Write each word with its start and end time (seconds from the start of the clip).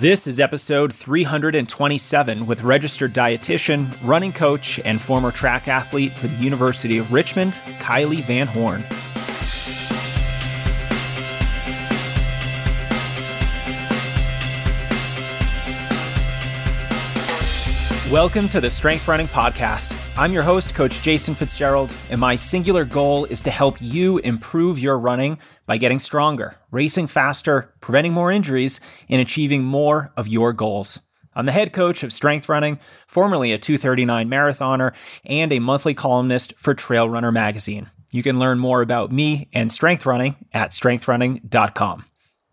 This 0.00 0.26
is 0.26 0.40
episode 0.40 0.92
327 0.92 2.46
with 2.46 2.64
registered 2.64 3.14
dietitian, 3.14 3.96
running 4.02 4.32
coach, 4.32 4.80
and 4.84 5.00
former 5.00 5.30
track 5.30 5.68
athlete 5.68 6.10
for 6.10 6.26
the 6.26 6.34
University 6.42 6.98
of 6.98 7.12
Richmond, 7.12 7.60
Kylee 7.78 8.24
Van 8.24 8.48
Horn. 8.48 8.82
Welcome 18.14 18.48
to 18.50 18.60
the 18.60 18.70
Strength 18.70 19.08
Running 19.08 19.26
Podcast. 19.26 19.92
I'm 20.16 20.32
your 20.32 20.44
host, 20.44 20.72
Coach 20.72 21.02
Jason 21.02 21.34
Fitzgerald, 21.34 21.92
and 22.10 22.20
my 22.20 22.36
singular 22.36 22.84
goal 22.84 23.24
is 23.24 23.42
to 23.42 23.50
help 23.50 23.76
you 23.80 24.18
improve 24.18 24.78
your 24.78 25.00
running 25.00 25.36
by 25.66 25.78
getting 25.78 25.98
stronger, 25.98 26.54
racing 26.70 27.08
faster, 27.08 27.74
preventing 27.80 28.12
more 28.12 28.30
injuries, 28.30 28.78
and 29.08 29.20
achieving 29.20 29.64
more 29.64 30.12
of 30.16 30.28
your 30.28 30.52
goals. 30.52 31.00
I'm 31.34 31.46
the 31.46 31.50
head 31.50 31.72
coach 31.72 32.04
of 32.04 32.12
Strength 32.12 32.48
Running, 32.48 32.78
formerly 33.08 33.50
a 33.50 33.58
239 33.58 34.30
marathoner, 34.30 34.92
and 35.24 35.52
a 35.52 35.58
monthly 35.58 35.92
columnist 35.92 36.54
for 36.56 36.72
Trail 36.72 37.10
Runner 37.10 37.32
magazine. 37.32 37.90
You 38.12 38.22
can 38.22 38.38
learn 38.38 38.60
more 38.60 38.80
about 38.80 39.10
me 39.10 39.48
and 39.52 39.72
strength 39.72 40.06
running 40.06 40.36
at 40.52 40.70
strengthrunning.com. 40.70 42.04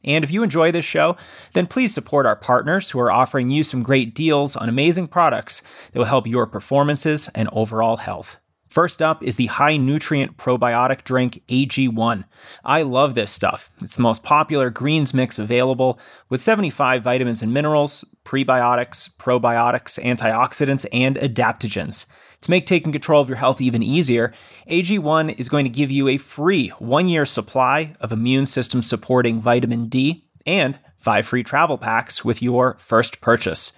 And 0.03 0.23
if 0.23 0.31
you 0.31 0.43
enjoy 0.43 0.71
this 0.71 0.85
show, 0.85 1.17
then 1.53 1.67
please 1.67 1.93
support 1.93 2.25
our 2.25 2.35
partners 2.35 2.89
who 2.89 2.99
are 2.99 3.11
offering 3.11 3.49
you 3.49 3.63
some 3.63 3.83
great 3.83 4.15
deals 4.15 4.55
on 4.55 4.69
amazing 4.69 5.07
products 5.07 5.61
that 5.91 5.99
will 5.99 6.05
help 6.05 6.27
your 6.27 6.45
performances 6.47 7.29
and 7.35 7.49
overall 7.51 7.97
health. 7.97 8.37
First 8.71 9.01
up 9.01 9.21
is 9.21 9.35
the 9.35 9.47
high 9.47 9.75
nutrient 9.75 10.37
probiotic 10.37 11.03
drink 11.03 11.43
AG1. 11.49 12.23
I 12.63 12.83
love 12.83 13.15
this 13.15 13.29
stuff. 13.29 13.69
It's 13.83 13.97
the 13.97 14.01
most 14.01 14.23
popular 14.23 14.69
greens 14.69 15.13
mix 15.13 15.37
available 15.37 15.99
with 16.29 16.41
75 16.41 17.03
vitamins 17.03 17.41
and 17.41 17.53
minerals, 17.53 18.05
prebiotics, 18.23 19.13
probiotics, 19.17 20.01
antioxidants, 20.01 20.85
and 20.93 21.17
adaptogens. 21.17 22.05
To 22.41 22.49
make 22.49 22.65
taking 22.65 22.91
control 22.91 23.21
of 23.21 23.29
your 23.29 23.37
health 23.37 23.61
even 23.61 23.83
easier, 23.83 24.33
AG1 24.67 25.39
is 25.39 25.47
going 25.47 25.65
to 25.65 25.69
give 25.69 25.91
you 25.91 26.07
a 26.07 26.17
free 26.17 26.69
one 26.79 27.07
year 27.07 27.25
supply 27.25 27.93
of 27.99 28.11
immune 28.11 28.47
system 28.47 28.81
supporting 28.81 29.39
vitamin 29.39 29.85
D 29.87 30.25
and 30.47 30.79
five 30.97 31.27
free 31.27 31.43
travel 31.43 31.77
packs 31.77 32.25
with 32.25 32.41
your 32.41 32.75
first 32.79 33.21
purchase. 33.21 33.71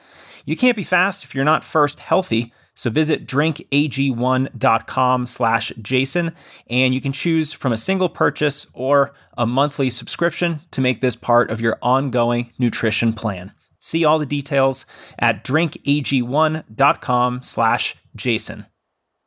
You 0.46 0.56
can't 0.56 0.78
be 0.78 0.84
fast 0.84 1.26
if 1.26 1.36
you're 1.36 1.44
not 1.44 1.66
first 1.66 2.00
healthy. 2.00 2.54
So 2.76 2.90
visit 2.90 3.28
drinkag1.com 3.28 5.26
slash 5.28 5.72
Jason 5.82 6.34
and 6.70 6.94
you 6.94 7.02
can 7.02 7.12
choose 7.12 7.54
from 7.54 7.74
a 7.74 7.78
single 7.78 8.10
purchase 8.10 8.66
or 8.74 9.14
a 9.38 9.46
monthly 9.46 9.90
subscription 9.90 10.62
to 10.72 10.82
make 10.82 11.02
this 11.02 11.16
part 11.16 11.52
of 11.52 11.62
your 11.62 11.78
ongoing 11.82 12.52
nutrition 12.58 13.14
plan. 13.14 13.52
See 13.84 14.06
all 14.06 14.18
the 14.18 14.26
details 14.26 14.86
at 15.20 15.44
drinkag1.com 15.44 17.44
slash 17.44 17.96
Jason. 18.16 18.66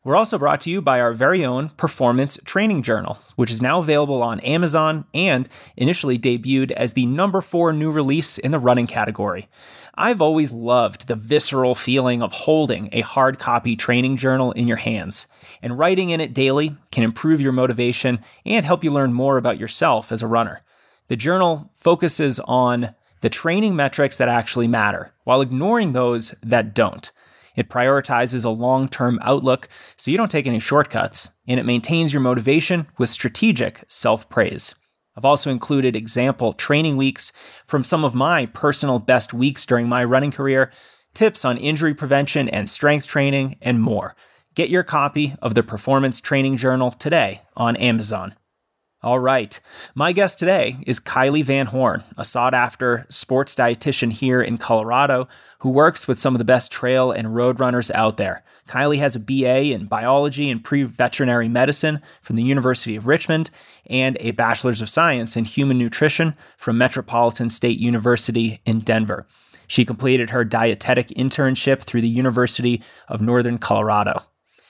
We're 0.02 0.16
also 0.16 0.38
brought 0.38 0.62
to 0.62 0.70
you 0.70 0.80
by 0.80 0.98
our 0.98 1.12
very 1.12 1.44
own 1.44 1.68
Performance 1.70 2.38
Training 2.42 2.82
Journal, 2.82 3.18
which 3.34 3.50
is 3.50 3.60
now 3.60 3.80
available 3.80 4.22
on 4.22 4.40
Amazon 4.40 5.04
and 5.12 5.46
initially 5.76 6.18
debuted 6.18 6.70
as 6.70 6.94
the 6.94 7.04
number 7.04 7.42
four 7.42 7.74
new 7.74 7.90
release 7.90 8.38
in 8.38 8.50
the 8.50 8.58
running 8.58 8.86
category. 8.86 9.46
I've 9.94 10.22
always 10.22 10.54
loved 10.54 11.06
the 11.06 11.16
visceral 11.16 11.74
feeling 11.74 12.22
of 12.22 12.32
holding 12.32 12.88
a 12.92 13.02
hard 13.02 13.38
copy 13.38 13.76
training 13.76 14.16
journal 14.16 14.52
in 14.52 14.66
your 14.66 14.78
hands, 14.78 15.26
and 15.60 15.78
writing 15.78 16.08
in 16.08 16.22
it 16.22 16.32
daily 16.32 16.74
can 16.90 17.04
improve 17.04 17.42
your 17.42 17.52
motivation 17.52 18.20
and 18.46 18.64
help 18.64 18.82
you 18.82 18.90
learn 18.90 19.12
more 19.12 19.36
about 19.36 19.60
yourself 19.60 20.10
as 20.10 20.22
a 20.22 20.26
runner. 20.26 20.62
The 21.08 21.16
journal 21.16 21.70
focuses 21.74 22.40
on 22.40 22.94
the 23.26 23.30
training 23.30 23.74
metrics 23.74 24.18
that 24.18 24.28
actually 24.28 24.68
matter 24.68 25.12
while 25.24 25.40
ignoring 25.40 25.92
those 25.92 26.30
that 26.44 26.72
don't. 26.72 27.10
It 27.56 27.68
prioritizes 27.68 28.44
a 28.44 28.50
long 28.50 28.88
term 28.88 29.18
outlook 29.20 29.68
so 29.96 30.12
you 30.12 30.16
don't 30.16 30.30
take 30.30 30.46
any 30.46 30.60
shortcuts, 30.60 31.30
and 31.48 31.58
it 31.58 31.66
maintains 31.66 32.12
your 32.12 32.22
motivation 32.22 32.86
with 32.98 33.10
strategic 33.10 33.82
self 33.88 34.28
praise. 34.28 34.76
I've 35.16 35.24
also 35.24 35.50
included 35.50 35.96
example 35.96 36.52
training 36.52 36.96
weeks 36.96 37.32
from 37.66 37.82
some 37.82 38.04
of 38.04 38.14
my 38.14 38.46
personal 38.46 39.00
best 39.00 39.34
weeks 39.34 39.66
during 39.66 39.88
my 39.88 40.04
running 40.04 40.30
career, 40.30 40.70
tips 41.12 41.44
on 41.44 41.58
injury 41.58 41.94
prevention 41.94 42.48
and 42.48 42.70
strength 42.70 43.08
training, 43.08 43.56
and 43.60 43.82
more. 43.82 44.14
Get 44.54 44.70
your 44.70 44.84
copy 44.84 45.34
of 45.42 45.54
the 45.54 45.64
Performance 45.64 46.20
Training 46.20 46.58
Journal 46.58 46.92
today 46.92 47.40
on 47.56 47.74
Amazon. 47.74 48.36
All 49.02 49.18
right. 49.18 49.60
My 49.94 50.12
guest 50.12 50.38
today 50.38 50.78
is 50.86 50.98
Kylee 50.98 51.44
Van 51.44 51.66
Horn, 51.66 52.02
a 52.16 52.24
sought 52.24 52.54
after 52.54 53.06
sports 53.08 53.54
dietitian 53.54 54.10
here 54.10 54.40
in 54.40 54.58
Colorado 54.58 55.28
who 55.60 55.68
works 55.68 56.08
with 56.08 56.18
some 56.18 56.34
of 56.34 56.38
the 56.38 56.44
best 56.44 56.72
trail 56.72 57.12
and 57.12 57.34
road 57.34 57.60
runners 57.60 57.90
out 57.90 58.16
there. 58.16 58.42
Kylee 58.68 58.98
has 58.98 59.14
a 59.14 59.20
BA 59.20 59.72
in 59.72 59.86
biology 59.86 60.50
and 60.50 60.64
pre 60.64 60.82
veterinary 60.82 61.48
medicine 61.48 62.00
from 62.22 62.36
the 62.36 62.42
University 62.42 62.96
of 62.96 63.06
Richmond 63.06 63.50
and 63.86 64.16
a 64.20 64.32
bachelor's 64.32 64.80
of 64.80 64.90
science 64.90 65.36
in 65.36 65.44
human 65.44 65.78
nutrition 65.78 66.34
from 66.56 66.78
Metropolitan 66.78 67.48
State 67.48 67.78
University 67.78 68.60
in 68.64 68.80
Denver. 68.80 69.26
She 69.68 69.84
completed 69.84 70.30
her 70.30 70.44
dietetic 70.44 71.08
internship 71.08 71.82
through 71.82 72.02
the 72.02 72.08
University 72.08 72.82
of 73.08 73.20
Northern 73.20 73.58
Colorado. 73.58 74.22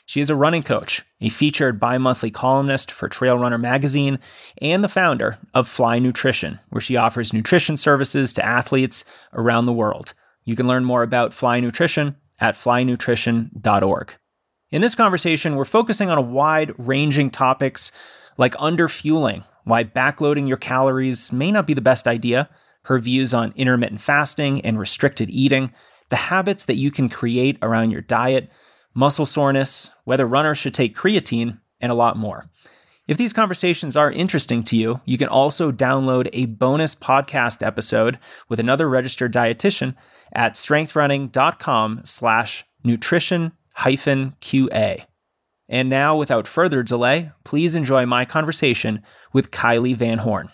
She 0.08 0.20
is 0.20 0.30
a 0.30 0.36
running 0.36 0.62
coach, 0.62 1.04
a 1.20 1.28
featured 1.28 1.80
bi 1.80 1.98
monthly 1.98 2.30
columnist 2.30 2.92
for 2.92 3.08
Trail 3.08 3.36
Runner 3.36 3.58
magazine, 3.58 4.20
and 4.62 4.82
the 4.82 4.88
founder 4.88 5.38
of 5.52 5.68
Fly 5.68 5.98
Nutrition, 5.98 6.60
where 6.70 6.80
she 6.80 6.96
offers 6.96 7.32
nutrition 7.32 7.76
services 7.76 8.32
to 8.34 8.46
athletes 8.46 9.04
around 9.34 9.66
the 9.66 9.72
world. 9.72 10.14
You 10.44 10.54
can 10.54 10.68
learn 10.68 10.84
more 10.84 11.02
about 11.02 11.34
Fly 11.34 11.58
Nutrition 11.58 12.14
at 12.40 12.54
flynutrition.org. 12.54 14.14
In 14.70 14.80
this 14.80 14.94
conversation, 14.94 15.56
we're 15.56 15.64
focusing 15.64 16.08
on 16.08 16.18
a 16.18 16.22
wide 16.22 16.72
ranging 16.78 17.30
topics 17.30 17.90
like 18.36 18.54
underfueling, 18.54 19.44
why 19.64 19.82
backloading 19.82 20.46
your 20.46 20.56
calories 20.56 21.32
may 21.32 21.50
not 21.50 21.66
be 21.66 21.74
the 21.74 21.80
best 21.80 22.06
idea, 22.06 22.48
her 22.84 23.00
views 23.00 23.34
on 23.34 23.52
intermittent 23.56 24.00
fasting 24.00 24.60
and 24.60 24.78
restricted 24.78 25.30
eating, 25.30 25.72
the 26.10 26.16
habits 26.16 26.64
that 26.66 26.76
you 26.76 26.92
can 26.92 27.08
create 27.08 27.58
around 27.60 27.90
your 27.90 28.02
diet 28.02 28.48
muscle 28.96 29.26
soreness, 29.26 29.90
whether 30.04 30.26
runners 30.26 30.58
should 30.58 30.74
take 30.74 30.96
creatine, 30.96 31.60
and 31.80 31.92
a 31.92 31.94
lot 31.94 32.16
more. 32.16 32.46
If 33.06 33.18
these 33.18 33.32
conversations 33.32 33.94
are 33.94 34.10
interesting 34.10 34.64
to 34.64 34.76
you, 34.76 35.00
you 35.04 35.18
can 35.18 35.28
also 35.28 35.70
download 35.70 36.28
a 36.32 36.46
bonus 36.46 36.94
podcast 36.94 37.64
episode 37.64 38.18
with 38.48 38.58
another 38.58 38.88
registered 38.88 39.32
dietitian 39.32 39.94
at 40.32 40.54
strengthrunning.com 40.54 42.00
slash 42.04 42.64
nutrition 42.82 43.52
hyphen 43.74 44.34
QA. 44.40 45.04
And 45.68 45.90
now, 45.90 46.16
without 46.16 46.48
further 46.48 46.82
delay, 46.82 47.32
please 47.44 47.74
enjoy 47.74 48.06
my 48.06 48.24
conversation 48.24 49.02
with 49.32 49.50
Kylee 49.50 49.96
Van 49.96 50.18
Horn. 50.18 50.50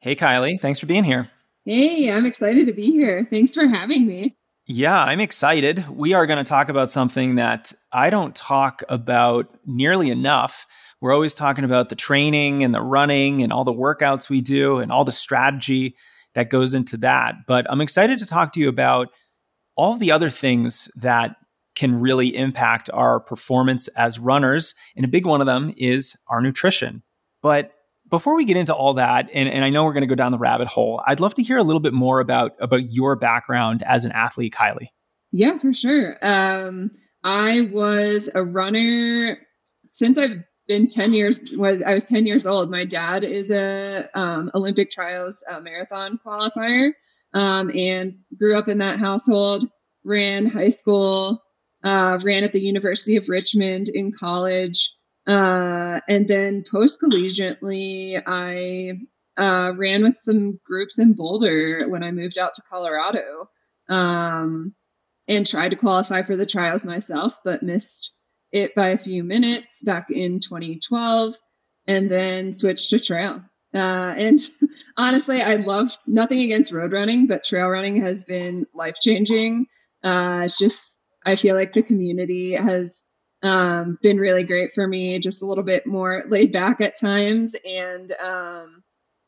Hey, 0.00 0.16
Kylee, 0.16 0.60
thanks 0.60 0.80
for 0.80 0.86
being 0.86 1.04
here. 1.04 1.30
Hey, 1.64 2.10
I'm 2.10 2.26
excited 2.26 2.66
to 2.66 2.74
be 2.74 2.90
here. 2.90 3.22
Thanks 3.22 3.54
for 3.54 3.66
having 3.66 4.06
me. 4.06 4.36
Yeah, 4.66 4.98
I'm 4.98 5.20
excited. 5.20 5.86
We 5.90 6.14
are 6.14 6.26
going 6.26 6.42
to 6.42 6.48
talk 6.48 6.70
about 6.70 6.90
something 6.90 7.34
that 7.34 7.72
I 7.92 8.08
don't 8.08 8.34
talk 8.34 8.82
about 8.88 9.54
nearly 9.66 10.08
enough. 10.08 10.66
We're 11.02 11.12
always 11.12 11.34
talking 11.34 11.64
about 11.64 11.90
the 11.90 11.96
training 11.96 12.64
and 12.64 12.74
the 12.74 12.80
running 12.80 13.42
and 13.42 13.52
all 13.52 13.64
the 13.64 13.74
workouts 13.74 14.30
we 14.30 14.40
do 14.40 14.78
and 14.78 14.90
all 14.90 15.04
the 15.04 15.12
strategy 15.12 15.96
that 16.34 16.48
goes 16.48 16.72
into 16.72 16.96
that. 16.98 17.34
But 17.46 17.66
I'm 17.68 17.82
excited 17.82 18.18
to 18.20 18.26
talk 18.26 18.52
to 18.54 18.60
you 18.60 18.70
about 18.70 19.08
all 19.76 19.98
the 19.98 20.12
other 20.12 20.30
things 20.30 20.90
that 20.96 21.36
can 21.74 22.00
really 22.00 22.34
impact 22.34 22.88
our 22.94 23.20
performance 23.20 23.88
as 23.88 24.18
runners. 24.18 24.74
And 24.96 25.04
a 25.04 25.08
big 25.08 25.26
one 25.26 25.42
of 25.42 25.46
them 25.46 25.74
is 25.76 26.16
our 26.28 26.40
nutrition. 26.40 27.02
But 27.42 27.72
before 28.10 28.36
we 28.36 28.44
get 28.44 28.56
into 28.56 28.74
all 28.74 28.94
that, 28.94 29.28
and, 29.32 29.48
and 29.48 29.64
I 29.64 29.70
know 29.70 29.84
we're 29.84 29.92
going 29.92 30.02
to 30.02 30.08
go 30.08 30.14
down 30.14 30.32
the 30.32 30.38
rabbit 30.38 30.68
hole, 30.68 31.02
I'd 31.06 31.20
love 31.20 31.34
to 31.36 31.42
hear 31.42 31.58
a 31.58 31.62
little 31.62 31.80
bit 31.80 31.92
more 31.92 32.20
about 32.20 32.52
about 32.60 32.82
your 32.90 33.16
background 33.16 33.82
as 33.86 34.04
an 34.04 34.12
athlete, 34.12 34.54
Kylee. 34.54 34.88
Yeah, 35.32 35.58
for 35.58 35.72
sure. 35.72 36.16
Um, 36.22 36.90
I 37.22 37.68
was 37.72 38.32
a 38.34 38.44
runner 38.44 39.38
since 39.90 40.18
I've 40.18 40.44
been 40.66 40.86
10 40.86 41.12
years 41.12 41.52
was 41.56 41.82
I 41.82 41.94
was 41.94 42.04
10 42.04 42.26
years 42.26 42.46
old. 42.46 42.70
My 42.70 42.84
dad 42.84 43.24
is 43.24 43.50
a 43.50 44.08
um, 44.14 44.50
Olympic 44.54 44.90
trials 44.90 45.44
uh, 45.50 45.60
marathon 45.60 46.18
qualifier 46.24 46.92
um, 47.32 47.70
and 47.74 48.18
grew 48.38 48.56
up 48.56 48.68
in 48.68 48.78
that 48.78 48.98
household, 48.98 49.64
ran 50.04 50.46
high 50.46 50.68
school, 50.68 51.42
uh, 51.82 52.18
ran 52.24 52.44
at 52.44 52.52
the 52.52 52.62
University 52.62 53.16
of 53.16 53.28
Richmond 53.28 53.88
in 53.92 54.12
college, 54.12 54.94
uh, 55.26 56.00
and 56.08 56.28
then 56.28 56.64
post 56.70 57.00
collegiately, 57.02 58.20
I 58.24 58.92
uh, 59.36 59.72
ran 59.76 60.02
with 60.02 60.14
some 60.14 60.60
groups 60.64 60.98
in 60.98 61.14
Boulder 61.14 61.88
when 61.88 62.02
I 62.02 62.10
moved 62.12 62.38
out 62.38 62.54
to 62.54 62.62
Colorado 62.68 63.48
um, 63.88 64.74
and 65.26 65.46
tried 65.46 65.70
to 65.70 65.76
qualify 65.76 66.22
for 66.22 66.36
the 66.36 66.46
trials 66.46 66.84
myself, 66.84 67.38
but 67.44 67.62
missed 67.62 68.14
it 68.52 68.74
by 68.74 68.90
a 68.90 68.96
few 68.96 69.24
minutes 69.24 69.82
back 69.84 70.06
in 70.10 70.40
2012 70.40 71.34
and 71.86 72.10
then 72.10 72.52
switched 72.52 72.90
to 72.90 73.00
trail 73.00 73.42
Uh, 73.74 74.14
and 74.16 74.38
honestly, 74.96 75.42
I 75.42 75.56
love 75.56 75.88
nothing 76.06 76.40
against 76.40 76.72
road 76.72 76.92
running, 76.92 77.26
but 77.26 77.44
trail 77.44 77.66
running 77.68 78.02
has 78.02 78.24
been 78.24 78.66
life 78.74 78.96
changing. 79.00 79.66
Uh, 80.02 80.42
it's 80.44 80.58
just, 80.58 81.02
I 81.26 81.34
feel 81.34 81.56
like 81.56 81.72
the 81.72 81.82
community 81.82 82.54
has 82.54 83.12
um, 83.44 83.98
been 84.02 84.18
really 84.18 84.44
great 84.44 84.72
for 84.72 84.86
me, 84.86 85.18
just 85.18 85.42
a 85.42 85.46
little 85.46 85.64
bit 85.64 85.86
more 85.86 86.24
laid 86.26 86.50
back 86.50 86.80
at 86.80 86.98
times. 86.98 87.54
And, 87.64 88.12
um, 88.12 88.82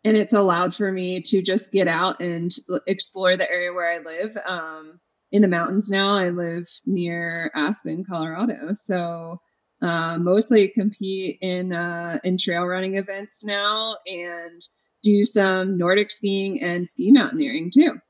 and 0.04 0.16
it's 0.16 0.32
allowed 0.32 0.74
for 0.74 0.90
me 0.90 1.22
to 1.26 1.42
just 1.42 1.72
get 1.72 1.86
out 1.86 2.20
and 2.20 2.50
explore 2.86 3.36
the 3.36 3.50
area 3.50 3.72
where 3.72 3.92
I 3.92 3.98
live. 3.98 4.36
Um, 4.46 5.00
in 5.32 5.42
the 5.42 5.48
mountains 5.48 5.90
now, 5.90 6.16
I 6.16 6.30
live 6.30 6.66
near 6.86 7.50
Aspen, 7.54 8.04
Colorado. 8.08 8.74
So, 8.74 9.40
uh, 9.82 10.16
mostly 10.18 10.72
compete 10.74 11.38
in 11.42 11.72
uh, 11.72 12.18
in 12.24 12.38
trail 12.38 12.64
running 12.64 12.96
events 12.96 13.44
now 13.44 13.98
and 14.06 14.62
do 15.02 15.24
some 15.24 15.76
Nordic 15.76 16.10
skiing 16.10 16.62
and 16.62 16.88
ski 16.88 17.12
mountaineering 17.12 17.70
too. 17.70 18.00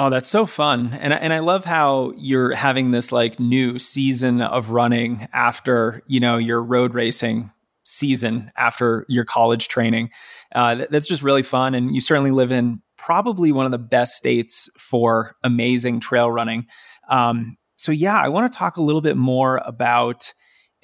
Oh, 0.00 0.10
that's 0.10 0.28
so 0.28 0.46
fun. 0.46 0.96
And 1.00 1.12
and 1.12 1.32
I 1.32 1.40
love 1.40 1.64
how 1.64 2.12
you're 2.16 2.54
having 2.54 2.92
this 2.92 3.10
like 3.10 3.40
new 3.40 3.80
season 3.80 4.40
of 4.40 4.70
running 4.70 5.26
after, 5.32 6.02
you 6.06 6.20
know, 6.20 6.36
your 6.36 6.62
road 6.62 6.94
racing 6.94 7.50
season 7.82 8.52
after 8.56 9.04
your 9.08 9.24
college 9.24 9.66
training. 9.66 10.10
Uh, 10.54 10.86
that's 10.88 11.08
just 11.08 11.24
really 11.24 11.42
fun 11.42 11.74
and 11.74 11.96
you 11.96 12.00
certainly 12.00 12.30
live 12.30 12.52
in 12.52 12.80
probably 12.96 13.50
one 13.50 13.66
of 13.66 13.72
the 13.72 13.78
best 13.78 14.14
states 14.14 14.70
for 14.78 15.34
amazing 15.42 15.98
trail 15.98 16.30
running. 16.30 16.66
Um, 17.08 17.56
so 17.74 17.90
yeah, 17.90 18.20
I 18.20 18.28
want 18.28 18.52
to 18.52 18.56
talk 18.56 18.76
a 18.76 18.82
little 18.82 19.00
bit 19.00 19.16
more 19.16 19.60
about 19.64 20.32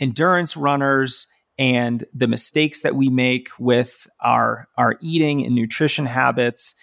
endurance 0.01 0.57
runners 0.57 1.29
and 1.57 2.03
the 2.13 2.27
mistakes 2.27 2.81
that 2.81 2.97
we 2.97 3.11
make 3.11 3.51
with 3.61 4.09
our 4.21 4.67
our 4.77 4.99
eating 5.01 5.47
and 5.47 5.55
nutrition 5.55 6.05
habits 6.05 6.75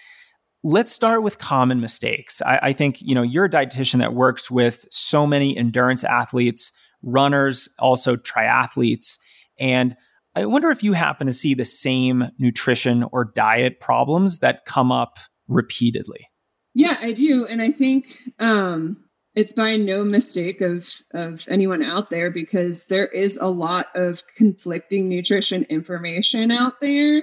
let's 0.64 0.92
start 0.92 1.22
with 1.22 1.38
common 1.38 1.80
mistakes. 1.80 2.40
I, 2.42 2.58
I, 2.62 2.72
think 2.72 3.02
you 3.02 3.14
know 3.14 3.22
you're 3.22 3.46
a 3.46 3.50
dietitian 3.50 3.98
that 3.98 4.14
works 4.14 4.50
with 4.50 4.86
so 4.90 5.26
many 5.26 5.56
endurance 5.56 6.04
athletes 6.04 6.72
runners 7.02 7.68
also 7.78 8.16
triathletes 8.16 9.18
and 9.58 9.96
i 10.36 10.46
wonder 10.46 10.70
if 10.70 10.84
you 10.84 10.92
happen 10.92 11.26
to 11.26 11.32
see 11.32 11.54
the 11.54 11.64
same 11.64 12.30
nutrition 12.38 13.04
or 13.10 13.32
diet 13.34 13.80
problems 13.80 14.38
that 14.38 14.64
come 14.64 14.92
up 14.92 15.18
repeatedly. 15.48 16.28
Yeah 16.74 16.96
i 17.00 17.12
do 17.12 17.46
and 17.50 17.60
i 17.60 17.70
think 17.70 18.06
um 18.38 19.04
it's 19.34 19.52
by 19.52 19.76
no 19.76 20.04
mistake 20.04 20.60
of 20.60 20.86
of 21.12 21.44
anyone 21.48 21.82
out 21.82 22.08
there 22.08 22.30
because 22.30 22.86
there 22.86 23.06
is 23.06 23.36
a 23.36 23.48
lot 23.48 23.86
of 23.94 24.22
conflicting 24.36 25.08
nutrition 25.08 25.64
information 25.64 26.50
out 26.50 26.80
there 26.80 27.22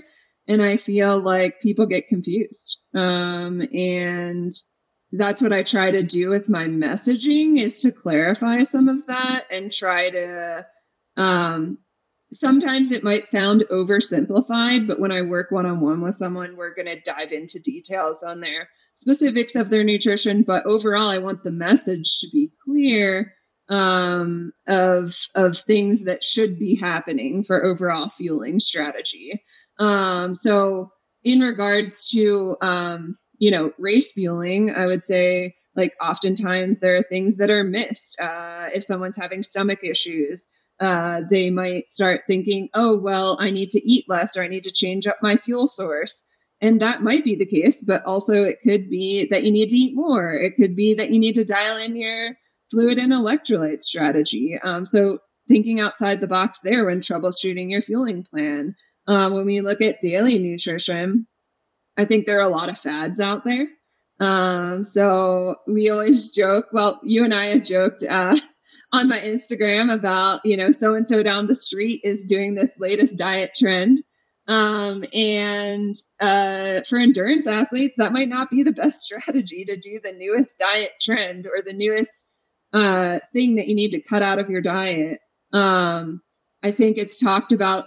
and 0.50 0.62
i 0.62 0.76
feel 0.76 1.20
like 1.20 1.62
people 1.62 1.86
get 1.86 2.10
confused 2.10 2.82
um, 2.94 3.62
and 3.74 4.52
that's 5.14 5.42
what 5.42 5.54
i 5.54 5.64
try 5.64 5.92
to 5.92 6.04
do 6.04 6.30
with 6.30 6.50
my 6.50 6.66
messaging 6.66 7.58
is 7.58 7.82
to 7.82 7.92
clarify 7.92 8.64
some 8.64 8.90
of 8.90 9.08
that 9.08 9.46
and 9.50 9.72
try 9.72 10.10
to 10.10 10.66
um, 11.16 11.78
sometimes 12.32 12.92
it 12.92 13.04
might 13.04 13.28
sound 13.28 13.64
oversimplified 13.72 14.88
but 14.88 15.00
when 15.00 15.14
i 15.14 15.22
work 15.22 15.52
one-on-one 15.52 16.02
with 16.02 16.14
someone 16.14 16.58
we're 16.58 16.76
going 16.76 16.86
to 16.88 17.00
dive 17.00 17.32
into 17.32 17.60
details 17.60 18.24
on 18.24 18.42
their 18.42 18.68
specifics 19.00 19.56
of 19.56 19.70
their 19.70 19.86
nutrition, 19.86 20.44
but 20.44 20.66
overall, 20.66 21.10
I 21.10 21.20
want 21.20 21.42
the 21.42 21.52
message 21.52 22.20
to 22.20 22.28
be 22.32 22.52
clear 22.66 23.34
um, 23.70 24.52
of 24.68 25.10
of 25.36 25.56
things 25.56 26.06
that 26.06 26.24
should 26.24 26.60
be 26.60 26.76
happening 26.76 27.44
for 27.44 27.64
overall 27.64 28.10
fueling 28.10 28.60
strategy. 28.60 29.42
Um, 29.80 30.36
so, 30.36 30.92
in 31.24 31.40
regards 31.40 32.12
to 32.12 32.56
um, 32.62 33.18
you 33.38 33.52
know 33.52 33.72
race 33.78 34.14
fueling, 34.14 34.70
I 34.76 34.86
would 34.86 35.06
say 35.06 35.56
like 35.76 35.94
oftentimes 36.02 36.80
there 36.80 36.98
are 36.98 37.04
things 37.04 37.38
that 37.38 37.50
are 37.50 37.64
missed. 37.64 38.20
Uh, 38.20 38.68
if 38.74 38.84
someone's 38.84 39.18
having 39.18 39.44
stomach 39.44 39.80
issues, 39.84 40.54
uh, 40.80 41.22
they 41.30 41.50
might 41.50 41.90
start 41.90 42.22
thinking, 42.28 42.70
oh 42.74 43.00
well, 43.00 43.38
I 43.40 43.52
need 43.52 43.70
to 43.70 43.82
eat 43.90 44.06
less 44.08 44.38
or 44.38 44.44
I 44.44 44.48
need 44.48 44.64
to 44.64 44.72
change 44.72 45.08
up 45.08 45.18
my 45.22 45.36
fuel 45.36 45.68
source. 45.68 46.28
And 46.62 46.82
that 46.82 47.02
might 47.02 47.24
be 47.24 47.36
the 47.36 47.46
case, 47.46 47.86
but 47.86 48.04
also 48.06 48.44
it 48.44 48.58
could 48.64 48.90
be 48.90 49.28
that 49.32 49.44
you 49.44 49.52
need 49.52 49.70
to 49.70 49.76
eat 49.76 49.96
more. 49.96 50.34
It 50.34 50.56
could 50.58 50.76
be 50.76 50.96
that 50.96 51.10
you 51.10 51.20
need 51.20 51.36
to 51.36 51.46
dial 51.46 51.78
in 51.78 51.96
your 51.96 52.38
fluid 52.70 52.98
and 52.98 53.14
electrolyte 53.14 53.80
strategy. 53.80 54.58
Um, 54.62 54.86
so 54.86 55.20
thinking 55.48 55.80
outside 55.80 56.20
the 56.20 56.28
box 56.28 56.62
there 56.62 56.86
when 56.86 57.00
troubleshooting 57.00 57.72
your 57.72 57.82
fueling 57.82 58.24
plan. 58.24 58.76
Um, 59.10 59.34
when 59.34 59.48
we 59.48 59.62
look 59.62 59.82
at 59.82 60.02
daily 60.02 60.38
nutrition, 60.38 61.26
I 61.98 62.06
think 62.06 62.28
there 62.28 62.38
are 62.38 62.44
a 62.44 62.48
lot 62.48 62.70
of 62.70 62.78
fads 62.78 63.20
out 63.20 63.44
there. 63.44 63.68
Um, 64.20 64.84
so 64.84 65.56
we 65.68 65.90
always 65.90 66.36
joke, 66.36 66.66
well, 66.72 67.00
you 67.04 67.24
and 67.24 67.34
I 67.34 67.48
have 67.48 67.64
joked, 67.64 68.04
uh, 68.08 68.36
on 68.92 69.10
my 69.10 69.20
Instagram 69.20 69.92
about, 69.92 70.46
you 70.46 70.58
know, 70.58 70.72
so 70.72 70.94
and 70.94 71.08
so 71.08 71.24
down 71.24 71.48
the 71.48 71.56
street 71.56 72.02
is 72.04 72.28
doing 72.28 72.54
this 72.54 72.80
latest 72.80 73.18
diet 73.18 73.52
trend. 73.58 74.00
Um, 74.48 75.04
and 75.12 75.96
uh, 76.20 76.82
for 76.88 77.00
endurance 77.00 77.48
athletes, 77.48 77.98
that 77.98 78.14
might 78.14 78.30
not 78.30 78.52
be 78.52 78.62
the 78.62 78.74
best 78.74 79.02
strategy 79.06 79.66
to 79.66 79.76
do 79.76 80.00
the 80.04 80.14
newest 80.14 80.60
diet 80.60 80.94
trend 81.02 81.48
or 81.48 81.64
the 81.66 81.76
newest 81.76 82.32
uh, 82.74 83.20
thing 83.34 83.56
that 83.56 83.68
you 83.68 83.76
need 83.76 83.92
to 83.92 84.02
cut 84.02 84.22
out 84.22 84.38
of 84.38 84.52
your 84.52 84.62
diet. 84.62 85.20
Um, 85.52 86.22
I 86.64 86.70
think 86.70 86.98
it's 86.98 87.20
talked 87.20 87.54
about, 87.54 87.86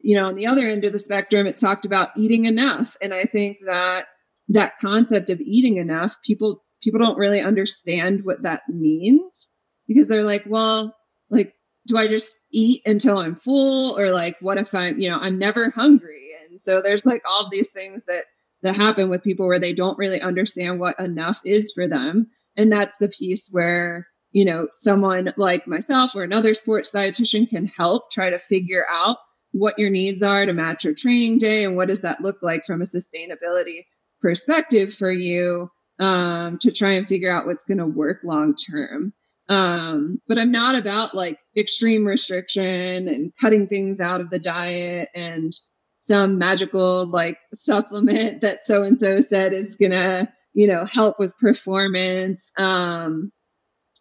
you 0.00 0.16
know, 0.16 0.26
on 0.26 0.34
the 0.34 0.46
other 0.46 0.66
end 0.66 0.84
of 0.84 0.92
the 0.92 0.98
spectrum, 0.98 1.46
it's 1.46 1.60
talked 1.60 1.86
about 1.86 2.10
eating 2.16 2.44
enough. 2.44 2.96
And 3.02 3.12
I 3.12 3.24
think 3.24 3.58
that 3.64 4.06
that 4.48 4.78
concept 4.80 5.30
of 5.30 5.40
eating 5.40 5.76
enough, 5.76 6.16
people 6.24 6.64
people 6.82 7.00
don't 7.00 7.18
really 7.18 7.40
understand 7.40 8.20
what 8.24 8.42
that 8.42 8.62
means 8.68 9.58
because 9.86 10.08
they're 10.08 10.22
like, 10.22 10.44
well, 10.46 10.96
like 11.28 11.54
do 11.86 11.96
I 11.96 12.06
just 12.06 12.46
eat 12.52 12.82
until 12.86 13.18
I'm 13.18 13.34
full 13.34 13.98
or 13.98 14.10
like 14.10 14.36
what 14.40 14.58
if 14.58 14.74
I'm, 14.74 14.98
you 14.98 15.10
know, 15.10 15.18
I'm 15.18 15.38
never 15.38 15.70
hungry. 15.70 16.30
And 16.48 16.60
so 16.60 16.82
there's 16.82 17.06
like 17.06 17.22
all 17.28 17.48
these 17.50 17.72
things 17.72 18.04
that 18.06 18.24
that 18.62 18.76
happen 18.76 19.08
with 19.08 19.22
people 19.22 19.46
where 19.46 19.60
they 19.60 19.72
don't 19.72 19.98
really 19.98 20.20
understand 20.20 20.80
what 20.80 20.98
enough 20.98 21.40
is 21.44 21.72
for 21.72 21.88
them. 21.88 22.28
And 22.56 22.72
that's 22.72 22.98
the 22.98 23.08
piece 23.08 23.50
where, 23.52 24.08
you 24.32 24.44
know, 24.44 24.68
someone 24.74 25.32
like 25.36 25.66
myself 25.68 26.16
or 26.16 26.24
another 26.24 26.54
sports 26.54 26.94
dietitian 26.94 27.48
can 27.48 27.66
help 27.66 28.10
try 28.10 28.30
to 28.30 28.38
figure 28.38 28.84
out 28.90 29.18
what 29.52 29.78
your 29.78 29.90
needs 29.90 30.22
are 30.22 30.44
to 30.44 30.52
match 30.52 30.84
your 30.84 30.94
training 30.94 31.38
day 31.38 31.64
and 31.64 31.76
what 31.76 31.88
does 31.88 32.02
that 32.02 32.20
look 32.20 32.38
like 32.42 32.64
from 32.64 32.80
a 32.80 32.84
sustainability 32.84 33.84
perspective 34.20 34.92
for 34.92 35.10
you 35.10 35.70
um, 35.98 36.58
to 36.58 36.70
try 36.70 36.92
and 36.92 37.08
figure 37.08 37.30
out 37.30 37.46
what's 37.46 37.64
going 37.64 37.78
to 37.78 37.86
work 37.86 38.20
long 38.24 38.54
term. 38.54 39.12
Um, 39.48 40.20
but 40.28 40.38
I'm 40.38 40.52
not 40.52 40.74
about 40.74 41.14
like 41.14 41.38
extreme 41.56 42.04
restriction 42.04 43.08
and 43.08 43.32
cutting 43.40 43.66
things 43.66 44.00
out 44.00 44.20
of 44.20 44.30
the 44.30 44.38
diet 44.38 45.08
and 45.14 45.52
some 46.00 46.38
magical 46.38 47.06
like 47.06 47.38
supplement 47.54 48.42
that 48.42 48.62
so 48.62 48.82
and 48.82 48.98
so 48.98 49.20
said 49.20 49.52
is 49.52 49.76
gonna, 49.76 50.32
you 50.52 50.68
know, 50.68 50.84
help 50.84 51.18
with 51.18 51.38
performance. 51.38 52.52
Um, 52.58 53.32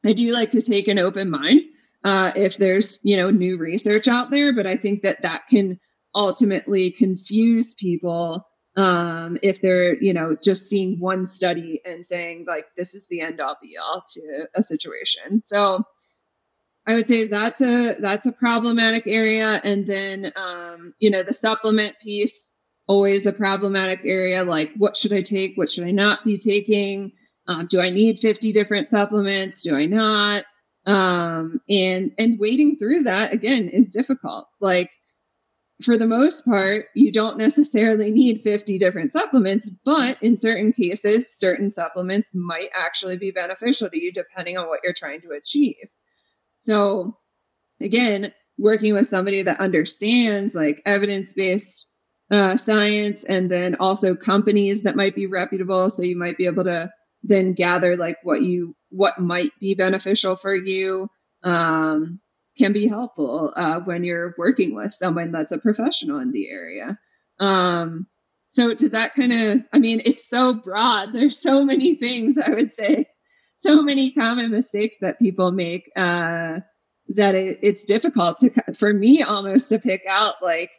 I 0.06 0.14
do 0.14 0.32
like 0.32 0.52
to 0.52 0.62
take 0.62 0.90
an 0.90 1.00
open 1.00 1.30
mind 1.30 1.62
uh, 2.04 2.32
if 2.36 2.58
there's, 2.58 3.02
you 3.04 3.18
know, 3.18 3.30
new 3.30 3.58
research 3.58 4.08
out 4.08 4.30
there, 4.32 4.56
but 4.56 4.68
I 4.68 4.78
think 4.78 5.04
that 5.04 5.24
that 5.24 5.48
can 5.50 5.80
ultimately 6.14 6.92
confuse 6.92 7.76
people 7.76 8.48
um, 8.78 9.38
if 9.42 9.60
they're 9.60 10.02
you 10.02 10.14
know 10.14 10.38
just 10.42 10.68
seeing 10.70 11.00
one 11.00 11.26
study 11.26 11.82
and 11.84 12.06
saying 12.06 12.46
like 12.48 12.66
this 12.78 12.94
is 12.94 13.08
the 13.08 13.22
end 13.22 13.42
all 13.42 13.58
be 13.62 13.76
all 13.82 14.04
to 14.08 14.48
a 14.56 14.64
situation. 14.64 15.42
So 15.44 15.84
i 16.86 16.96
would 16.96 17.08
say 17.08 17.28
that's 17.28 17.62
a 17.62 17.96
that's 18.00 18.28
a 18.28 18.32
problematic 18.32 19.04
area. 19.08 19.60
And 19.64 19.86
then 19.86 20.32
um, 20.36 20.94
you 21.00 21.10
know 21.10 21.24
the 21.24 21.34
supplement 21.34 21.96
piece 22.02 22.60
always 22.88 23.26
a 23.26 23.34
problematic 23.34 24.02
area 24.06 24.44
like 24.44 24.72
what 24.78 24.96
should 24.96 25.14
i 25.14 25.22
take? 25.22 25.58
What 25.58 25.70
should 25.70 25.86
i 25.86 25.92
not 25.92 26.24
be 26.24 26.38
taking? 26.38 27.14
Um, 27.48 27.66
do 27.68 27.82
i 27.82 27.90
need 27.90 28.20
50 28.20 28.54
different 28.54 28.90
supplements? 28.90 29.64
Do 29.64 29.76
i 29.76 29.88
not 29.88 30.46
um, 30.88 31.62
and 31.70 32.14
and 32.18 32.40
wading 32.40 32.78
through 32.78 33.04
that 33.04 33.34
again 33.34 33.70
is 33.72 33.94
difficult 33.94 34.48
like 34.60 34.90
for 35.84 35.98
the 35.98 36.08
most 36.08 36.46
part, 36.46 36.86
you 36.96 37.12
don't 37.12 37.38
necessarily 37.38 38.12
need 38.12 38.40
50 38.40 38.80
different 38.80 39.14
supplements, 39.14 39.70
but 39.86 40.22
in 40.24 40.36
certain 40.36 40.74
cases, 40.74 41.38
certain 41.38 41.70
supplements 41.70 42.36
might 42.36 42.70
actually 42.74 43.18
be 43.18 43.32
beneficial 43.32 43.90
to 43.90 44.00
you 44.00 44.12
depending 44.12 44.58
on 44.58 44.68
what 44.68 44.80
you're 44.84 44.94
trying 44.94 45.22
to 45.22 45.32
achieve. 45.32 45.76
So, 46.54 47.18
again, 47.82 48.34
working 48.58 48.96
with 48.96 49.06
somebody 49.06 49.44
that 49.44 49.60
understands 49.60 50.56
like 50.56 50.82
evidence 50.86 51.34
based 51.34 51.94
uh, 52.32 52.58
science 52.58 53.24
and 53.24 53.50
then 53.50 53.76
also 53.76 54.16
companies 54.16 54.84
that 54.84 54.96
might 54.96 55.14
be 55.14 55.28
reputable. 55.28 55.92
So, 55.92 56.02
you 56.02 56.18
might 56.18 56.38
be 56.38 56.48
able 56.48 56.64
to 56.64 56.90
then 57.22 57.54
gather 57.54 57.96
like 57.96 58.18
what 58.24 58.42
you 58.42 58.76
what 58.90 59.20
might 59.20 59.52
be 59.60 59.76
beneficial 59.76 60.36
for 60.36 60.56
you 60.56 61.10
um, 61.44 62.20
can 62.58 62.74
be 62.74 62.88
helpful 62.88 63.54
uh, 63.56 63.82
when 63.82 64.04
you're 64.04 64.34
working 64.38 64.76
with 64.76 64.92
someone 64.92 65.32
that's 65.32 65.52
a 65.52 65.60
professional 65.60 66.20
in 66.20 66.32
the 66.32 66.50
area. 66.50 66.98
Um, 67.40 68.08
so 68.48 68.74
does 68.74 68.92
that 68.92 69.14
kind 69.14 69.32
of 69.32 69.60
i 69.72 69.80
mean 69.80 70.02
it's 70.04 70.28
so 70.28 70.60
broad 70.64 71.10
there's 71.14 71.40
so 71.40 71.64
many 71.64 71.96
things 71.96 72.38
i 72.38 72.50
would 72.50 72.74
say 72.74 73.06
so 73.54 73.82
many 73.82 74.12
common 74.12 74.52
mistakes 74.52 75.00
that 75.00 75.20
people 75.20 75.52
make 75.52 75.90
uh, 75.96 76.60
that 77.10 77.34
it, 77.34 77.58
it's 77.64 77.86
difficult 77.86 78.38
to 78.38 78.50
for 78.74 78.94
me 78.94 79.24
almost 79.24 79.70
to 79.70 79.80
pick 79.80 80.04
out 80.08 80.36
like 80.44 80.70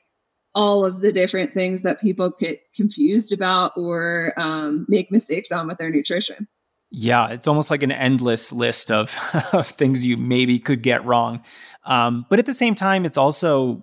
all 0.55 0.85
of 0.85 1.00
the 1.00 1.12
different 1.12 1.55
things 1.55 1.83
that 1.83 2.00
people 2.00 2.33
get 2.38 2.61
confused 2.77 3.33
about 3.33 3.73
or 3.77 4.33
um, 4.37 4.87
make 4.88 5.11
mistakes 5.11 5.53
on 5.53 5.67
with 5.67 5.79
their 5.79 5.91
nutrition. 5.91 6.49
Yeah, 6.90 7.28
it's 7.28 7.47
almost 7.47 7.71
like 7.71 7.83
an 7.83 7.92
endless 7.92 8.52
list 8.52 8.90
of, 8.90 9.16
of 9.52 9.66
things 9.66 10.07
you 10.07 10.16
maybe 10.16 10.59
could 10.59 10.83
get 10.83 11.04
wrong. 11.04 11.42
Um, 11.85 12.26
but 12.30 12.38
at 12.38 12.47
the 12.47 12.54
same 12.54 12.75
time, 12.75 13.04
it's 13.04 13.18
also 13.18 13.83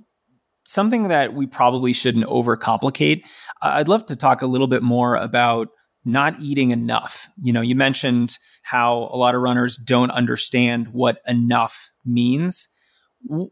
something 0.65 1.09
that 1.09 1.33
we 1.33 1.45
probably 1.45 1.93
shouldn't 1.93 2.25
overcomplicate. 2.25 3.23
I'd 3.61 3.87
love 3.87 4.05
to 4.07 4.15
talk 4.15 4.41
a 4.41 4.47
little 4.47 4.67
bit 4.67 4.81
more 4.81 5.15
about 5.15 5.69
not 6.03 6.39
eating 6.39 6.71
enough. 6.71 7.27
You 7.41 7.53
know, 7.53 7.61
you 7.61 7.75
mentioned 7.75 8.37
how 8.63 9.09
a 9.11 9.17
lot 9.17 9.35
of 9.35 9.41
runners 9.41 9.77
don't 9.77 10.11
understand 10.11 10.89
what 10.89 11.19
enough 11.27 11.91
means. 12.05 12.67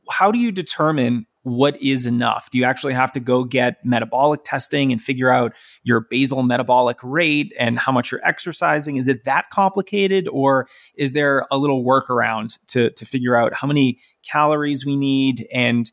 How 0.10 0.32
do 0.32 0.40
you 0.40 0.52
determine 0.52 1.26
what 1.44 1.82
is 1.82 2.08
enough? 2.08 2.50
Do 2.50 2.58
you 2.58 2.64
actually 2.64 2.94
have 2.94 3.12
to 3.14 3.20
go 3.20 3.44
get 3.44 3.86
metabolic 3.86 4.42
testing 4.44 4.92
and 4.92 5.02
figure 5.02 5.30
out 5.30 5.54
your 5.84 6.02
basal 6.10 6.42
metabolic 6.42 6.98
rate 7.04 7.54
and 7.60 7.78
how 7.78 7.92
much 7.92 8.12
you're 8.12 8.26
exercising? 8.26 8.96
Is 8.96 9.08
it 9.08 9.26
that 9.26 9.50
complicated, 9.52 10.28
or 10.30 10.68
is 10.96 11.14
there 11.14 11.46
a 11.52 11.58
little 11.58 11.84
workaround 11.84 12.58
to, 12.68 12.90
to 12.92 13.06
figure 13.06 13.36
out 13.36 13.54
how 13.54 13.68
many 13.68 14.00
calories 14.30 14.86
we 14.86 14.96
need? 14.96 15.46
And 15.54 15.92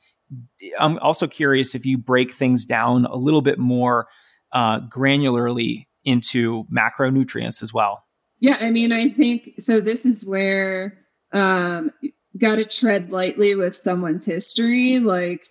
I'm 0.79 0.99
also 0.99 1.27
curious 1.27 1.75
if 1.75 1.85
you 1.85 1.99
break 1.99 2.31
things 2.31 2.65
down 2.65 3.05
a 3.07 3.17
little 3.17 3.43
bit 3.43 3.59
more 3.59 4.07
uh, 4.53 4.81
granularly 4.89 5.87
into 6.05 6.65
macronutrients 6.73 7.63
as 7.63 7.75
well. 7.75 8.05
Yeah, 8.39 8.57
I 8.61 8.71
mean, 8.71 8.93
I 8.93 9.09
think 9.09 9.55
so. 9.59 9.81
This 9.81 10.07
is 10.07 10.27
where 10.27 10.99
um, 11.33 11.91
got 12.39 12.57
to 12.57 12.65
tread 12.65 13.13
lightly 13.13 13.55
with 13.55 13.75
someone's 13.75 14.27
history. 14.27 14.99
Like 14.99 15.47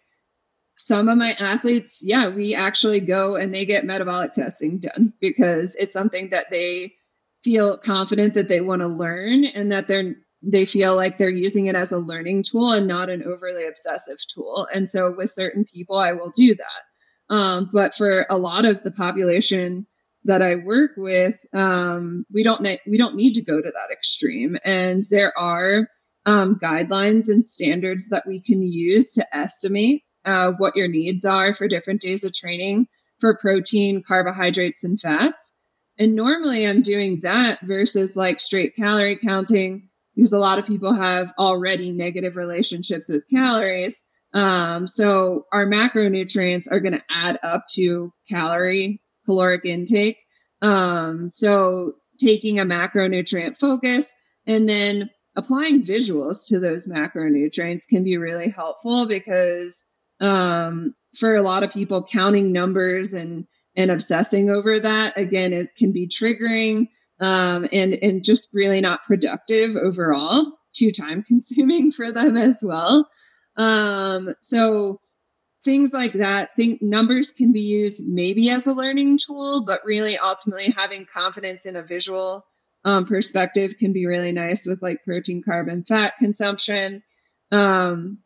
some 0.76 1.10
of 1.10 1.18
my 1.18 1.32
athletes, 1.32 2.04
yeah, 2.06 2.30
we 2.30 2.56
actually 2.56 3.02
go 3.02 3.36
and 3.36 3.54
they 3.54 3.66
get 3.66 3.86
metabolic 3.86 4.34
testing 4.34 4.80
done 4.80 5.14
because 5.20 5.76
it's 5.76 5.94
something 5.94 6.30
that 6.30 6.48
they 6.50 6.96
feel 7.44 7.78
confident 7.78 8.36
that 8.36 8.48
they 8.48 8.62
want 8.62 8.82
to 8.82 8.88
learn 8.88 9.46
and 9.46 9.72
that 9.72 9.88
they're 9.88 10.16
they 10.42 10.66
feel 10.66 10.96
like 10.96 11.18
they're 11.18 11.30
using 11.30 11.66
it 11.66 11.76
as 11.76 11.92
a 11.92 12.00
learning 12.00 12.44
tool 12.50 12.72
and 12.72 12.88
not 12.88 13.10
an 13.10 13.24
overly 13.24 13.68
obsessive 13.68 14.16
tool. 14.34 14.70
And 14.74 14.88
so 14.88 15.14
with 15.14 15.30
certain 15.30 15.66
people, 15.66 15.98
I 15.98 16.14
will 16.14 16.32
do 16.34 16.56
that. 16.56 17.36
Um, 17.36 17.70
but 17.74 17.94
for 17.94 18.26
a 18.30 18.38
lot 18.38 18.64
of 18.64 18.82
the 18.82 18.92
population, 18.92 19.86
that 20.26 20.42
I 20.42 20.56
work 20.56 20.92
with, 20.98 21.44
um, 21.54 22.26
we 22.34 22.44
don't 22.44 22.62
ne- 22.62 22.82
we 22.88 22.98
don't 22.98 23.16
need 23.16 23.36
to 23.36 23.44
go 23.44 23.56
to 23.56 23.72
that 23.72 23.92
extreme, 23.92 24.58
and 24.64 25.02
there 25.10 25.38
are 25.38 25.88
um, 26.30 26.60
guidelines 26.64 27.30
and 27.30 27.44
standards 27.44 28.10
that 28.10 28.26
we 28.28 28.40
can 28.40 28.62
use 28.62 29.14
to 29.14 29.26
estimate 29.36 30.04
uh, 30.26 30.52
what 30.60 30.76
your 30.76 30.88
needs 30.88 31.26
are 31.26 31.56
for 31.56 31.68
different 31.68 32.02
days 32.02 32.24
of 32.24 32.34
training 32.34 32.88
for 33.20 33.36
protein, 33.36 34.04
carbohydrates, 34.08 34.84
and 34.84 35.00
fats. 35.00 35.60
And 35.98 36.16
normally, 36.16 36.68
I'm 36.68 36.84
doing 36.84 37.22
that 37.24 37.60
versus 37.64 38.16
like 38.16 38.40
straight 38.40 38.76
calorie 38.76 39.18
counting 39.26 39.90
because 40.16 40.32
a 40.32 40.40
lot 40.40 40.60
of 40.60 40.68
people 40.68 40.94
have 40.94 41.34
already 41.40 41.92
negative 41.92 42.38
relationships 42.38 43.10
with 43.10 43.26
calories. 43.28 44.08
Um, 44.32 44.86
so 44.86 45.46
our 45.52 45.66
macronutrients 45.66 46.72
are 46.72 46.80
going 46.80 46.94
to 46.94 47.04
add 47.10 47.40
up 47.42 47.66
to 47.74 48.14
calorie 48.30 49.02
caloric 49.26 49.66
intake. 49.66 50.18
Um, 50.62 51.28
so 51.28 51.94
taking 52.20 52.60
a 52.60 52.66
macronutrient 52.66 53.58
focus 53.58 54.16
and 54.46 54.70
then 54.70 55.10
applying 55.36 55.82
visuals 55.82 56.48
to 56.50 56.60
those 56.60 56.88
macronutrients 56.88 57.88
can 57.88 58.04
be 58.04 58.18
really 58.18 58.50
helpful 58.50 59.08
because 59.08 59.92
um, 60.20 60.94
for 61.18 61.36
a 61.36 61.42
lot 61.42 61.64
of 61.64 61.72
people, 61.72 62.04
counting 62.04 62.52
numbers 62.52 63.14
and 63.14 63.48
and 63.76 63.92
obsessing 63.92 64.50
over 64.50 64.80
that 64.80 65.18
again 65.18 65.54
it 65.54 65.76
can 65.78 65.92
be 65.92 66.08
triggering 66.08 66.88
um, 67.22 67.68
and 67.72 67.94
and 67.94 68.24
just 68.24 68.50
really 68.54 68.82
not 68.82 69.04
productive 69.04 69.76
overall 69.76 70.58
too 70.74 70.92
time 70.92 71.24
consuming 71.28 71.92
for 71.92 72.12
them 72.12 72.38
as 72.38 72.62
well. 72.66 73.08
Um, 73.56 74.30
so 74.42 75.00
things 75.64 75.94
like 75.94 76.14
that 76.14 76.50
think 76.56 76.82
numbers 76.82 77.34
can 77.34 77.52
be 77.52 77.62
used 77.62 78.10
maybe 78.10 78.50
as 78.50 78.68
a 78.68 78.74
learning 78.74 79.18
tool 79.18 79.66
but 79.66 79.82
really 79.84 80.18
ultimately 80.18 80.74
having 80.76 81.06
confidence 81.06 81.66
in 81.66 81.76
a 81.76 81.84
visual 81.84 82.46
um, 82.86 83.06
perspective 83.06 83.78
can 83.78 83.94
be 83.94 84.06
really 84.06 84.32
nice 84.32 84.66
with 84.66 84.82
like 84.82 85.04
protein 85.04 85.44
carb 85.48 85.72
and 85.72 85.88
fat 85.88 86.14
consumption. 86.18 87.04
Um, 87.52 88.20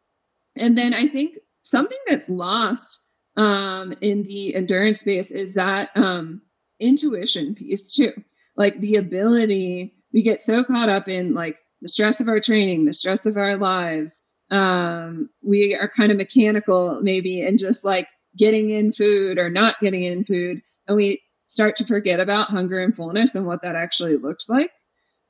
and 0.55 0.77
then 0.77 0.93
i 0.93 1.07
think 1.07 1.38
something 1.63 1.98
that's 2.07 2.29
lost 2.29 3.10
um, 3.36 3.93
in 4.01 4.22
the 4.22 4.53
endurance 4.53 5.00
space 5.00 5.31
is 5.31 5.55
that 5.55 5.89
um, 5.95 6.43
intuition 6.79 7.55
piece 7.55 7.95
too. 7.95 8.12
Like 8.55 8.79
the 8.79 8.98
ability 8.98 9.95
we 10.13 10.22
get 10.22 10.39
so 10.39 10.63
caught 10.63 10.89
up 10.89 11.07
in 11.07 11.33
like 11.33 11.57
the 11.81 11.88
stress 11.88 12.22
of 12.22 12.27
our 12.27 12.39
training 12.39 12.86
the 12.86 12.93
stress 12.93 13.25
of 13.25 13.38
our 13.38 13.57
lives 13.57 14.29
um, 14.51 15.31
we 15.41 15.75
are 15.75 15.89
kind 15.89 16.12
of 16.12 16.17
mechanical 16.17 17.00
maybe 17.01 17.41
and 17.41 17.57
just 17.57 17.83
like 17.83 18.07
getting 18.38 18.69
in 18.69 18.91
food 18.91 19.39
or 19.39 19.50
not 19.50 19.79
getting 19.79 20.03
in 20.03 20.24
food 20.24 20.62
and 20.88 20.95
we 20.95 21.23
start 21.45 21.77
to 21.77 21.85
forget 21.85 22.19
about 22.19 22.50
hunger 22.50 22.79
and 22.79 22.95
fullness 22.95 23.35
and 23.35 23.45
what 23.45 23.62
that 23.62 23.75
actually 23.75 24.17
looks 24.17 24.50
like. 24.50 24.71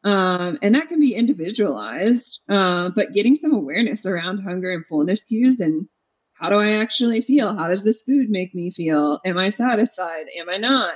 Um, 0.03 0.58
and 0.62 0.75
that 0.75 0.89
can 0.89 1.00
be 1.00 1.15
individualized 1.15 2.43
uh, 2.50 2.89
but 2.93 3.13
getting 3.13 3.36
some 3.36 3.53
awareness 3.53 4.05
around 4.05 4.43
hunger 4.43 4.72
and 4.72 4.86
fullness 4.86 5.24
cues 5.25 5.62
and 5.62 5.88
how 6.34 6.50
do 6.50 6.58
i 6.58 6.74
actually 6.74 7.22
feel? 7.22 7.55
How 7.55 7.70
does 7.70 7.86
this 7.86 8.03
food 8.03 8.29
make 8.29 8.53
me 8.53 8.70
feel? 8.70 9.22
Am 9.24 9.38
i 9.38 9.48
satisfied? 9.48 10.25
Am 10.38 10.50
i 10.50 10.58
not? 10.58 10.96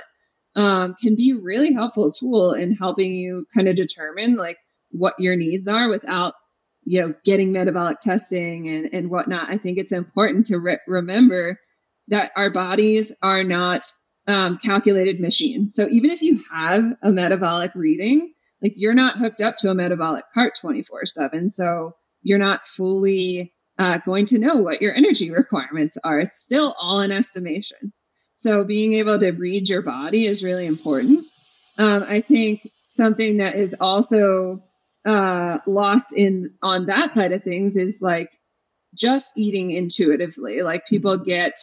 Um, 0.56 0.94
can 1.00 1.14
be 1.14 1.30
a 1.30 1.42
really 1.42 1.72
helpful 1.72 2.10
tool 2.10 2.52
in 2.52 2.74
helping 2.74 3.14
you 3.14 3.46
kind 3.54 3.66
of 3.66 3.76
determine 3.76 4.36
like 4.36 4.58
what 4.90 5.14
your 5.18 5.36
needs 5.36 5.68
are 5.68 5.88
without 5.88 6.34
you 6.88 7.02
know, 7.02 7.14
getting 7.22 7.52
metabolic 7.52 7.98
testing 8.00 8.66
and, 8.66 8.94
and 8.94 9.10
whatnot, 9.10 9.50
I 9.50 9.58
think 9.58 9.76
it's 9.76 9.92
important 9.92 10.46
to 10.46 10.58
re- 10.58 10.78
remember 10.86 11.60
that 12.08 12.32
our 12.34 12.50
bodies 12.50 13.14
are 13.22 13.44
not 13.44 13.84
um, 14.28 14.58
calculated 14.58 15.20
machine. 15.20 15.68
So 15.68 15.88
even 15.88 16.10
if 16.10 16.22
you 16.22 16.38
have 16.52 16.84
a 17.02 17.10
metabolic 17.10 17.72
reading, 17.74 18.34
like 18.62 18.74
you're 18.76 18.94
not 18.94 19.16
hooked 19.16 19.40
up 19.40 19.56
to 19.58 19.70
a 19.70 19.74
metabolic 19.74 20.24
cart 20.34 20.54
24 20.60 21.06
7. 21.06 21.50
So 21.50 21.96
you're 22.22 22.38
not 22.38 22.66
fully 22.66 23.54
uh, 23.78 23.98
going 23.98 24.26
to 24.26 24.38
know 24.38 24.56
what 24.56 24.82
your 24.82 24.92
energy 24.92 25.30
requirements 25.30 25.98
are. 26.04 26.20
It's 26.20 26.38
still 26.38 26.74
all 26.78 27.00
an 27.00 27.10
estimation. 27.10 27.92
So 28.34 28.64
being 28.64 28.92
able 28.94 29.18
to 29.18 29.32
read 29.32 29.68
your 29.68 29.82
body 29.82 30.26
is 30.26 30.44
really 30.44 30.66
important. 30.66 31.24
Um, 31.78 32.04
I 32.06 32.20
think 32.20 32.70
something 32.88 33.38
that 33.38 33.54
is 33.54 33.76
also 33.80 34.62
uh, 35.06 35.58
lost 35.66 36.16
in 36.16 36.54
on 36.62 36.86
that 36.86 37.12
side 37.12 37.32
of 37.32 37.42
things 37.42 37.76
is 37.76 38.02
like 38.02 38.36
just 38.94 39.38
eating 39.38 39.70
intuitively. 39.70 40.62
Like 40.62 40.86
people 40.86 41.18
get 41.18 41.58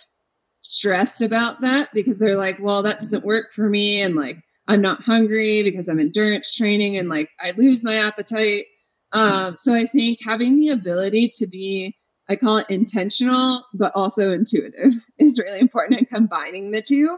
stressed 0.65 1.21
about 1.21 1.61
that 1.61 1.89
because 1.93 2.19
they're 2.19 2.35
like, 2.35 2.57
well, 2.61 2.83
that 2.83 2.99
doesn't 2.99 3.25
work 3.25 3.53
for 3.53 3.67
me. 3.67 4.01
And 4.01 4.15
like, 4.15 4.37
I'm 4.67 4.81
not 4.81 5.03
hungry 5.03 5.63
because 5.63 5.87
I'm 5.87 5.99
endurance 5.99 6.55
training 6.55 6.97
and 6.97 7.07
like 7.07 7.29
I 7.39 7.51
lose 7.55 7.83
my 7.83 7.95
appetite. 7.95 8.65
Um, 9.11 9.55
so 9.57 9.73
I 9.73 9.85
think 9.85 10.19
having 10.25 10.55
the 10.55 10.69
ability 10.69 11.31
to 11.35 11.47
be, 11.47 11.95
I 12.29 12.35
call 12.35 12.57
it 12.57 12.69
intentional, 12.69 13.63
but 13.73 13.93
also 13.95 14.31
intuitive 14.31 14.93
is 15.19 15.41
really 15.43 15.59
important 15.59 15.99
and 15.99 16.09
combining 16.09 16.71
the 16.71 16.81
two 16.81 17.17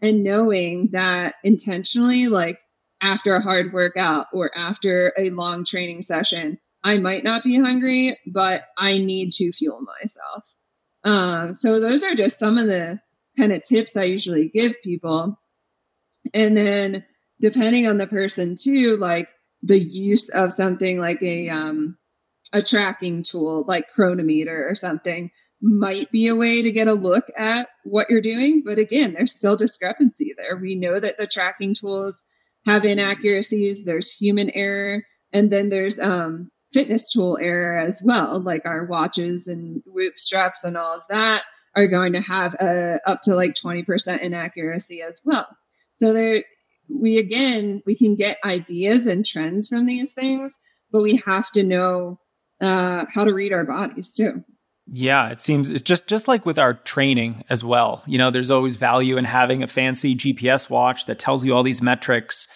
and 0.00 0.24
knowing 0.24 0.90
that 0.92 1.34
intentionally, 1.44 2.28
like 2.28 2.58
after 3.02 3.34
a 3.34 3.42
hard 3.42 3.72
workout 3.72 4.26
or 4.32 4.50
after 4.56 5.12
a 5.18 5.30
long 5.30 5.64
training 5.64 6.02
session, 6.02 6.58
I 6.82 6.98
might 6.98 7.24
not 7.24 7.42
be 7.42 7.58
hungry, 7.58 8.18
but 8.26 8.62
I 8.78 8.98
need 8.98 9.32
to 9.32 9.52
fuel 9.52 9.80
myself. 9.82 10.44
Um, 11.06 11.54
so 11.54 11.78
those 11.78 12.02
are 12.02 12.16
just 12.16 12.38
some 12.38 12.58
of 12.58 12.66
the 12.66 13.00
kind 13.38 13.52
of 13.52 13.62
tips 13.62 13.96
I 13.96 14.04
usually 14.04 14.48
give 14.48 14.82
people. 14.82 15.38
And 16.34 16.56
then 16.56 17.04
depending 17.40 17.86
on 17.86 17.96
the 17.96 18.08
person 18.08 18.56
too, 18.60 18.96
like 18.96 19.28
the 19.62 19.78
use 19.78 20.34
of 20.34 20.52
something 20.52 20.98
like 20.98 21.22
a 21.22 21.48
um, 21.48 21.96
a 22.52 22.60
tracking 22.60 23.22
tool 23.22 23.64
like 23.68 23.92
Cronometer 23.92 24.68
or 24.68 24.74
something 24.74 25.30
might 25.62 26.10
be 26.10 26.26
a 26.26 26.36
way 26.36 26.62
to 26.62 26.72
get 26.72 26.88
a 26.88 26.92
look 26.92 27.24
at 27.36 27.68
what 27.84 28.10
you're 28.10 28.20
doing. 28.20 28.62
But 28.64 28.78
again, 28.78 29.14
there's 29.14 29.34
still 29.34 29.56
discrepancy 29.56 30.34
there. 30.36 30.56
We 30.56 30.74
know 30.74 30.98
that 30.98 31.18
the 31.18 31.28
tracking 31.28 31.74
tools 31.74 32.28
have 32.66 32.84
inaccuracies, 32.84 33.84
there's 33.84 34.12
human 34.12 34.50
error, 34.50 35.04
and 35.32 35.50
then 35.50 35.68
there's 35.68 36.00
um, 36.00 36.50
fitness 36.76 37.10
tool 37.10 37.38
era 37.40 37.82
as 37.82 38.02
well, 38.04 38.38
like 38.42 38.66
our 38.66 38.84
watches 38.84 39.48
and 39.48 39.82
whoop 39.86 40.18
straps 40.18 40.64
and 40.64 40.76
all 40.76 40.98
of 40.98 41.04
that 41.08 41.42
are 41.74 41.88
going 41.88 42.12
to 42.12 42.20
have 42.20 42.52
a, 42.54 43.00
up 43.06 43.22
to 43.22 43.34
like 43.34 43.54
20% 43.54 44.20
inaccuracy 44.20 45.00
as 45.00 45.22
well. 45.24 45.46
So 45.94 46.12
there, 46.12 46.44
we 46.90 47.16
again, 47.16 47.82
we 47.86 47.96
can 47.96 48.14
get 48.14 48.36
ideas 48.44 49.06
and 49.06 49.24
trends 49.24 49.68
from 49.68 49.86
these 49.86 50.12
things, 50.12 50.60
but 50.92 51.02
we 51.02 51.22
have 51.24 51.50
to 51.52 51.62
know 51.62 52.20
uh, 52.60 53.06
how 53.10 53.24
to 53.24 53.32
read 53.32 53.54
our 53.54 53.64
bodies 53.64 54.14
too. 54.14 54.44
Yeah, 54.88 55.30
it 55.30 55.40
seems 55.40 55.68
it's 55.70 55.82
just 55.82 56.06
just 56.06 56.28
like 56.28 56.46
with 56.46 56.60
our 56.60 56.74
training 56.74 57.42
as 57.50 57.64
well. 57.64 58.04
You 58.06 58.18
know, 58.18 58.30
there's 58.30 58.52
always 58.52 58.76
value 58.76 59.16
in 59.16 59.24
having 59.24 59.62
a 59.62 59.66
fancy 59.66 60.14
GPS 60.14 60.70
watch 60.70 61.06
that 61.06 61.18
tells 61.18 61.44
you 61.44 61.54
all 61.54 61.64
these 61.64 61.82
metrics, 61.82 62.46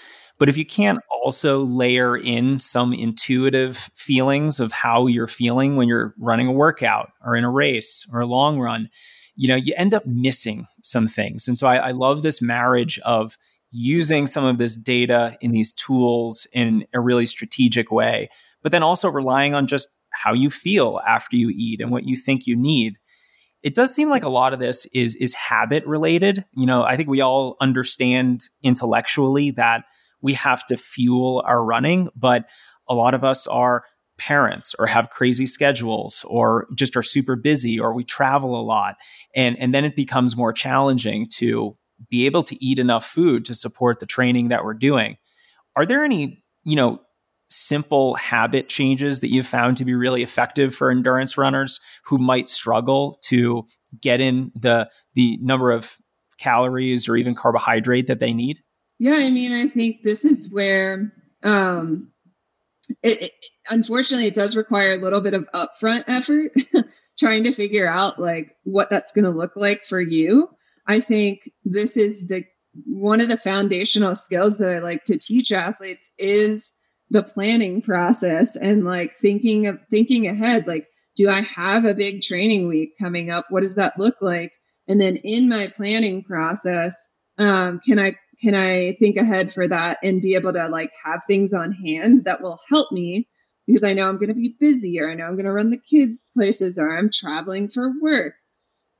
but 0.40 0.48
if 0.48 0.56
you 0.56 0.64
can't 0.64 1.00
also 1.22 1.64
layer 1.64 2.16
in 2.16 2.58
some 2.58 2.94
intuitive 2.94 3.76
feelings 3.94 4.58
of 4.58 4.72
how 4.72 5.06
you're 5.06 5.28
feeling 5.28 5.76
when 5.76 5.86
you're 5.86 6.14
running 6.18 6.48
a 6.48 6.52
workout 6.52 7.12
or 7.22 7.36
in 7.36 7.44
a 7.44 7.50
race 7.50 8.06
or 8.10 8.20
a 8.20 8.26
long 8.26 8.58
run, 8.58 8.88
you 9.36 9.46
know, 9.46 9.54
you 9.54 9.74
end 9.76 9.92
up 9.92 10.06
missing 10.06 10.66
some 10.82 11.06
things. 11.06 11.46
And 11.46 11.58
so 11.58 11.66
I, 11.66 11.76
I 11.76 11.90
love 11.90 12.22
this 12.22 12.40
marriage 12.40 12.98
of 13.00 13.36
using 13.70 14.26
some 14.26 14.46
of 14.46 14.56
this 14.56 14.76
data 14.76 15.36
in 15.42 15.52
these 15.52 15.72
tools 15.74 16.46
in 16.54 16.86
a 16.94 17.00
really 17.00 17.26
strategic 17.26 17.92
way, 17.92 18.30
but 18.62 18.72
then 18.72 18.82
also 18.82 19.10
relying 19.10 19.54
on 19.54 19.66
just 19.66 19.88
how 20.12 20.32
you 20.32 20.48
feel 20.48 21.02
after 21.06 21.36
you 21.36 21.50
eat 21.54 21.82
and 21.82 21.90
what 21.90 22.04
you 22.04 22.16
think 22.16 22.46
you 22.46 22.56
need. 22.56 22.96
It 23.62 23.74
does 23.74 23.94
seem 23.94 24.08
like 24.08 24.24
a 24.24 24.30
lot 24.30 24.54
of 24.54 24.58
this 24.58 24.86
is 24.94 25.14
is 25.16 25.34
habit 25.34 25.86
related. 25.86 26.46
You 26.54 26.64
know, 26.64 26.82
I 26.82 26.96
think 26.96 27.10
we 27.10 27.20
all 27.20 27.58
understand 27.60 28.48
intellectually 28.62 29.50
that 29.52 29.84
we 30.22 30.34
have 30.34 30.64
to 30.66 30.76
fuel 30.76 31.42
our 31.46 31.64
running, 31.64 32.08
but 32.14 32.44
a 32.88 32.94
lot 32.94 33.14
of 33.14 33.24
us 33.24 33.46
are 33.46 33.84
parents 34.18 34.74
or 34.78 34.86
have 34.86 35.10
crazy 35.10 35.46
schedules 35.46 36.24
or 36.28 36.66
just 36.74 36.96
are 36.96 37.02
super 37.02 37.36
busy 37.36 37.80
or 37.80 37.94
we 37.94 38.04
travel 38.04 38.60
a 38.60 38.60
lot 38.60 38.96
and 39.34 39.58
and 39.58 39.72
then 39.72 39.82
it 39.82 39.96
becomes 39.96 40.36
more 40.36 40.52
challenging 40.52 41.26
to 41.26 41.74
be 42.10 42.26
able 42.26 42.42
to 42.42 42.62
eat 42.62 42.78
enough 42.78 43.06
food 43.06 43.46
to 43.46 43.54
support 43.54 43.98
the 43.98 44.04
training 44.04 44.48
that 44.48 44.62
we're 44.62 44.74
doing 44.74 45.16
are 45.74 45.86
there 45.86 46.04
any 46.04 46.44
you 46.64 46.76
know 46.76 47.00
simple 47.48 48.14
habit 48.14 48.68
changes 48.68 49.20
that 49.20 49.30
you've 49.30 49.46
found 49.46 49.76
to 49.76 49.84
be 49.84 49.94
really 49.94 50.22
effective 50.22 50.74
for 50.74 50.90
endurance 50.90 51.36
runners 51.36 51.80
who 52.04 52.16
might 52.16 52.48
struggle 52.48 53.18
to 53.24 53.64
get 54.00 54.20
in 54.20 54.52
the 54.54 54.88
the 55.14 55.36
number 55.42 55.70
of 55.70 55.96
calories 56.38 57.08
or 57.08 57.16
even 57.16 57.34
carbohydrate 57.34 58.06
that 58.06 58.20
they 58.20 58.32
need? 58.32 58.62
Yeah, 59.00 59.14
I 59.14 59.30
mean, 59.30 59.52
I 59.52 59.66
think 59.66 60.02
this 60.04 60.26
is 60.26 60.52
where 60.52 61.12
um 61.42 62.12
it, 63.02 63.22
it 63.22 63.32
unfortunately 63.68 64.26
it 64.26 64.34
does 64.34 64.56
require 64.56 64.92
a 64.92 65.02
little 65.02 65.22
bit 65.22 65.32
of 65.32 65.48
upfront 65.54 66.04
effort 66.06 66.52
trying 67.18 67.44
to 67.44 67.52
figure 67.52 67.88
out 67.88 68.20
like 68.20 68.54
what 68.62 68.90
that's 68.90 69.12
going 69.12 69.24
to 69.24 69.30
look 69.30 69.56
like 69.56 69.86
for 69.86 70.00
you. 70.00 70.48
I 70.86 71.00
think 71.00 71.50
this 71.64 71.96
is 71.96 72.28
the 72.28 72.44
one 72.84 73.22
of 73.22 73.28
the 73.30 73.38
foundational 73.38 74.14
skills 74.14 74.58
that 74.58 74.70
I 74.70 74.80
like 74.80 75.04
to 75.04 75.18
teach 75.18 75.50
athletes 75.50 76.12
is 76.18 76.76
the 77.08 77.22
planning 77.22 77.80
process 77.80 78.54
and 78.54 78.84
like 78.84 79.14
thinking 79.14 79.66
of 79.66 79.80
thinking 79.90 80.28
ahead 80.28 80.68
like 80.68 80.86
do 81.16 81.28
i 81.28 81.40
have 81.40 81.84
a 81.84 81.94
big 81.94 82.22
training 82.22 82.68
week 82.68 82.92
coming 83.02 83.32
up 83.32 83.46
what 83.50 83.64
does 83.64 83.74
that 83.74 83.98
look 83.98 84.14
like 84.20 84.52
and 84.86 85.00
then 85.00 85.16
in 85.16 85.48
my 85.48 85.66
planning 85.74 86.22
process 86.22 87.16
um, 87.38 87.80
can 87.84 87.98
i 87.98 88.14
can 88.42 88.54
i 88.54 88.96
think 88.98 89.16
ahead 89.16 89.52
for 89.52 89.66
that 89.66 89.98
and 90.02 90.20
be 90.20 90.34
able 90.34 90.52
to 90.52 90.68
like 90.68 90.90
have 91.04 91.22
things 91.26 91.54
on 91.54 91.72
hand 91.72 92.24
that 92.24 92.42
will 92.42 92.58
help 92.68 92.92
me? 92.92 93.28
Because 93.66 93.84
i 93.84 93.92
know 93.92 94.06
i'm 94.06 94.16
going 94.16 94.28
to 94.28 94.34
be 94.34 94.54
busy 94.58 95.00
or 95.00 95.10
i 95.10 95.14
know 95.14 95.24
i'm 95.24 95.36
going 95.36 95.44
to 95.46 95.52
run 95.52 95.70
the 95.70 95.80
kids 95.80 96.32
places 96.36 96.78
or 96.78 96.96
i'm 96.96 97.10
traveling 97.12 97.68
for 97.68 97.90
work. 98.00 98.34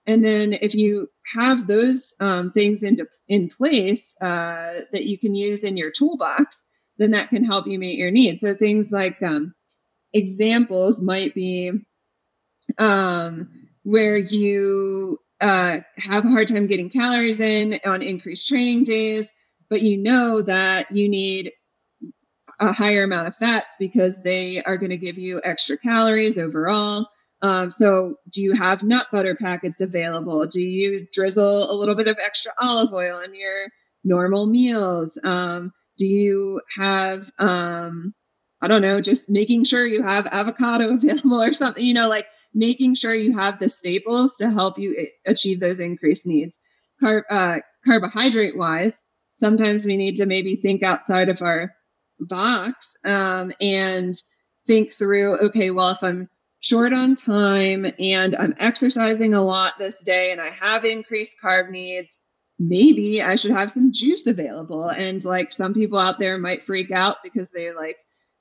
And 0.06 0.25
then 0.25 0.54
if 0.54 0.75
you 0.75 1.09
have 1.37 1.66
those 1.66 2.16
um, 2.20 2.52
things 2.52 2.82
into 2.82 3.06
in 3.28 3.49
place 3.49 4.20
uh, 4.20 4.80
that 4.92 5.04
you 5.04 5.18
can 5.18 5.35
use 5.35 5.62
in 5.62 5.76
your 5.76 5.90
toolbox 5.90 6.66
then 7.00 7.12
that 7.12 7.31
can 7.31 7.44
help 7.44 7.66
you 7.66 7.79
meet 7.79 7.98
your 7.98 8.11
needs. 8.11 8.42
So 8.42 8.55
things 8.55 8.92
like 8.92 9.22
um, 9.22 9.55
examples 10.12 11.03
might 11.03 11.35
be 11.35 11.72
um, 12.79 13.50
where 13.83 14.18
you 14.18 15.18
uh, 15.40 15.81
have 15.96 16.24
a 16.24 16.29
hard 16.29 16.48
time 16.48 16.66
getting 16.66 16.90
calories 16.90 17.40
in 17.40 17.81
on 17.85 18.03
increased 18.03 18.48
training 18.48 18.85
days, 18.85 19.35
but 19.68 19.83
you 19.83 19.96
know 19.96 20.42
that 20.42 20.92
you 20.92 21.09
need 21.09 21.53
a 22.59 22.72
higher 22.72 23.05
amount 23.05 23.29
of 23.29 23.35
fats 23.35 23.76
because 23.79 24.22
they 24.22 24.62
are 24.62 24.76
going 24.76 24.90
to 24.90 24.98
give 24.98 25.18
you 25.18 25.40
extra 25.42 25.79
calories 25.79 26.38
overall. 26.38 27.09
Um, 27.42 27.70
so, 27.70 28.16
do 28.31 28.42
you 28.42 28.53
have 28.53 28.83
nut 28.83 29.07
butter 29.11 29.35
packets 29.35 29.81
available? 29.81 30.46
Do 30.46 30.61
you 30.61 30.98
drizzle 31.11 31.70
a 31.70 31.74
little 31.74 31.96
bit 31.96 32.09
of 32.09 32.18
extra 32.22 32.53
olive 32.61 32.92
oil 32.92 33.20
in 33.20 33.35
your 33.35 33.68
normal 34.05 34.46
meals? 34.46 35.18
Um, 35.24 35.72
do 35.96 36.07
you 36.07 36.61
have, 36.76 37.22
um, 37.38 38.14
I 38.61 38.68
don't 38.68 38.83
know, 38.83 39.00
just 39.00 39.31
making 39.31 39.64
sure 39.64 39.87
you 39.87 40.03
have 40.03 40.26
avocado 40.26 40.92
available 40.94 41.42
or 41.42 41.55
something, 41.55 41.85
you 41.85 41.94
know, 41.94 42.09
like 42.09 42.26
making 42.54 42.94
sure 42.94 43.14
you 43.14 43.38
have 43.38 43.58
the 43.58 43.68
staples 43.68 44.36
to 44.36 44.50
help 44.50 44.78
you 44.78 45.08
achieve 45.26 45.60
those 45.60 45.80
increased 45.80 46.26
needs. 46.26 46.60
Car- 47.00 47.26
uh, 47.30 47.58
carbohydrate 47.86 48.56
wise, 48.56 49.06
sometimes 49.30 49.86
we 49.86 49.96
need 49.96 50.16
to 50.16 50.26
maybe 50.26 50.56
think 50.56 50.82
outside 50.82 51.28
of 51.28 51.42
our 51.42 51.72
box 52.18 52.98
um, 53.04 53.52
and 53.60 54.14
think 54.66 54.92
through 54.92 55.48
okay, 55.48 55.70
well, 55.70 55.90
if 55.90 56.02
I'm 56.02 56.28
short 56.60 56.92
on 56.92 57.14
time 57.14 57.86
and 57.98 58.36
I'm 58.36 58.54
exercising 58.58 59.34
a 59.34 59.42
lot 59.42 59.74
this 59.78 60.04
day 60.04 60.32
and 60.32 60.40
I 60.40 60.50
have 60.50 60.84
increased 60.84 61.38
carb 61.42 61.70
needs, 61.70 62.22
maybe 62.58 63.22
I 63.22 63.36
should 63.36 63.52
have 63.52 63.70
some 63.70 63.92
juice 63.92 64.26
available. 64.26 64.88
And 64.88 65.24
like 65.24 65.52
some 65.52 65.72
people 65.72 65.98
out 65.98 66.18
there 66.18 66.38
might 66.38 66.62
freak 66.62 66.90
out 66.90 67.16
because 67.24 67.50
they 67.50 67.72
like 67.72 67.96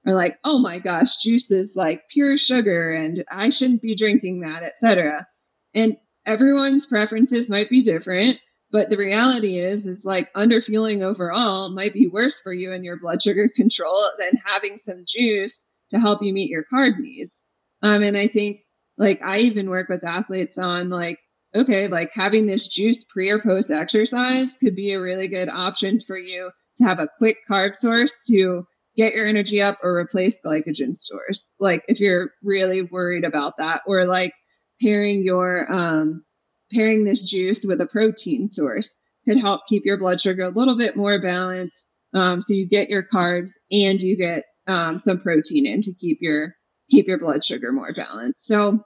are 0.06 0.14
like, 0.14 0.38
oh 0.44 0.60
my 0.60 0.80
gosh, 0.80 1.18
juice 1.18 1.52
is 1.52 1.76
like 1.78 2.10
pure 2.10 2.38
sugar 2.38 2.92
and 2.92 3.24
I 3.32 3.50
shouldn't 3.50 3.82
be 3.82 3.96
drinking 3.96 4.42
that, 4.42 4.64
etc. 4.64 5.28
And 5.76 5.98
everyone's 6.26 6.86
preferences 6.86 7.50
might 7.50 7.70
be 7.70 7.84
different, 7.84 8.38
but 8.72 8.90
the 8.90 8.98
reality 8.98 9.58
is 9.58 9.86
is 9.86 10.06
like 10.06 10.32
underfueling 10.36 11.02
overall 11.02 11.74
might 11.74 11.94
be 11.94 12.08
worse 12.12 12.42
for 12.42 12.54
you 12.54 12.72
and 12.72 12.84
your 12.84 13.00
blood 13.00 13.22
sugar 13.22 13.50
control 13.56 14.10
than 14.18 14.42
having 14.46 14.78
some 14.78 15.04
juice 15.08 15.72
to 15.92 16.00
help 16.00 16.22
you 16.22 16.34
meet 16.34 16.50
your 16.50 16.66
carb 16.72 16.98
needs. 16.98 17.46
Um, 17.82 18.04
and 18.04 18.18
I 18.18 18.28
think 18.28 18.62
like 18.98 19.22
I 19.24 19.40
even 19.40 19.70
work 19.70 19.90
with 19.90 20.06
athletes 20.06 20.58
on 20.58 20.90
like 20.90 21.20
okay, 21.56 21.88
like 21.88 22.12
having 22.14 22.46
this 22.46 22.68
juice 22.68 23.06
pre 23.06 23.30
or 23.30 23.40
post 23.40 23.72
exercise 23.72 24.58
could 24.58 24.76
be 24.76 24.94
a 24.94 25.02
really 25.02 25.28
good 25.28 25.50
option 25.50 26.00
for 26.00 26.18
you 26.18 26.52
to 26.78 26.84
have 26.84 27.00
a 27.00 27.10
quick 27.18 27.38
carb 27.50 27.74
source 27.74 28.28
to 28.28 28.66
get 29.00 29.14
your 29.14 29.28
energy 29.28 29.62
up 29.62 29.78
or 29.82 29.98
replace 29.98 30.42
glycogen 30.46 30.94
stores. 30.94 31.56
Like 31.58 31.84
if 31.88 32.02
you're 32.02 32.32
really 32.44 32.82
worried 32.82 33.24
about 33.24 33.54
that, 33.58 33.82
or 33.88 34.04
like 34.06 34.34
pairing 34.82 35.24
your 35.24 35.66
um, 35.72 36.26
pairing 36.74 37.06
this 37.06 37.30
juice 37.30 37.66
with 37.66 37.80
a 37.80 37.88
protein 37.88 38.50
source 38.50 39.00
could 39.26 39.40
help 39.40 39.62
keep 39.68 39.86
your 39.86 39.98
blood 39.98 40.20
sugar 40.20 40.44
a 40.44 40.50
little 40.50 40.78
bit 40.78 40.98
more 40.98 41.20
balanced. 41.22 41.94
Um, 42.14 42.42
so 42.42 42.54
you 42.54 42.68
get 42.68 42.90
your 42.90 43.04
carbs 43.04 43.54
and 43.72 44.02
you 44.02 44.18
get 44.18 44.44
um, 44.68 45.00
some 45.00 45.20
protein 45.20 45.66
in 45.66 45.82
to 45.84 45.94
keep 45.94 46.18
your 46.20 46.56
keep 46.90 47.08
your 47.08 47.20
blood 47.20 47.44
sugar 47.44 47.72
more 47.72 47.94
balanced. 47.94 48.46
So 48.46 48.84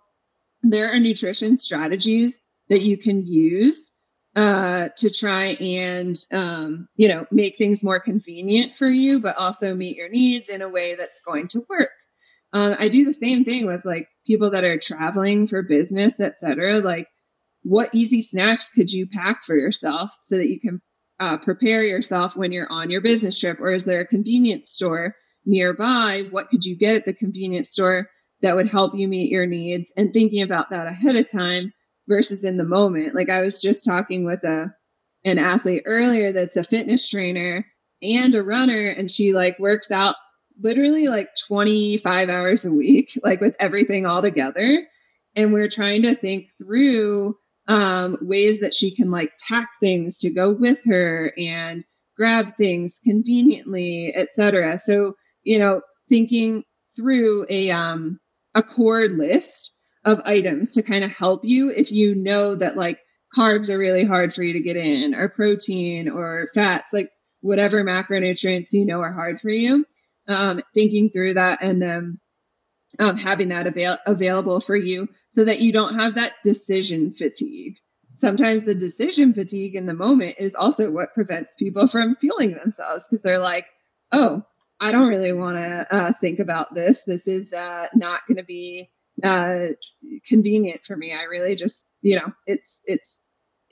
there 0.61 0.93
are 0.93 0.99
nutrition 0.99 1.57
strategies 1.57 2.43
that 2.69 2.83
you 2.83 2.99
can 2.99 3.25
use 3.25 3.97
uh, 4.35 4.89
to 4.97 5.11
try 5.11 5.45
and 5.45 6.15
um, 6.33 6.87
you 6.95 7.07
know 7.07 7.25
make 7.31 7.57
things 7.57 7.83
more 7.83 7.99
convenient 7.99 8.75
for 8.75 8.87
you, 8.87 9.21
but 9.21 9.37
also 9.37 9.75
meet 9.75 9.97
your 9.97 10.09
needs 10.09 10.49
in 10.49 10.61
a 10.61 10.69
way 10.69 10.95
that's 10.95 11.21
going 11.21 11.47
to 11.49 11.65
work. 11.69 11.89
Um, 12.51 12.75
I 12.77 12.89
do 12.89 13.05
the 13.05 13.13
same 13.13 13.43
thing 13.45 13.65
with 13.65 13.81
like 13.85 14.07
people 14.25 14.51
that 14.51 14.63
are 14.63 14.77
traveling 14.77 15.47
for 15.47 15.61
business, 15.63 16.21
etc. 16.21 16.79
Like, 16.79 17.07
what 17.63 17.93
easy 17.93 18.21
snacks 18.21 18.71
could 18.71 18.91
you 18.91 19.07
pack 19.07 19.43
for 19.43 19.55
yourself 19.57 20.11
so 20.21 20.37
that 20.37 20.49
you 20.49 20.59
can 20.59 20.81
uh, 21.19 21.37
prepare 21.37 21.83
yourself 21.83 22.35
when 22.35 22.51
you're 22.51 22.71
on 22.71 22.89
your 22.89 23.01
business 23.01 23.39
trip? 23.39 23.59
Or 23.59 23.71
is 23.71 23.85
there 23.85 24.01
a 24.01 24.07
convenience 24.07 24.69
store 24.69 25.15
nearby? 25.45 26.23
What 26.29 26.49
could 26.49 26.63
you 26.63 26.77
get 26.77 26.95
at 26.95 27.05
the 27.05 27.13
convenience 27.13 27.69
store 27.69 28.09
that 28.41 28.55
would 28.55 28.69
help 28.69 28.93
you 28.95 29.07
meet 29.07 29.31
your 29.31 29.45
needs? 29.45 29.93
And 29.95 30.11
thinking 30.11 30.41
about 30.41 30.71
that 30.71 30.87
ahead 30.87 31.15
of 31.15 31.31
time 31.31 31.73
versus 32.07 32.43
in 32.43 32.57
the 32.57 32.65
moment. 32.65 33.15
Like 33.15 33.29
I 33.29 33.41
was 33.41 33.61
just 33.61 33.85
talking 33.85 34.25
with 34.25 34.43
a 34.43 34.73
an 35.25 35.39
athlete 35.39 35.83
earlier 35.85 36.33
that's 36.33 36.57
a 36.57 36.63
fitness 36.63 37.09
trainer 37.09 37.65
and 38.01 38.35
a 38.35 38.43
runner 38.43 38.89
and 38.89 39.09
she 39.09 39.33
like 39.33 39.57
works 39.57 39.91
out 39.91 40.15
literally 40.61 41.07
like 41.07 41.29
25 41.47 42.29
hours 42.29 42.65
a 42.65 42.75
week 42.75 43.11
like 43.23 43.39
with 43.41 43.55
everything 43.59 44.05
all 44.05 44.21
together 44.21 44.79
and 45.35 45.53
we're 45.53 45.69
trying 45.69 46.03
to 46.03 46.15
think 46.15 46.49
through 46.61 47.35
um, 47.67 48.17
ways 48.21 48.59
that 48.59 48.73
she 48.73 48.93
can 48.93 49.09
like 49.09 49.31
pack 49.49 49.69
things 49.79 50.19
to 50.19 50.33
go 50.33 50.53
with 50.53 50.83
her 50.85 51.31
and 51.37 51.85
grab 52.17 52.47
things 52.49 52.99
conveniently 53.03 54.13
etc 54.13 54.77
so 54.77 55.13
you 55.43 55.57
know 55.59 55.81
thinking 56.09 56.63
through 56.95 57.45
a 57.49 57.71
um 57.71 58.19
a 58.53 58.61
core 58.61 59.07
list 59.07 59.72
of 60.05 60.19
items 60.25 60.75
to 60.75 60.83
kind 60.83 61.03
of 61.03 61.11
help 61.11 61.41
you 61.43 61.71
if 61.75 61.91
you 61.91 62.15
know 62.15 62.55
that 62.55 62.77
like 62.77 62.99
carbs 63.35 63.73
are 63.73 63.79
really 63.79 64.05
hard 64.05 64.33
for 64.33 64.43
you 64.43 64.53
to 64.53 64.61
get 64.61 64.75
in 64.75 65.15
or 65.15 65.29
protein 65.29 66.09
or 66.09 66.45
fats 66.53 66.93
like 66.93 67.09
whatever 67.41 67.83
macronutrients 67.83 68.73
you 68.73 68.85
know 68.85 69.01
are 69.01 69.13
hard 69.13 69.39
for 69.39 69.49
you. 69.49 69.85
Um, 70.25 70.61
thinking 70.73 71.09
through 71.09 71.33
that 71.33 71.61
and 71.61 71.81
then 71.81 72.19
um, 72.97 73.17
having 73.17 73.49
that 73.49 73.67
avail- 73.67 73.97
available 74.05 74.61
for 74.61 74.75
you 74.75 75.09
so 75.27 75.43
that 75.43 75.59
you 75.59 75.73
don't 75.73 75.95
have 75.95 76.15
that 76.15 76.31
decision 76.45 77.11
fatigue. 77.11 77.75
Sometimes 78.13 78.63
the 78.63 78.75
decision 78.75 79.33
fatigue 79.33 79.75
in 79.75 79.85
the 79.85 79.93
moment 79.93 80.35
is 80.37 80.55
also 80.55 80.91
what 80.91 81.13
prevents 81.13 81.55
people 81.55 81.87
from 81.87 82.15
feeling 82.15 82.53
themselves 82.53 83.07
because 83.07 83.21
they're 83.21 83.39
like 83.39 83.65
oh 84.11 84.43
i 84.79 84.91
don't 84.91 85.09
really 85.09 85.33
want 85.33 85.57
to 85.57 85.87
uh, 85.89 86.13
think 86.13 86.39
about 86.39 86.73
this. 86.73 87.05
This 87.05 87.27
is 87.27 87.53
uh, 87.53 87.87
not 87.93 88.21
going 88.27 88.37
to 88.37 88.45
be 88.45 88.89
uh, 89.23 89.67
convenient 90.27 90.85
for 90.85 90.95
me 90.95 91.13
i 91.13 91.23
really 91.23 91.55
just 91.55 91.93
you 92.01 92.15
know 92.15 92.31
it's 92.45 92.83
it's 92.87 93.27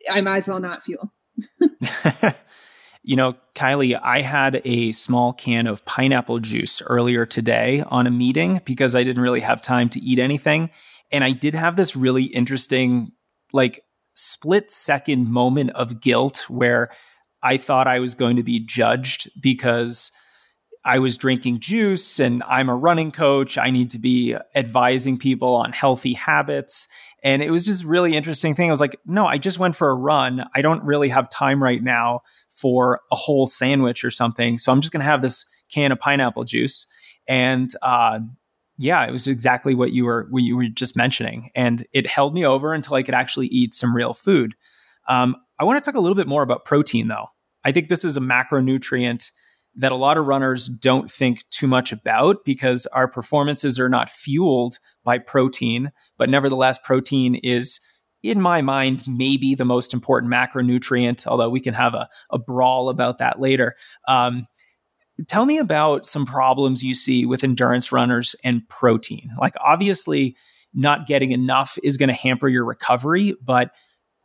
i 0.09 0.21
might 0.21 0.37
as 0.37 0.47
well 0.47 0.59
not 0.59 0.83
fuel 0.83 1.11
You 3.03 3.15
know, 3.15 3.35
Kylee, 3.55 3.99
I 4.01 4.21
had 4.21 4.61
a 4.63 4.91
small 4.91 5.33
can 5.33 5.65
of 5.65 5.83
pineapple 5.85 6.39
juice 6.39 6.81
earlier 6.83 7.25
today 7.25 7.83
on 7.87 8.05
a 8.05 8.11
meeting 8.11 8.61
because 8.63 8.95
I 8.95 9.03
didn't 9.03 9.23
really 9.23 9.39
have 9.39 9.59
time 9.59 9.89
to 9.89 9.99
eat 9.99 10.19
anything. 10.19 10.69
And 11.11 11.23
I 11.23 11.31
did 11.31 11.55
have 11.55 11.75
this 11.75 11.95
really 11.95 12.25
interesting, 12.25 13.11
like, 13.53 13.83
split 14.13 14.69
second 14.69 15.31
moment 15.31 15.71
of 15.71 15.99
guilt 15.99 16.45
where 16.47 16.91
I 17.41 17.57
thought 17.57 17.87
I 17.87 17.99
was 17.99 18.13
going 18.13 18.35
to 18.35 18.43
be 18.43 18.59
judged 18.59 19.31
because 19.41 20.11
I 20.84 21.00
was 21.00 21.17
drinking 21.17 21.60
juice 21.60 22.20
and 22.20 22.41
I'm 22.44 22.70
a 22.70 22.76
running 22.76 23.12
coach. 23.12 23.58
I 23.58 23.70
need 23.70 23.91
to 23.91 24.00
be 24.00 24.36
advising 24.56 25.17
people 25.17 25.56
on 25.56 25.72
healthy 25.72 26.13
habits. 26.13 26.88
And 27.24 27.44
it 27.44 27.52
was 27.52 27.65
just 27.65 27.84
really 27.84 28.15
interesting 28.15 28.56
thing. 28.56 28.70
I 28.70 28.72
was 28.72 28.80
like, 28.80 28.98
no, 29.06 29.28
I 29.28 29.38
just 29.38 29.60
went 29.60 29.76
for 29.76 29.89
a 29.89 29.96
run. 29.96 30.44
I 30.56 30.62
don't 30.62 30.84
really 30.84 31.10
have 31.10 31.30
time 31.30 31.62
right 31.62 31.84
now 31.84 32.22
for 32.50 33.02
a 33.12 33.15
whole 33.15 33.46
sandwich 33.46 34.04
or 34.04 34.10
something. 34.10 34.58
So 34.58 34.72
I'm 34.72 34.82
just 34.82 34.91
going 34.91 35.02
to 35.02 35.06
have 35.06 35.22
this 35.22 35.46
can 35.72 35.91
of 35.91 36.00
pineapple 36.00 36.46
juice. 36.46 36.88
And 37.28 37.70
uh, 37.84 38.20
yeah, 38.78 39.06
it 39.06 39.12
was 39.12 39.28
exactly 39.28 39.76
what 39.76 39.91
you 39.91 40.06
were 40.06 40.28
what 40.32 40.44
you 40.44 40.58
were 40.58 40.67
just 40.67 40.98
mentioning, 40.98 41.52
and 41.56 41.86
it 41.94 42.08
held 42.08 42.34
me 42.34 42.44
over 42.46 42.74
until 42.74 42.96
I 42.96 43.04
could 43.04 43.13
actually 43.13 43.48
eat 43.48 43.74
some 43.74 43.96
real 43.96 44.13
food. 44.13 44.56
Um, 45.08 45.36
I 45.60 45.63
want 45.63 45.82
to 45.82 45.88
talk 45.88 45.98
a 45.98 46.02
little 46.02 46.15
bit 46.15 46.28
more 46.28 46.41
about 46.41 46.65
protein, 46.65 47.08
though. 47.08 47.28
I 47.63 47.72
think 47.72 47.89
this 47.89 48.04
is 48.04 48.17
a 48.17 48.22
macronutrient 48.22 49.30
that 49.75 49.91
a 49.91 49.95
lot 49.95 50.17
of 50.17 50.25
runners 50.25 50.67
don't 50.67 51.10
think 51.10 51.43
too 51.49 51.67
much 51.67 51.91
about 51.91 52.43
because 52.43 52.86
our 52.88 53.07
performances 53.07 53.79
are 53.79 53.89
not 53.89 54.10
fueled 54.10 54.79
by 55.03 55.17
protein, 55.17 55.91
but 56.17 56.29
nevertheless, 56.29 56.77
protein 56.84 57.36
is, 57.36 57.79
in 58.21 58.41
my 58.41 58.62
mind, 58.62 59.03
maybe 59.07 59.55
the 59.55 59.65
most 59.65 59.93
important 59.93 60.31
macronutrient, 60.31 61.25
although 61.25 61.49
we 61.49 61.62
can 61.62 61.73
have 61.73 61.93
a, 61.93 62.10
a 62.31 62.38
brawl 62.38 62.89
about 62.89 63.19
that 63.19 63.39
later. 63.39 63.75
Um, 64.07 64.45
tell 65.27 65.45
me 65.45 65.57
about 65.57 66.05
some 66.05 66.25
problems 66.25 66.84
you 66.84 66.93
see 66.93 67.25
with 67.25 67.43
endurance 67.43 67.91
runners 67.91 68.36
and 68.43 68.67
protein. 68.67 69.31
Like, 69.38 69.55
obviously, 69.63 70.36
not 70.73 71.07
getting 71.07 71.31
enough 71.31 71.77
is 71.84 71.97
going 71.97 72.10
to 72.10 72.13
hamper 72.13 72.47
your 72.47 72.65
recovery, 72.65 73.36
but 73.41 73.71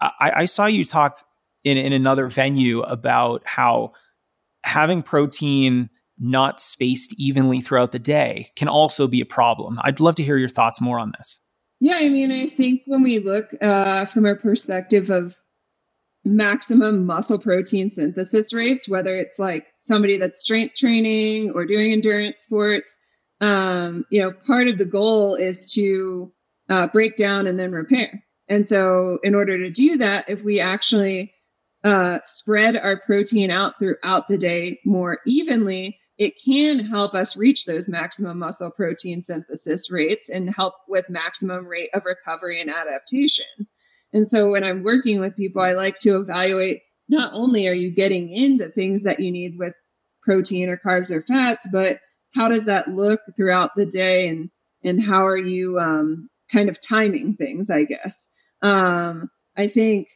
I, 0.00 0.32
I 0.36 0.44
saw 0.44 0.66
you 0.66 0.84
talk 0.84 1.24
in, 1.64 1.76
in 1.76 1.92
another 1.92 2.28
venue 2.28 2.80
about 2.82 3.42
how 3.44 3.92
having 4.66 5.02
protein 5.02 5.88
not 6.18 6.60
spaced 6.60 7.14
evenly 7.18 7.60
throughout 7.60 7.92
the 7.92 7.98
day 7.98 8.50
can 8.56 8.68
also 8.68 9.06
be 9.06 9.20
a 9.20 9.26
problem. 9.26 9.78
I'd 9.82 10.00
love 10.00 10.16
to 10.16 10.22
hear 10.22 10.36
your 10.36 10.48
thoughts 10.48 10.80
more 10.80 10.98
on 10.98 11.12
this. 11.16 11.40
Yeah, 11.78 11.96
I 11.98 12.08
mean, 12.08 12.32
I 12.32 12.46
think 12.46 12.82
when 12.86 13.02
we 13.02 13.20
look 13.20 13.46
uh, 13.60 14.06
from 14.06 14.26
a 14.26 14.34
perspective 14.34 15.10
of 15.10 15.36
maximum 16.24 17.06
muscle 17.06 17.38
protein 17.38 17.90
synthesis 17.90 18.52
rates, 18.52 18.88
whether 18.88 19.14
it's 19.14 19.38
like 19.38 19.66
somebody 19.78 20.18
that's 20.18 20.42
strength 20.42 20.74
training 20.74 21.52
or 21.54 21.66
doing 21.66 21.92
endurance 21.92 22.42
sports, 22.42 23.04
um, 23.40 24.04
you 24.10 24.22
know, 24.22 24.32
part 24.46 24.68
of 24.68 24.78
the 24.78 24.86
goal 24.86 25.36
is 25.36 25.72
to 25.74 26.32
uh, 26.68 26.88
break 26.92 27.16
down 27.16 27.46
and 27.46 27.58
then 27.58 27.70
repair. 27.70 28.24
And 28.48 28.66
so, 28.66 29.18
in 29.22 29.34
order 29.34 29.58
to 29.58 29.70
do 29.70 29.98
that, 29.98 30.28
if 30.28 30.42
we 30.42 30.60
actually 30.60 31.34
uh, 31.84 32.18
spread 32.22 32.76
our 32.76 33.00
protein 33.00 33.50
out 33.50 33.78
throughout 33.78 34.28
the 34.28 34.38
day 34.38 34.80
more 34.84 35.18
evenly, 35.26 35.98
it 36.18 36.34
can 36.42 36.78
help 36.84 37.14
us 37.14 37.36
reach 37.36 37.66
those 37.66 37.88
maximum 37.88 38.38
muscle 38.38 38.70
protein 38.70 39.22
synthesis 39.22 39.92
rates 39.92 40.30
and 40.30 40.52
help 40.52 40.74
with 40.88 41.10
maximum 41.10 41.66
rate 41.66 41.90
of 41.92 42.04
recovery 42.04 42.60
and 42.60 42.70
adaptation. 42.70 43.44
And 44.12 44.26
so 44.26 44.50
when 44.50 44.64
I'm 44.64 44.82
working 44.82 45.20
with 45.20 45.36
people, 45.36 45.60
I 45.60 45.72
like 45.72 45.98
to 46.00 46.16
evaluate 46.16 46.80
not 47.08 47.32
only 47.34 47.68
are 47.68 47.74
you 47.74 47.94
getting 47.94 48.30
in 48.30 48.56
the 48.56 48.70
things 48.70 49.04
that 49.04 49.20
you 49.20 49.30
need 49.30 49.58
with 49.58 49.74
protein 50.22 50.68
or 50.68 50.78
carbs 50.78 51.14
or 51.14 51.20
fats, 51.20 51.68
but 51.70 51.98
how 52.34 52.48
does 52.48 52.66
that 52.66 52.88
look 52.88 53.20
throughout 53.36 53.72
the 53.76 53.86
day 53.86 54.28
and 54.28 54.50
and 54.82 55.02
how 55.02 55.26
are 55.26 55.36
you 55.36 55.78
um, 55.78 56.28
kind 56.52 56.68
of 56.68 56.78
timing 56.80 57.34
things, 57.34 57.70
I 57.70 57.84
guess. 57.84 58.32
Um, 58.62 59.30
I 59.56 59.66
think 59.66 60.08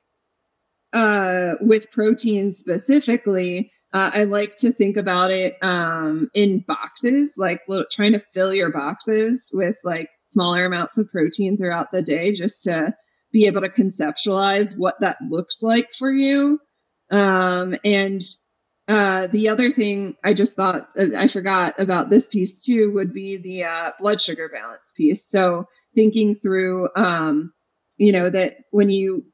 uh, 0.93 1.55
with 1.61 1.93
protein 1.93 2.53
specifically, 2.53 3.73
uh, 3.93 4.11
I 4.15 4.25
like 4.25 4.55
to 4.59 4.71
think 4.71 4.97
about 4.97 5.31
it 5.31 5.57
um, 5.63 6.31
in 6.33 6.65
boxes, 6.67 7.37
like 7.39 7.61
little, 7.67 7.87
trying 7.91 8.13
to 8.13 8.25
fill 8.33 8.55
your 8.55 8.71
boxes 8.71 9.51
with 9.53 9.79
like 9.85 10.09
smaller 10.25 10.65
amounts 10.65 10.99
of 10.99 11.11
protein 11.11 11.57
throughout 11.57 11.91
the 11.91 12.03
day, 12.03 12.33
just 12.33 12.65
to 12.65 12.95
be 13.33 13.47
able 13.47 13.63
to 13.63 13.69
conceptualize 13.69 14.79
what 14.79 14.95
that 15.01 15.17
looks 15.29 15.63
like 15.63 15.89
for 15.93 16.11
you. 16.11 16.61
Um, 17.11 17.75
and 17.85 18.23
uh, 18.87 19.29
the 19.29 19.49
other 19.49 19.71
thing 19.71 20.17
I 20.25 20.35
just 20.35 20.57
thought 20.57 20.89
uh, 20.97 21.17
I 21.17 21.27
forgot 21.27 21.75
about 21.79 22.11
this 22.11 22.29
piece 22.29 22.65
too 22.65 22.93
would 22.95 23.13
be 23.13 23.39
the 23.39 23.65
uh, 23.65 23.93
blood 23.99 24.21
sugar 24.21 24.49
balance 24.53 24.93
piece. 24.97 25.29
So 25.29 25.67
thinking 25.95 26.35
through, 26.35 26.89
um, 26.97 27.53
you 27.97 28.13
know, 28.13 28.31
that 28.31 28.57
when 28.71 28.91
you 28.91 29.27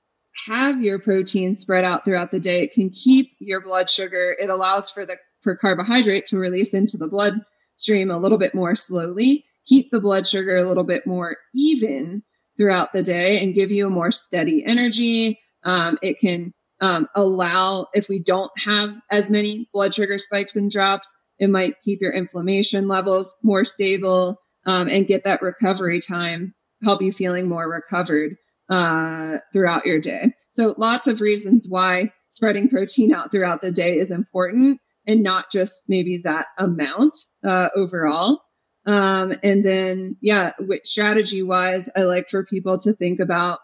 have 0.46 0.80
your 0.80 0.98
protein 0.98 1.56
spread 1.56 1.84
out 1.84 2.04
throughout 2.04 2.30
the 2.30 2.40
day, 2.40 2.62
it 2.62 2.72
can 2.72 2.90
keep 2.90 3.32
your 3.38 3.60
blood 3.60 3.88
sugar. 3.88 4.36
It 4.38 4.50
allows 4.50 4.90
for 4.90 5.06
the 5.06 5.16
for 5.42 5.56
carbohydrate 5.56 6.26
to 6.26 6.38
release 6.38 6.74
into 6.74 6.96
the 6.96 7.08
bloodstream 7.08 8.10
a 8.10 8.18
little 8.18 8.38
bit 8.38 8.54
more 8.54 8.74
slowly, 8.74 9.44
keep 9.66 9.90
the 9.90 10.00
blood 10.00 10.26
sugar 10.26 10.56
a 10.56 10.64
little 10.64 10.84
bit 10.84 11.06
more 11.06 11.36
even 11.54 12.22
throughout 12.56 12.92
the 12.92 13.02
day, 13.02 13.42
and 13.42 13.54
give 13.54 13.70
you 13.70 13.86
a 13.86 13.90
more 13.90 14.10
steady 14.10 14.64
energy. 14.66 15.38
Um, 15.62 15.98
it 16.02 16.18
can 16.18 16.52
um, 16.80 17.08
allow 17.14 17.88
if 17.92 18.08
we 18.08 18.22
don't 18.22 18.50
have 18.58 18.96
as 19.10 19.30
many 19.30 19.68
blood 19.72 19.94
sugar 19.94 20.18
spikes 20.18 20.56
and 20.56 20.70
drops, 20.70 21.16
it 21.38 21.50
might 21.50 21.80
keep 21.82 22.00
your 22.00 22.12
inflammation 22.12 22.88
levels 22.88 23.38
more 23.42 23.64
stable 23.64 24.40
um, 24.64 24.88
and 24.88 25.06
get 25.06 25.24
that 25.24 25.42
recovery 25.42 26.00
time, 26.00 26.54
help 26.82 27.02
you 27.02 27.12
feeling 27.12 27.48
more 27.48 27.68
recovered 27.68 28.36
uh, 28.68 29.36
throughout 29.52 29.86
your 29.86 30.00
day. 30.00 30.34
So, 30.50 30.74
lots 30.76 31.06
of 31.06 31.20
reasons 31.20 31.66
why 31.68 32.12
spreading 32.30 32.68
protein 32.68 33.14
out 33.14 33.32
throughout 33.32 33.60
the 33.60 33.72
day 33.72 33.94
is 33.96 34.10
important 34.10 34.80
and 35.06 35.22
not 35.22 35.50
just 35.50 35.88
maybe 35.88 36.22
that 36.24 36.46
amount 36.58 37.16
uh, 37.44 37.68
overall. 37.74 38.42
Um, 38.86 39.32
and 39.42 39.64
then, 39.64 40.16
yeah, 40.20 40.52
strategy 40.82 41.42
wise, 41.42 41.90
I 41.96 42.00
like 42.02 42.28
for 42.28 42.44
people 42.44 42.78
to 42.80 42.92
think 42.92 43.20
about 43.20 43.58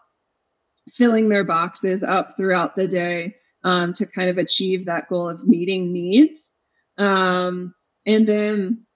filling 0.93 1.29
their 1.29 1.45
boxes 1.45 2.03
up 2.03 2.29
throughout 2.37 2.75
the 2.75 2.89
day 2.89 3.37
um, 3.65 3.93
to 3.95 4.07
kind 4.07 4.31
of 4.31 4.39
achieve 4.39 4.87
that 4.87 5.09
goal 5.09 5.29
of 5.29 5.47
meeting 5.47 5.93
needs. 5.93 6.57
Um, 6.99 7.75
and 8.05 8.27
then 8.27 8.87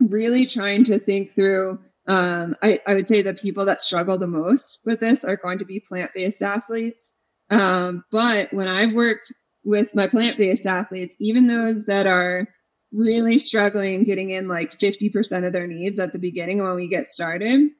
really 0.00 0.46
trying 0.46 0.84
to 0.84 0.98
think 0.98 1.32
through 1.32 1.78
um, 2.06 2.54
I, 2.62 2.78
I, 2.86 2.94
would 2.94 3.08
say 3.08 3.22
the 3.22 3.34
people 3.34 3.66
that 3.66 3.80
struggle 3.80 4.18
the 4.18 4.28
most 4.28 4.82
with 4.86 5.00
this 5.00 5.24
are 5.24 5.36
going 5.36 5.58
to 5.58 5.64
be 5.64 5.80
plant 5.80 6.12
based 6.14 6.40
athletes. 6.40 7.18
Um, 7.50 8.04
but 8.12 8.52
when 8.52 8.68
I've 8.68 8.94
worked 8.94 9.32
with 9.64 9.94
my 9.96 10.06
plant 10.06 10.38
based 10.38 10.66
athletes, 10.66 11.16
even 11.18 11.48
those 11.48 11.86
that 11.86 12.06
are 12.06 12.46
really 12.92 13.38
struggling 13.38 14.04
getting 14.04 14.30
in 14.30 14.46
like 14.46 14.70
50% 14.70 15.46
of 15.46 15.52
their 15.52 15.66
needs 15.66 15.98
at 15.98 16.12
the 16.12 16.20
beginning 16.20 16.62
when 16.62 16.76
we 16.76 16.88
get 16.88 17.06
started, 17.06 17.70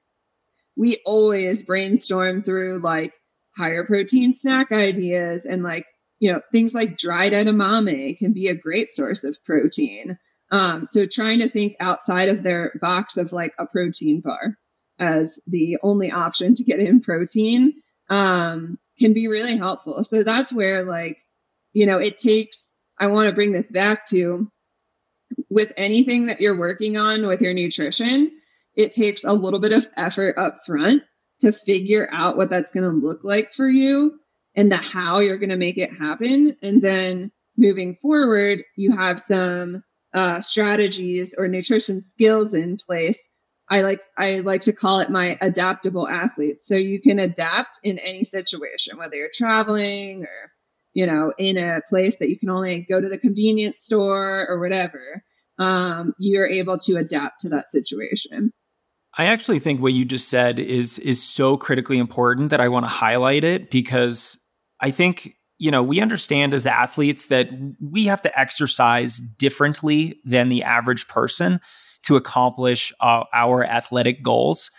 we 0.76 1.00
always 1.06 1.64
brainstorm 1.64 2.42
through 2.42 2.80
like 2.82 3.14
higher 3.56 3.84
protein 3.84 4.34
snack 4.34 4.72
ideas 4.72 5.46
and 5.46 5.62
like, 5.62 5.86
you 6.18 6.32
know, 6.32 6.40
things 6.52 6.74
like 6.74 6.98
dried 6.98 7.32
edamame 7.32 8.18
can 8.18 8.32
be 8.32 8.48
a 8.48 8.58
great 8.58 8.90
source 8.90 9.24
of 9.24 9.42
protein. 9.44 10.18
Um, 10.50 10.84
so 10.84 11.06
trying 11.06 11.40
to 11.40 11.48
think 11.48 11.76
outside 11.80 12.28
of 12.28 12.42
their 12.42 12.72
box 12.80 13.16
of 13.16 13.32
like 13.32 13.54
a 13.58 13.66
protein 13.66 14.20
bar 14.20 14.56
as 14.98 15.42
the 15.46 15.78
only 15.82 16.10
option 16.10 16.54
to 16.54 16.64
get 16.64 16.78
in 16.78 17.00
protein 17.00 17.74
um, 18.08 18.78
can 18.98 19.12
be 19.12 19.28
really 19.28 19.56
helpful. 19.56 20.04
So 20.04 20.22
that's 20.22 20.52
where 20.52 20.82
like, 20.82 21.18
you 21.72 21.86
know, 21.86 21.98
it 21.98 22.16
takes, 22.16 22.78
I 22.98 23.08
want 23.08 23.28
to 23.28 23.34
bring 23.34 23.52
this 23.52 23.72
back 23.72 24.06
to 24.06 24.50
with 25.50 25.72
anything 25.76 26.26
that 26.26 26.40
you're 26.40 26.58
working 26.58 26.96
on 26.96 27.26
with 27.26 27.42
your 27.42 27.52
nutrition, 27.52 28.30
it 28.74 28.92
takes 28.92 29.24
a 29.24 29.32
little 29.32 29.60
bit 29.60 29.72
of 29.72 29.86
effort 29.96 30.38
up 30.38 30.58
front 30.64 31.02
to 31.40 31.52
figure 31.52 32.08
out 32.10 32.36
what 32.36 32.50
that's 32.50 32.70
going 32.70 32.84
to 32.84 33.06
look 33.06 33.20
like 33.24 33.52
for 33.52 33.68
you 33.68 34.18
and 34.54 34.70
the 34.70 34.76
how 34.76 35.18
you're 35.18 35.38
going 35.38 35.50
to 35.50 35.56
make 35.56 35.78
it 35.78 35.90
happen. 35.90 36.56
And 36.62 36.80
then 36.80 37.32
moving 37.56 37.94
forward, 37.94 38.62
you 38.76 38.96
have 38.96 39.18
some 39.20 39.82
uh, 40.16 40.40
strategies 40.40 41.36
or 41.38 41.46
nutrition 41.46 42.00
skills 42.00 42.54
in 42.54 42.78
place. 42.78 43.36
I 43.68 43.82
like 43.82 44.00
I 44.16 44.40
like 44.40 44.62
to 44.62 44.72
call 44.72 45.00
it 45.00 45.10
my 45.10 45.36
adaptable 45.42 46.08
athlete. 46.08 46.62
So 46.62 46.74
you 46.74 47.02
can 47.02 47.18
adapt 47.18 47.80
in 47.82 47.98
any 47.98 48.24
situation, 48.24 48.96
whether 48.96 49.14
you're 49.14 49.28
traveling 49.32 50.22
or 50.22 50.50
you 50.94 51.06
know 51.06 51.34
in 51.36 51.58
a 51.58 51.82
place 51.86 52.20
that 52.20 52.30
you 52.30 52.38
can 52.38 52.48
only 52.48 52.86
go 52.88 52.98
to 52.98 53.08
the 53.08 53.18
convenience 53.18 53.78
store 53.78 54.46
or 54.48 54.58
whatever. 54.58 55.22
Um, 55.58 56.14
you're 56.18 56.46
able 56.46 56.78
to 56.78 56.96
adapt 56.96 57.40
to 57.40 57.50
that 57.50 57.70
situation. 57.70 58.52
I 59.18 59.26
actually 59.26 59.58
think 59.58 59.80
what 59.80 59.94
you 59.94 60.06
just 60.06 60.28
said 60.28 60.58
is 60.58 60.98
is 60.98 61.22
so 61.22 61.58
critically 61.58 61.98
important 61.98 62.50
that 62.50 62.60
I 62.60 62.68
want 62.68 62.84
to 62.84 62.88
highlight 62.90 63.44
it 63.44 63.70
because 63.70 64.38
I 64.80 64.92
think 64.92 65.35
you 65.58 65.70
know 65.70 65.82
we 65.82 66.00
understand 66.00 66.54
as 66.54 66.66
athletes 66.66 67.26
that 67.28 67.48
we 67.80 68.04
have 68.04 68.22
to 68.22 68.38
exercise 68.38 69.18
differently 69.18 70.20
than 70.24 70.48
the 70.48 70.62
average 70.62 71.08
person 71.08 71.60
to 72.02 72.16
accomplish 72.16 72.92
uh, 73.00 73.24
our 73.34 73.64
athletic 73.64 74.22
goals. 74.22 74.70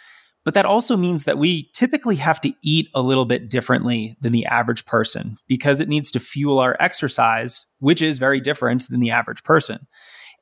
But 0.46 0.54
that 0.54 0.66
also 0.66 0.96
means 0.96 1.26
that 1.26 1.38
we 1.38 1.70
typically 1.74 2.16
have 2.16 2.40
to 2.40 2.54
eat 2.63 2.88
a 2.96 3.02
little 3.02 3.26
bit 3.26 3.50
differently 3.50 4.16
than 4.22 4.32
the 4.32 4.46
average 4.46 4.86
person 4.86 5.38
because 5.46 5.82
it 5.82 5.90
needs 5.90 6.10
to 6.12 6.22
fuel 6.22 6.60
our 6.60 6.78
exercise, 6.80 7.66
which 7.80 8.02
is 8.02 8.18
very 8.18 8.40
different 8.40 8.88
than 8.88 9.02
the 9.02 9.12
average 9.12 9.44
person. 9.44 9.88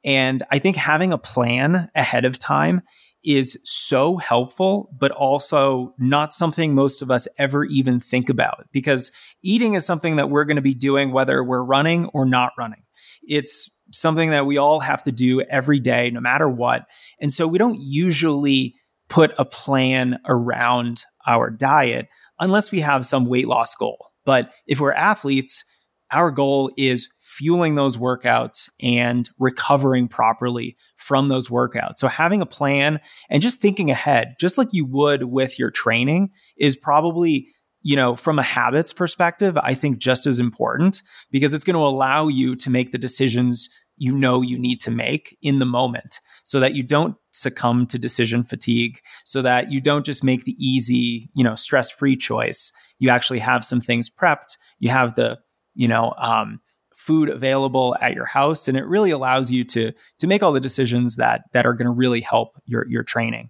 And 0.03 0.43
I 0.51 0.59
think 0.59 0.75
having 0.75 1.11
a 1.11 1.17
plan 1.17 1.89
ahead 1.95 2.23
of 2.23 2.37
time 2.37 2.83
is 3.25 3.59
so 3.63 4.17
helpful, 4.17 4.89
but 4.97 5.11
also 5.11 5.93
not 5.97 6.31
something 6.31 6.75
most 6.75 7.01
of 7.01 7.09
us 7.09 7.27
ever 7.37 7.65
even 7.65 7.99
think 7.99 8.29
about 8.29 8.67
because 8.71 9.11
eating 9.41 9.73
is 9.73 9.85
something 9.85 10.15
that 10.17 10.29
we're 10.29 10.45
going 10.45 10.55
to 10.55 10.61
be 10.61 10.73
doing 10.73 11.11
whether 11.11 11.43
we're 11.43 11.63
running 11.63 12.05
or 12.13 12.25
not 12.25 12.53
running. 12.57 12.83
It's 13.23 13.69
something 13.91 14.29
that 14.29 14.45
we 14.45 14.57
all 14.57 14.79
have 14.79 15.03
to 15.03 15.11
do 15.11 15.41
every 15.41 15.79
day, 15.79 16.09
no 16.09 16.19
matter 16.19 16.49
what. 16.49 16.85
And 17.19 17.31
so 17.31 17.47
we 17.47 17.57
don't 17.57 17.79
usually 17.79 18.75
put 19.09 19.33
a 19.37 19.45
plan 19.45 20.19
around 20.27 21.03
our 21.27 21.49
diet 21.49 22.07
unless 22.39 22.71
we 22.71 22.81
have 22.81 23.05
some 23.05 23.25
weight 23.25 23.47
loss 23.47 23.75
goal. 23.75 24.07
But 24.25 24.51
if 24.67 24.79
we're 24.79 24.93
athletes, 24.93 25.63
our 26.11 26.31
goal 26.31 26.71
is 26.77 27.07
fueling 27.35 27.75
those 27.75 27.97
workouts 27.97 28.69
and 28.81 29.29
recovering 29.39 30.07
properly 30.07 30.77
from 30.95 31.27
those 31.27 31.49
workouts. 31.49 31.97
So 31.97 32.07
having 32.07 32.41
a 32.41 32.45
plan 32.45 32.99
and 33.29 33.41
just 33.41 33.59
thinking 33.59 33.91
ahead, 33.91 34.35
just 34.39 34.57
like 34.57 34.69
you 34.71 34.85
would 34.85 35.23
with 35.23 35.59
your 35.59 35.71
training 35.71 36.29
is 36.57 36.75
probably 36.75 37.47
you 37.87 37.95
know, 37.95 38.15
from 38.15 38.39
a 38.39 38.43
habits 38.43 38.91
perspective, 38.91 39.59
I 39.61 39.75
think 39.75 39.99
just 39.99 40.25
as 40.25 40.39
important 40.39 41.03
because 41.29 41.53
it's 41.53 41.63
going 41.63 41.75
to 41.75 41.85
allow 41.85 42.27
you 42.27 42.55
to 42.55 42.71
make 42.71 42.91
the 42.91 42.97
decisions 42.97 43.69
you 43.97 44.11
know 44.17 44.41
you 44.41 44.57
need 44.57 44.79
to 44.81 44.91
make 44.91 45.37
in 45.43 45.59
the 45.59 45.67
moment 45.67 46.19
so 46.43 46.59
that 46.59 46.73
you 46.73 46.81
don't 46.81 47.15
succumb 47.31 47.85
to 47.87 47.99
decision 47.99 48.43
fatigue, 48.43 48.99
so 49.23 49.41
that 49.43 49.71
you 49.71 49.81
don't 49.81 50.05
just 50.05 50.23
make 50.23 50.45
the 50.45 50.55
easy, 50.59 51.29
you 51.35 51.43
know, 51.43 51.53
stress 51.53 51.91
free 51.91 52.15
choice. 52.15 52.71
You 52.97 53.09
actually 53.09 53.39
have 53.39 53.63
some 53.63 53.81
things 53.81 54.09
prepped. 54.09 54.57
You 54.79 54.89
have 54.89 55.13
the, 55.13 55.37
you 55.75 55.87
know, 55.87 56.13
um, 56.17 56.61
food 57.05 57.29
available 57.29 57.95
at 58.01 58.13
your 58.13 58.25
house 58.25 58.67
and 58.67 58.75
it 58.75 58.85
really 58.85 59.11
allows 59.11 59.51
you 59.51 59.63
to 59.63 59.91
to 60.17 60.27
make 60.27 60.41
all 60.41 60.51
the 60.51 60.59
decisions 60.59 61.17
that 61.17 61.43
that 61.53 61.65
are 61.65 61.73
going 61.73 61.85
to 61.85 61.91
really 61.91 62.21
help 62.21 62.59
your 62.65 62.87
your 62.87 63.03
training. 63.03 63.49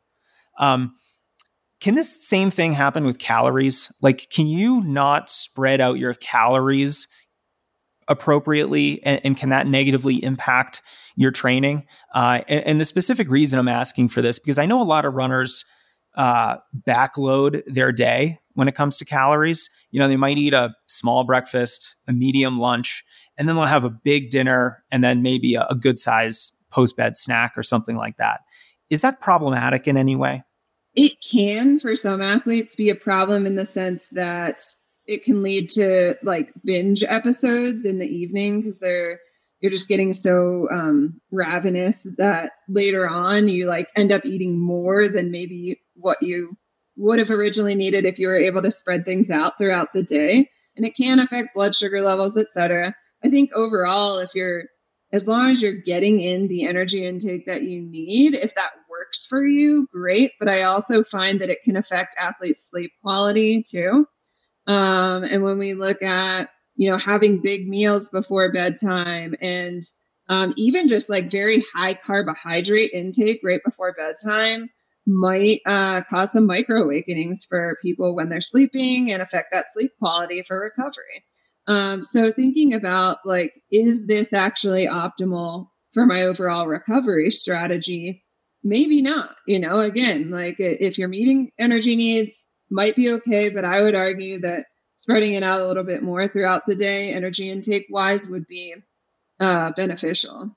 Um, 0.59 0.93
can 1.79 1.95
this 1.95 2.27
same 2.27 2.51
thing 2.51 2.73
happen 2.73 3.05
with 3.05 3.17
calories? 3.17 3.91
Like 4.01 4.29
can 4.29 4.47
you 4.47 4.81
not 4.81 5.29
spread 5.29 5.79
out 5.79 5.97
your 5.97 6.13
calories 6.15 7.07
appropriately 8.07 9.01
and, 9.03 9.21
and 9.23 9.37
can 9.37 9.49
that 9.49 9.67
negatively 9.67 10.23
impact 10.23 10.81
your 11.15 11.31
training? 11.31 11.85
Uh, 12.13 12.41
and, 12.47 12.67
and, 12.67 12.81
the 12.81 12.85
specific 12.85 13.29
reason 13.29 13.57
i'm 13.57 13.67
asking 13.67 14.09
for 14.09 14.21
this 14.21 14.37
because 14.37 14.59
i 14.59 14.65
know 14.65 14.81
a 14.81 14.83
lot 14.83 15.05
of 15.05 15.13
runners 15.15 15.65
uh, 16.15 16.57
backload 16.87 17.61
their 17.65 17.91
day 17.91 18.39
when 18.53 18.67
it 18.67 18.75
comes 18.75 18.97
to 18.97 19.05
calories. 19.05 19.69
You 19.91 19.99
know 19.99 20.07
they 20.07 20.17
might 20.17 20.37
eat 20.37 20.53
a 20.53 20.73
small 20.87 21.23
breakfast 21.23 21.95
a 22.07 22.13
medium 22.13 22.57
lunch 22.59 23.03
and 23.37 23.47
then 23.47 23.55
they'll 23.55 23.65
have 23.65 23.83
a 23.83 23.89
big 23.89 24.29
dinner 24.29 24.83
and 24.91 25.03
then 25.03 25.21
maybe 25.21 25.55
a, 25.55 25.65
a 25.69 25.75
good 25.75 25.99
size 25.99 26.51
post 26.69 26.97
bed 26.97 27.15
snack 27.15 27.53
or 27.57 27.63
something 27.63 27.95
like 27.95 28.17
that. 28.17 28.41
Is 28.89 29.01
that 29.01 29.21
problematic 29.21 29.87
in 29.87 29.97
any 29.97 30.15
way? 30.15 30.43
It 30.93 31.13
can 31.21 31.79
for 31.79 31.95
some 31.95 32.21
athletes 32.21 32.75
be 32.75 32.89
a 32.89 32.95
problem 32.95 33.45
in 33.45 33.55
the 33.55 33.65
sense 33.65 34.11
that 34.11 34.61
it 35.05 35.23
can 35.23 35.43
lead 35.43 35.69
to 35.69 36.15
like 36.23 36.51
binge 36.63 37.03
episodes 37.03 37.85
in 37.85 37.99
the 37.99 38.05
evening 38.05 38.61
because 38.61 38.79
they're 38.79 39.19
you're 39.61 39.71
just 39.71 39.89
getting 39.89 40.13
so 40.13 40.67
um, 40.71 41.21
ravenous 41.31 42.15
that 42.17 42.51
later 42.67 43.07
on 43.07 43.47
you 43.47 43.65
like 43.65 43.87
end 43.95 44.11
up 44.11 44.25
eating 44.25 44.59
more 44.59 45.07
than 45.07 45.31
maybe 45.31 45.81
what 45.95 46.21
you 46.21 46.55
would 46.97 47.19
have 47.19 47.31
originally 47.31 47.75
needed 47.75 48.05
if 48.05 48.19
you 48.19 48.27
were 48.27 48.39
able 48.39 48.61
to 48.61 48.71
spread 48.71 49.05
things 49.05 49.31
out 49.31 49.57
throughout 49.57 49.91
the 49.93 50.03
day 50.03 50.49
and 50.75 50.85
it 50.85 50.95
can 50.95 51.19
affect 51.19 51.53
blood 51.53 51.73
sugar 51.73 52.01
levels 52.01 52.37
etc 52.37 52.93
I 53.25 53.29
think 53.29 53.51
overall, 53.55 54.19
if 54.19 54.35
you're, 54.35 54.63
as 55.11 55.27
long 55.27 55.49
as 55.49 55.61
you're 55.61 55.81
getting 55.83 56.19
in 56.19 56.47
the 56.47 56.67
energy 56.67 57.05
intake 57.05 57.47
that 57.47 57.63
you 57.63 57.81
need, 57.81 58.35
if 58.35 58.53
that 58.55 58.71
works 58.89 59.25
for 59.25 59.45
you, 59.45 59.87
great. 59.91 60.31
But 60.39 60.49
I 60.49 60.63
also 60.63 61.03
find 61.03 61.41
that 61.41 61.49
it 61.49 61.63
can 61.63 61.75
affect 61.75 62.15
athletes' 62.19 62.69
sleep 62.69 62.91
quality 63.01 63.63
too. 63.67 64.05
Um, 64.67 65.23
and 65.23 65.43
when 65.43 65.57
we 65.57 65.73
look 65.73 66.01
at, 66.01 66.49
you 66.75 66.91
know, 66.91 66.97
having 66.97 67.41
big 67.41 67.67
meals 67.67 68.09
before 68.09 68.51
bedtime 68.51 69.35
and 69.41 69.81
um, 70.27 70.53
even 70.57 70.87
just 70.87 71.09
like 71.09 71.31
very 71.31 71.63
high 71.73 71.93
carbohydrate 71.93 72.91
intake 72.93 73.41
right 73.43 73.61
before 73.63 73.93
bedtime 73.93 74.69
might 75.07 75.61
uh, 75.65 76.01
cause 76.09 76.33
some 76.33 76.47
micro 76.47 76.81
awakenings 76.81 77.45
for 77.47 77.77
people 77.81 78.15
when 78.15 78.29
they're 78.29 78.41
sleeping 78.41 79.11
and 79.11 79.21
affect 79.21 79.49
that 79.51 79.71
sleep 79.71 79.91
quality 79.99 80.41
for 80.41 80.59
recovery. 80.59 81.23
Um, 81.67 82.03
so 82.03 82.31
thinking 82.31 82.73
about 82.73 83.17
like, 83.25 83.53
is 83.71 84.07
this 84.07 84.33
actually 84.33 84.87
optimal 84.87 85.67
for 85.93 86.05
my 86.05 86.23
overall 86.23 86.67
recovery 86.67 87.31
strategy? 87.31 88.23
Maybe 88.63 89.01
not. 89.01 89.35
You 89.47 89.59
know, 89.59 89.79
again, 89.79 90.31
like 90.31 90.55
if 90.59 90.97
you're 90.97 91.07
meeting 91.07 91.51
energy 91.59 91.95
needs, 91.95 92.51
might 92.69 92.95
be 92.95 93.11
okay, 93.11 93.49
but 93.49 93.65
I 93.65 93.81
would 93.81 93.95
argue 93.95 94.39
that 94.41 94.65
spreading 94.97 95.33
it 95.33 95.43
out 95.43 95.61
a 95.61 95.67
little 95.67 95.83
bit 95.83 96.01
more 96.01 96.27
throughout 96.27 96.63
the 96.67 96.75
day, 96.75 97.13
energy 97.13 97.49
intake 97.49 97.87
wise, 97.89 98.29
would 98.29 98.47
be 98.47 98.75
uh, 99.39 99.71
beneficial. 99.75 100.55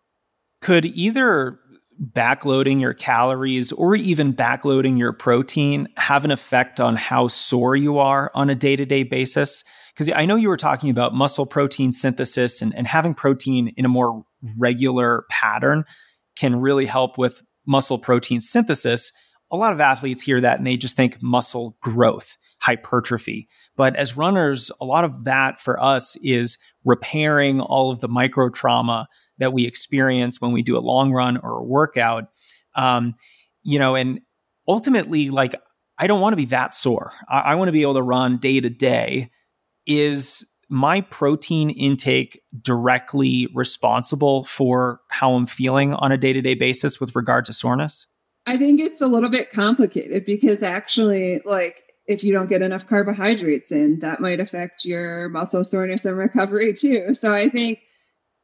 Could 0.61 0.87
either 0.87 1.59
backloading 2.01 2.81
your 2.81 2.94
calories 2.94 3.73
or 3.73 3.97
even 3.97 4.33
backloading 4.33 4.99
your 4.99 5.12
protein 5.12 5.88
have 5.97 6.25
an 6.25 6.31
effect 6.31 6.79
on 6.81 6.97
how 6.97 7.27
sore 7.27 7.75
you 7.75 7.99
are 7.99 8.31
on 8.35 8.51
a 8.51 8.55
day 8.55 8.77
to 8.77 8.87
day 8.87 9.03
basis? 9.03 9.64
Because 9.99 10.15
I 10.15 10.27
know 10.27 10.37
you 10.37 10.49
were 10.49 10.57
talking 10.57 10.91
about 10.91 11.13
muscle 11.13 11.45
protein 11.45 11.93
synthesis 11.93 12.63
and, 12.63 12.73
and 12.77 12.87
having 12.87 13.15
protein 13.15 13.75
in 13.77 13.85
a 13.85 13.89
more 13.89 14.25
regular 14.57 15.25
pattern 15.29 15.85
can 16.37 16.61
really 16.61 16.87
help 16.87 17.19
with 17.19 17.43
muscle 17.67 17.99
protein 17.99 18.41
synthesis. 18.41 19.11
A 19.51 19.57
lot 19.57 19.73
of 19.73 19.81
athletes 19.81 20.23
hear 20.23 20.41
that 20.41 20.59
and 20.59 20.67
they 20.67 20.77
just 20.77 20.95
think 20.95 21.21
muscle 21.21 21.77
growth, 21.83 22.37
hypertrophy. 22.61 23.49
But 23.77 23.97
as 23.97 24.17
runners, 24.17 24.71
a 24.81 24.85
lot 24.85 25.03
of 25.03 25.25
that 25.25 25.59
for 25.59 25.83
us 25.83 26.17
is 26.23 26.59
repairing 26.85 27.61
all 27.61 27.91
of 27.91 27.99
the 27.99 28.09
micro 28.09 28.51
trauma 28.51 29.09
that 29.39 29.53
we 29.53 29.67
experience 29.67 30.41
when 30.41 30.53
we 30.53 30.63
do 30.63 30.79
a 30.79 30.81
long 30.81 31.13
run 31.13 31.39
or 31.39 31.59
a 31.59 31.65
workout. 31.65 32.27
Um, 32.77 33.17
you 33.65 33.81
know, 33.81 33.97
and 33.97 34.21
ultimately, 34.69 35.31
like, 35.31 35.57
I 35.99 36.07
don't 36.07 36.21
want 36.21 36.35
to 36.35 36.37
be 36.39 36.45
that 36.47 36.73
sore. 36.73 37.13
I, 37.29 37.41
I 37.41 37.55
want 37.57 37.67
to 37.67 37.73
be 37.73 37.83
able 37.83 37.95
to 37.95 38.03
run 38.03 38.39
day 38.39 38.61
to 38.61 38.71
day 38.71 39.31
is 39.88 40.46
my 40.68 41.01
protein 41.01 41.70
intake 41.70 42.42
directly 42.61 43.48
responsible 43.55 44.44
for 44.44 45.01
how 45.09 45.35
I'm 45.35 45.46
feeling 45.46 45.94
on 45.94 46.12
a 46.12 46.18
day 46.18 46.33
to 46.33 46.42
day 46.42 46.55
basis 46.55 47.01
with 47.01 47.16
regard 47.16 47.46
to 47.46 47.53
soreness? 47.53 48.07
I 48.46 48.57
think 48.57 48.81
it's 48.81 49.03
a 49.03 49.09
little 49.09 49.31
bit 49.31 49.51
complicated 49.51 50.24
because 50.24 50.62
actually, 50.62 51.40
like, 51.44 51.83
if 52.07 52.24
you 52.24 52.33
don't 52.33 52.48
get 52.48 52.62
enough 52.62 52.87
carbohydrates 52.87 53.72
in, 53.72 53.98
that 53.98 54.20
might 54.20 54.40
affect 54.40 54.85
your 54.87 55.29
muscle 55.29 55.64
soreness 55.64 56.07
and 56.07 56.16
recovery 56.16 56.72
too. 56.72 57.12
So 57.12 57.35
I 57.35 57.51
think 57.51 57.83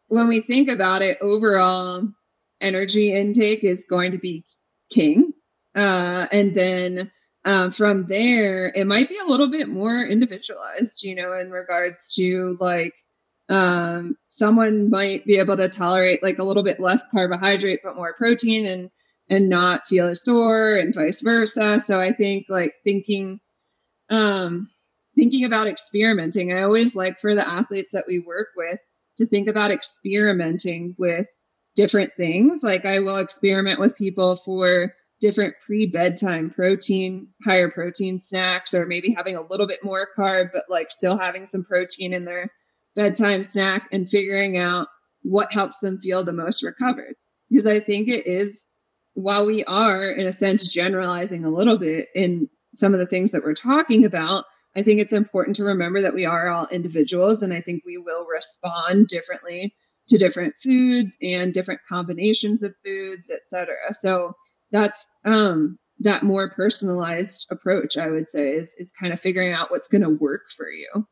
when 0.09 0.29
we 0.29 0.41
think 0.41 0.69
about 0.69 1.03
it, 1.03 1.19
overall 1.23 2.09
energy 2.61 3.15
intake 3.15 3.65
is 3.65 3.87
going 3.89 4.13
to 4.13 4.19
be 4.19 4.45
king. 4.93 5.33
Uh, 5.75 6.27
and 6.31 6.55
then 6.55 7.11
um, 7.45 7.71
from 7.71 8.07
there, 8.07 8.73
it 8.75 8.87
might 8.87 9.09
be 9.09 9.19
a 9.19 9.29
little 9.29 9.51
bit 9.51 9.69
more 9.69 10.03
individualized, 10.03 11.05
you 11.05 11.15
know, 11.15 11.33
in 11.33 11.51
regards 11.51 12.15
to 12.17 12.57
like 12.59 12.95
um, 13.51 14.17
someone 14.27 14.89
might 14.89 15.25
be 15.27 15.39
able 15.39 15.57
to 15.57 15.69
tolerate 15.69 16.23
like 16.23 16.39
a 16.39 16.45
little 16.45 16.63
bit 16.63 16.81
less 16.81 17.11
carbohydrate 17.11 17.81
but 17.85 17.97
more 17.97 18.15
protein 18.15 18.67
and 18.67 18.91
and 19.29 19.49
not 19.49 19.87
feel 19.87 20.07
as 20.07 20.25
sore 20.25 20.77
and 20.77 20.95
vice 20.95 21.23
versa. 21.23 21.81
So 21.81 22.01
I 22.01 22.13
think 22.13 22.47
like 22.49 22.75
thinking 22.85 23.41
um, 24.11 24.71
thinking 25.15 25.45
about 25.45 25.69
experimenting. 25.69 26.53
I 26.53 26.63
always 26.63 26.97
like 26.97 27.19
for 27.19 27.35
the 27.35 27.47
athletes 27.47 27.93
that 27.93 28.05
we 28.07 28.19
work 28.19 28.49
with 28.57 28.79
to 29.19 29.27
think 29.27 29.49
about 29.49 29.71
experimenting 29.71 30.95
with 30.99 31.29
different 31.75 32.13
things. 32.17 32.63
Like 32.65 32.85
I 32.87 33.01
will 33.01 33.19
experiment 33.19 33.81
with 33.81 33.97
people 33.97 34.35
for 34.37 34.95
different 35.25 35.55
pre 35.65 35.87
bedtime 35.87 36.51
protein, 36.51 37.29
higher 37.43 37.71
protein 37.71 38.21
snacks, 38.21 38.75
or 38.75 38.85
maybe 38.85 39.15
having 39.17 39.37
a 39.37 39.47
little 39.49 39.67
bit 39.67 39.83
more 39.83 40.07
carb, 40.19 40.51
but 40.53 40.65
like 40.69 40.91
still 40.91 41.17
having 41.17 41.47
some 41.47 41.65
protein 41.65 42.13
in 42.13 42.27
their 42.27 42.53
bedtime 42.95 43.43
snack 43.43 43.89
and 43.91 44.07
figuring 44.07 44.59
out 44.59 44.89
what 45.23 45.51
helps 45.51 45.81
them 45.81 45.99
feel 45.99 46.27
the 46.27 46.35
most 46.35 46.63
recovered. 46.63 47.15
Because 47.49 47.67
I 47.67 47.81
think 47.81 48.09
it 48.09 48.27
is, 48.27 48.71
while 49.15 49.47
we 49.47 49.65
are 49.65 50.11
in 50.11 50.27
a 50.27 50.33
sense 50.33 50.71
generalizing 50.71 51.47
a 51.47 51.51
little 51.51 51.79
bit 51.79 52.09
in 52.15 52.51
some 52.75 52.93
of 52.93 53.01
the 53.01 53.07
things 53.07 53.33
that 53.33 53.45
we're 53.45 53.55
talking 53.55 54.05
about, 54.05 54.45
I 54.77 54.83
think 54.83 55.01
it's 55.01 55.15
important 55.15 55.57
to 55.57 55.65
remember 55.65 56.03
that 56.03 56.15
we 56.15 56.27
are 56.27 56.49
all 56.49 56.69
individuals 56.71 57.43
and 57.43 57.55
I 57.55 57.63
think 57.63 57.85
we 57.87 57.97
will 57.97 58.27
respond 58.27 59.07
differently 59.07 59.75
to 60.09 60.19
different 60.19 60.57
foods 60.63 61.17
and 61.23 61.55
different 61.55 61.81
combinations 61.89 62.63
of 62.63 62.75
foods, 62.85 63.33
etc. 63.33 63.75
So 63.93 64.35
that's 64.75 65.15
um 65.25 65.79
that 66.01 66.25
more 66.25 66.51
personalized 66.51 67.47
approach, 67.51 67.97
I 67.97 68.11
would 68.11 68.29
say, 68.29 68.51
is 68.51 68.75
is 68.79 68.93
kind 69.01 69.13
of 69.13 69.21
figuring 69.21 69.53
out 69.53 69.71
what's 69.71 69.89
going 69.89 70.03
to 70.03 70.11
work 70.11 70.43
for 70.55 70.67
you. 70.67 71.07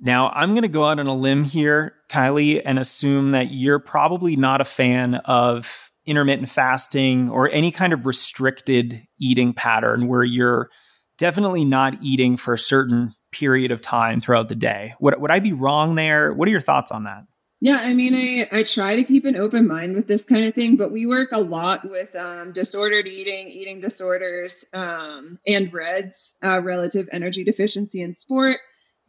Now, 0.00 0.28
I'm 0.28 0.50
going 0.50 0.62
to 0.62 0.68
go 0.68 0.84
out 0.84 1.00
on 1.00 1.08
a 1.08 1.14
limb 1.14 1.42
here, 1.42 1.94
Kylee, 2.08 2.62
and 2.64 2.78
assume 2.78 3.32
that 3.32 3.50
you're 3.50 3.80
probably 3.80 4.36
not 4.36 4.60
a 4.60 4.64
fan 4.64 5.16
of 5.16 5.90
intermittent 6.06 6.48
fasting 6.48 7.28
or 7.30 7.50
any 7.50 7.72
kind 7.72 7.92
of 7.92 8.06
restricted 8.06 9.02
eating 9.18 9.52
pattern 9.52 10.06
where 10.06 10.22
you're 10.22 10.70
definitely 11.18 11.64
not 11.64 12.00
eating 12.00 12.36
for 12.36 12.54
a 12.54 12.58
certain 12.58 13.12
period 13.32 13.72
of 13.72 13.80
time 13.80 14.20
throughout 14.20 14.48
the 14.48 14.54
day. 14.54 14.94
Would, 15.00 15.20
would 15.20 15.30
I 15.32 15.40
be 15.40 15.52
wrong 15.52 15.96
there? 15.96 16.32
What 16.32 16.46
are 16.46 16.52
your 16.52 16.60
thoughts 16.60 16.92
on 16.92 17.04
that? 17.04 17.24
Yeah, 17.60 17.76
I 17.76 17.92
mean, 17.94 18.14
I, 18.14 18.58
I 18.58 18.62
try 18.62 18.96
to 18.96 19.04
keep 19.04 19.24
an 19.24 19.34
open 19.36 19.66
mind 19.66 19.96
with 19.96 20.06
this 20.06 20.24
kind 20.24 20.44
of 20.44 20.54
thing, 20.54 20.76
but 20.76 20.92
we 20.92 21.06
work 21.06 21.30
a 21.32 21.40
lot 21.40 21.88
with 21.90 22.14
um, 22.14 22.52
disordered 22.52 23.08
eating, 23.08 23.48
eating 23.48 23.80
disorders, 23.80 24.70
um, 24.72 25.40
and 25.44 25.72
REDS, 25.72 26.38
uh, 26.44 26.62
relative 26.62 27.08
energy 27.10 27.42
deficiency 27.42 28.00
in 28.00 28.14
sport. 28.14 28.58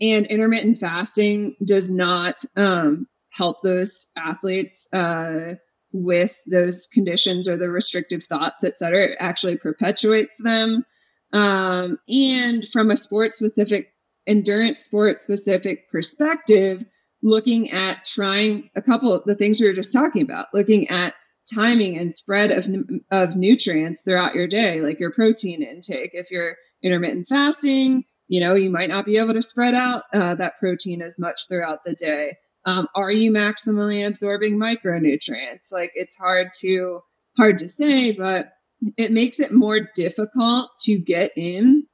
And 0.01 0.25
intermittent 0.25 0.77
fasting 0.77 1.57
does 1.63 1.93
not 1.93 2.43
um, 2.55 3.07
help 3.33 3.57
those 3.61 4.11
athletes 4.17 4.91
uh, 4.93 5.55
with 5.91 6.41
those 6.49 6.87
conditions 6.91 7.47
or 7.47 7.57
the 7.57 7.69
restrictive 7.69 8.23
thoughts, 8.23 8.63
et 8.63 8.77
cetera. 8.77 9.09
It 9.09 9.17
actually 9.19 9.57
perpetuates 9.57 10.41
them. 10.43 10.85
Um, 11.33 11.99
and 12.07 12.67
from 12.67 12.89
a 12.89 12.97
sport 12.97 13.33
specific, 13.33 13.93
endurance 14.25 14.81
sport 14.81 15.21
specific 15.21 15.91
perspective, 15.91 16.83
looking 17.21 17.71
at 17.71 18.05
trying 18.05 18.69
a 18.75 18.81
couple 18.81 19.13
of 19.13 19.23
the 19.25 19.35
things 19.35 19.59
we 19.59 19.67
were 19.67 19.73
just 19.73 19.93
talking 19.93 20.21
about, 20.21 20.47
looking 20.53 20.89
at 20.89 21.13
timing 21.53 21.97
and 21.97 22.13
spread 22.13 22.51
of, 22.51 22.65
of 23.11 23.35
nutrients 23.35 24.03
throughout 24.03 24.35
your 24.35 24.47
day, 24.47 24.81
like 24.81 24.99
your 24.99 25.11
protein 25.11 25.63
intake. 25.63 26.11
If 26.13 26.31
you're 26.31 26.55
intermittent 26.83 27.27
fasting, 27.27 28.05
you 28.27 28.41
know, 28.41 28.55
you 28.55 28.69
might 28.69 28.89
not 28.89 29.05
be 29.05 29.17
able 29.17 29.33
to 29.33 29.41
spread 29.41 29.73
out 29.73 30.03
uh, 30.13 30.35
that 30.35 30.59
protein 30.59 31.01
as 31.01 31.19
much 31.19 31.47
throughout 31.47 31.79
the 31.83 31.95
day. 31.95 32.37
Um, 32.65 32.87
are 32.95 33.11
you 33.11 33.31
maximally 33.31 34.05
absorbing 34.05 34.59
micronutrients? 34.59 35.73
Like 35.73 35.91
it's 35.95 36.17
hard 36.17 36.49
to 36.59 37.01
hard 37.37 37.59
to 37.59 37.67
say, 37.67 38.11
but 38.11 38.51
it 38.97 39.11
makes 39.11 39.39
it 39.39 39.51
more 39.51 39.79
difficult 39.95 40.69
to 40.81 40.99
get 40.99 41.31
in 41.35 41.85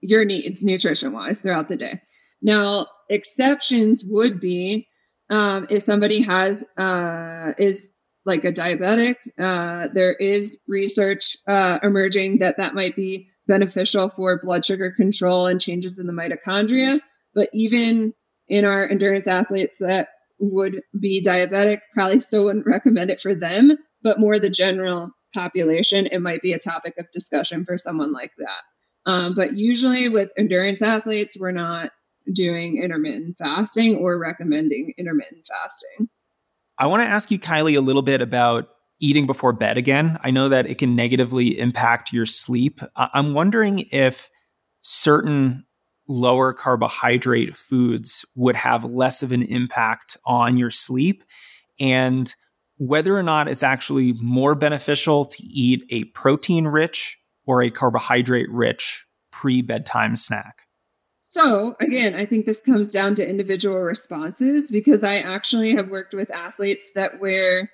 your 0.00 0.24
needs 0.24 0.64
nutrition 0.64 1.12
wise 1.12 1.40
throughout 1.40 1.68
the 1.68 1.76
day. 1.76 2.00
Now, 2.40 2.86
exceptions 3.10 4.04
would 4.08 4.40
be 4.40 4.88
um, 5.28 5.66
if 5.68 5.82
somebody 5.82 6.22
has 6.22 6.68
uh, 6.78 7.52
is 7.58 7.98
like 8.24 8.44
a 8.44 8.52
diabetic. 8.52 9.16
Uh, 9.38 9.88
there 9.92 10.12
is 10.12 10.64
research 10.68 11.36
uh, 11.46 11.78
emerging 11.82 12.38
that 12.38 12.56
that 12.58 12.74
might 12.74 12.96
be 12.96 13.28
beneficial 13.46 14.08
for 14.08 14.40
blood 14.42 14.64
sugar 14.64 14.92
control 14.96 15.46
and 15.46 15.60
changes 15.60 15.98
in 15.98 16.06
the 16.06 16.12
mitochondria. 16.12 17.00
But 17.34 17.48
even 17.52 18.14
in 18.48 18.64
our 18.64 18.88
endurance 18.88 19.26
athletes 19.26 19.78
that 19.78 20.08
would 20.38 20.82
be 20.98 21.22
diabetic, 21.24 21.78
probably 21.92 22.20
still 22.20 22.46
wouldn't 22.46 22.66
recommend 22.66 23.10
it 23.10 23.20
for 23.20 23.34
them. 23.34 23.70
But 24.02 24.18
more 24.18 24.38
the 24.38 24.50
general 24.50 25.10
population, 25.34 26.06
it 26.06 26.20
might 26.20 26.42
be 26.42 26.52
a 26.52 26.58
topic 26.58 26.94
of 26.98 27.10
discussion 27.12 27.64
for 27.64 27.76
someone 27.76 28.12
like 28.12 28.32
that. 28.38 29.10
Um, 29.10 29.32
but 29.34 29.52
usually 29.54 30.08
with 30.08 30.32
endurance 30.36 30.82
athletes, 30.82 31.38
we're 31.38 31.52
not 31.52 31.90
doing 32.32 32.80
intermittent 32.82 33.36
fasting 33.38 33.96
or 33.96 34.18
recommending 34.18 34.92
intermittent 34.98 35.46
fasting. 35.46 36.08
I 36.78 36.86
want 36.86 37.02
to 37.02 37.08
ask 37.08 37.30
you, 37.30 37.38
Kylee, 37.38 37.76
a 37.76 37.80
little 37.80 38.02
bit 38.02 38.22
about 38.22 38.68
eating 39.00 39.26
before 39.26 39.52
bed 39.52 39.78
again. 39.78 40.18
I 40.22 40.30
know 40.30 40.48
that 40.48 40.66
it 40.66 40.78
can 40.78 40.94
negatively 40.94 41.58
impact 41.58 42.12
your 42.12 42.26
sleep. 42.26 42.80
I'm 42.96 43.34
wondering 43.34 43.86
if 43.90 44.30
certain 44.82 45.64
lower 46.06 46.52
carbohydrate 46.52 47.56
foods 47.56 48.24
would 48.34 48.56
have 48.56 48.84
less 48.84 49.22
of 49.22 49.32
an 49.32 49.42
impact 49.42 50.16
on 50.26 50.56
your 50.56 50.70
sleep 50.70 51.22
and 51.78 52.34
whether 52.78 53.16
or 53.16 53.22
not 53.22 53.48
it's 53.48 53.62
actually 53.62 54.14
more 54.14 54.54
beneficial 54.54 55.24
to 55.26 55.42
eat 55.42 55.84
a 55.90 56.04
protein 56.04 56.66
rich 56.66 57.18
or 57.46 57.62
a 57.62 57.70
carbohydrate 57.70 58.50
rich 58.50 59.06
pre 59.30 59.62
bedtime 59.62 60.16
snack. 60.16 60.62
So, 61.22 61.76
again, 61.78 62.14
I 62.14 62.24
think 62.24 62.46
this 62.46 62.62
comes 62.62 62.94
down 62.94 63.16
to 63.16 63.28
individual 63.28 63.78
responses 63.78 64.72
because 64.72 65.04
I 65.04 65.16
actually 65.18 65.74
have 65.74 65.90
worked 65.90 66.14
with 66.14 66.34
athletes 66.34 66.94
that 66.94 67.20
wear 67.20 67.70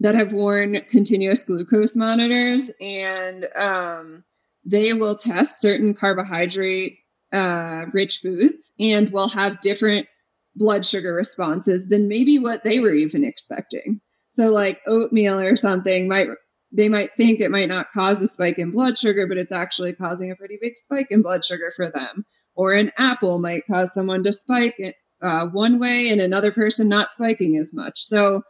that 0.00 0.16
have 0.16 0.32
worn 0.32 0.80
continuous 0.90 1.44
glucose 1.44 1.96
monitors 1.96 2.72
and 2.80 3.46
um, 3.54 4.24
they 4.64 4.94
will 4.94 5.16
test 5.16 5.60
certain 5.60 5.94
carbohydrate 5.94 6.98
uh, 7.32 7.86
rich 7.92 8.18
foods 8.18 8.74
and 8.80 9.10
will 9.10 9.28
have 9.28 9.60
different 9.60 10.08
blood 10.56 10.84
sugar 10.84 11.14
responses 11.14 11.88
than 11.88 12.08
maybe 12.08 12.40
what 12.40 12.64
they 12.64 12.80
were 12.80 12.94
even 12.94 13.22
expecting. 13.22 14.00
So, 14.28 14.48
like 14.48 14.80
oatmeal 14.88 15.38
or 15.38 15.54
something 15.54 16.08
might 16.08 16.28
they 16.72 16.88
might 16.88 17.12
think 17.12 17.38
it 17.38 17.52
might 17.52 17.68
not 17.68 17.92
cause 17.92 18.20
a 18.22 18.26
spike 18.26 18.58
in 18.58 18.72
blood 18.72 18.98
sugar, 18.98 19.28
but 19.28 19.38
it's 19.38 19.52
actually 19.52 19.94
causing 19.94 20.32
a 20.32 20.36
pretty 20.36 20.58
big 20.60 20.76
spike 20.76 21.06
in 21.10 21.22
blood 21.22 21.44
sugar 21.44 21.70
for 21.74 21.92
them 21.92 22.26
or 22.58 22.72
an 22.72 22.90
apple 22.98 23.38
might 23.38 23.62
cause 23.70 23.94
someone 23.94 24.24
to 24.24 24.32
spike 24.32 24.74
uh, 25.22 25.46
one 25.46 25.78
way 25.78 26.08
and 26.10 26.20
another 26.20 26.50
person 26.50 26.88
not 26.88 27.12
spiking 27.12 27.56
as 27.56 27.72
much. 27.72 27.98
So 27.98 28.42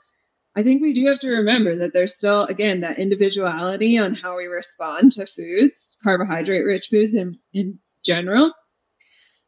I 0.56 0.62
think 0.62 0.80
we 0.80 0.94
do 0.94 1.06
have 1.08 1.18
to 1.20 1.30
remember 1.30 1.76
that 1.80 1.92
there's 1.92 2.16
still, 2.16 2.44
again, 2.44 2.80
that 2.80 2.98
individuality 2.98 3.98
on 3.98 4.14
how 4.14 4.38
we 4.38 4.46
respond 4.46 5.12
to 5.12 5.26
foods, 5.26 5.98
carbohydrate 6.02 6.64
rich 6.64 6.86
foods 6.86 7.14
in, 7.14 7.38
in 7.52 7.80
general. 8.02 8.52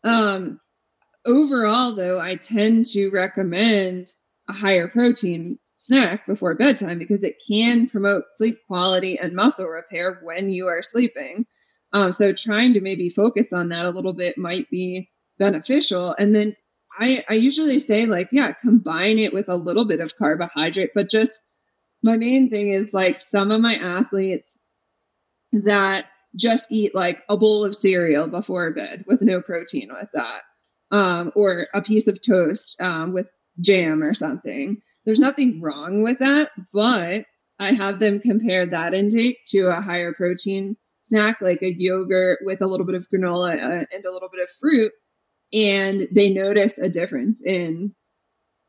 Um, 0.04 0.60
overall, 1.26 1.96
though, 1.96 2.20
I 2.20 2.36
tend 2.36 2.84
to 2.92 3.08
recommend 3.08 4.08
a 4.46 4.52
higher 4.52 4.88
protein 4.88 5.58
snack 5.74 6.26
before 6.26 6.54
bedtime 6.54 6.98
because 6.98 7.24
it 7.24 7.36
can 7.50 7.86
promote 7.86 8.24
sleep 8.28 8.58
quality 8.66 9.18
and 9.18 9.32
muscle 9.32 9.68
repair 9.68 10.20
when 10.22 10.50
you 10.50 10.68
are 10.68 10.82
sleeping. 10.82 11.46
Um, 11.92 12.12
so 12.12 12.32
trying 12.32 12.74
to 12.74 12.80
maybe 12.80 13.08
focus 13.08 13.52
on 13.52 13.70
that 13.70 13.86
a 13.86 13.90
little 13.90 14.14
bit 14.14 14.38
might 14.38 14.70
be 14.70 15.10
beneficial. 15.38 16.14
And 16.16 16.34
then 16.34 16.56
I, 16.98 17.24
I 17.28 17.34
usually 17.34 17.80
say 17.80 18.06
like, 18.06 18.28
yeah, 18.32 18.52
combine 18.52 19.18
it 19.18 19.32
with 19.32 19.48
a 19.48 19.56
little 19.56 19.86
bit 19.86 20.00
of 20.00 20.16
carbohydrate, 20.16 20.90
but 20.94 21.10
just 21.10 21.50
my 22.02 22.16
main 22.16 22.50
thing 22.50 22.68
is 22.68 22.94
like 22.94 23.20
some 23.20 23.50
of 23.50 23.60
my 23.60 23.74
athletes 23.74 24.62
that 25.52 26.04
just 26.36 26.70
eat 26.70 26.94
like 26.94 27.18
a 27.28 27.36
bowl 27.36 27.64
of 27.64 27.74
cereal 27.74 28.28
before 28.28 28.72
bed 28.72 29.04
with 29.06 29.22
no 29.22 29.42
protein 29.42 29.90
with 29.92 30.08
that. 30.14 30.42
Um, 30.92 31.32
or 31.36 31.68
a 31.72 31.82
piece 31.82 32.08
of 32.08 32.20
toast 32.20 32.80
um, 32.80 33.12
with 33.12 33.30
jam 33.60 34.02
or 34.02 34.12
something. 34.12 34.82
There's 35.04 35.20
nothing 35.20 35.60
wrong 35.60 36.02
with 36.02 36.18
that, 36.18 36.50
but 36.72 37.24
I 37.60 37.72
have 37.72 37.98
them 37.98 38.20
compare 38.20 38.66
that 38.66 38.94
intake 38.94 39.38
to 39.50 39.68
a 39.68 39.80
higher 39.80 40.12
protein 40.12 40.76
snack 41.10 41.40
like 41.40 41.62
a 41.62 41.72
yogurt 41.72 42.38
with 42.42 42.62
a 42.62 42.66
little 42.66 42.86
bit 42.86 42.94
of 42.94 43.06
granola 43.12 43.54
uh, 43.54 43.84
and 43.92 44.04
a 44.04 44.12
little 44.12 44.28
bit 44.32 44.42
of 44.42 44.50
fruit 44.60 44.92
and 45.52 46.08
they 46.14 46.30
notice 46.32 46.78
a 46.78 46.88
difference 46.88 47.44
in 47.44 47.94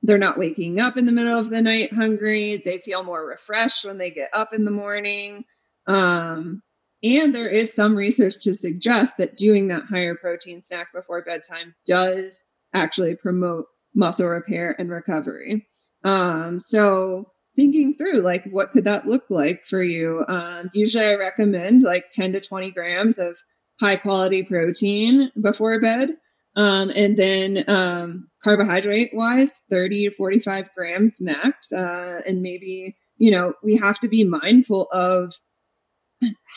they're 0.03 0.17
not 0.17 0.39
waking 0.39 0.79
up 0.79 0.97
in 0.97 1.05
the 1.05 1.11
middle 1.11 1.37
of 1.37 1.49
the 1.49 1.61
night 1.61 1.93
hungry 1.93 2.61
they 2.63 2.77
feel 2.77 3.03
more 3.03 3.25
refreshed 3.25 3.85
when 3.85 3.97
they 3.97 4.11
get 4.11 4.29
up 4.33 4.53
in 4.53 4.65
the 4.65 4.71
morning 4.71 5.45
um, 5.87 6.61
and 7.03 7.33
there 7.33 7.49
is 7.49 7.73
some 7.73 7.95
research 7.95 8.43
to 8.43 8.53
suggest 8.53 9.17
that 9.17 9.35
doing 9.35 9.69
that 9.69 9.85
higher 9.85 10.15
protein 10.15 10.61
snack 10.61 10.93
before 10.93 11.23
bedtime 11.23 11.73
does 11.85 12.49
actually 12.73 13.15
promote 13.15 13.65
muscle 13.95 14.27
repair 14.27 14.75
and 14.77 14.89
recovery. 14.89 15.67
Um, 16.03 16.59
so 16.59 17.31
thinking 17.55 17.93
through 17.93 18.21
like 18.21 18.45
what 18.45 18.71
could 18.71 18.85
that 18.85 19.07
look 19.07 19.23
like 19.29 19.65
for 19.65 19.83
you 19.83 20.23
um, 20.27 20.69
usually 20.73 21.05
i 21.05 21.15
recommend 21.15 21.83
like 21.83 22.09
10 22.09 22.33
to 22.33 22.39
20 22.39 22.71
grams 22.71 23.19
of 23.19 23.37
high 23.81 23.97
quality 23.97 24.43
protein 24.43 25.31
before 25.41 25.79
bed. 25.81 26.09
Um, 26.55 26.91
and 26.95 27.17
then 27.17 27.63
um, 27.67 28.29
carbohydrate 28.43 29.11
wise, 29.13 29.65
30 29.69 30.09
to 30.09 30.15
45 30.15 30.73
grams 30.75 31.21
max. 31.21 31.73
Uh, 31.73 32.21
and 32.25 32.41
maybe, 32.41 32.95
you 33.17 33.31
know, 33.31 33.53
we 33.63 33.77
have 33.77 33.99
to 33.99 34.07
be 34.07 34.23
mindful 34.23 34.87
of 34.91 35.33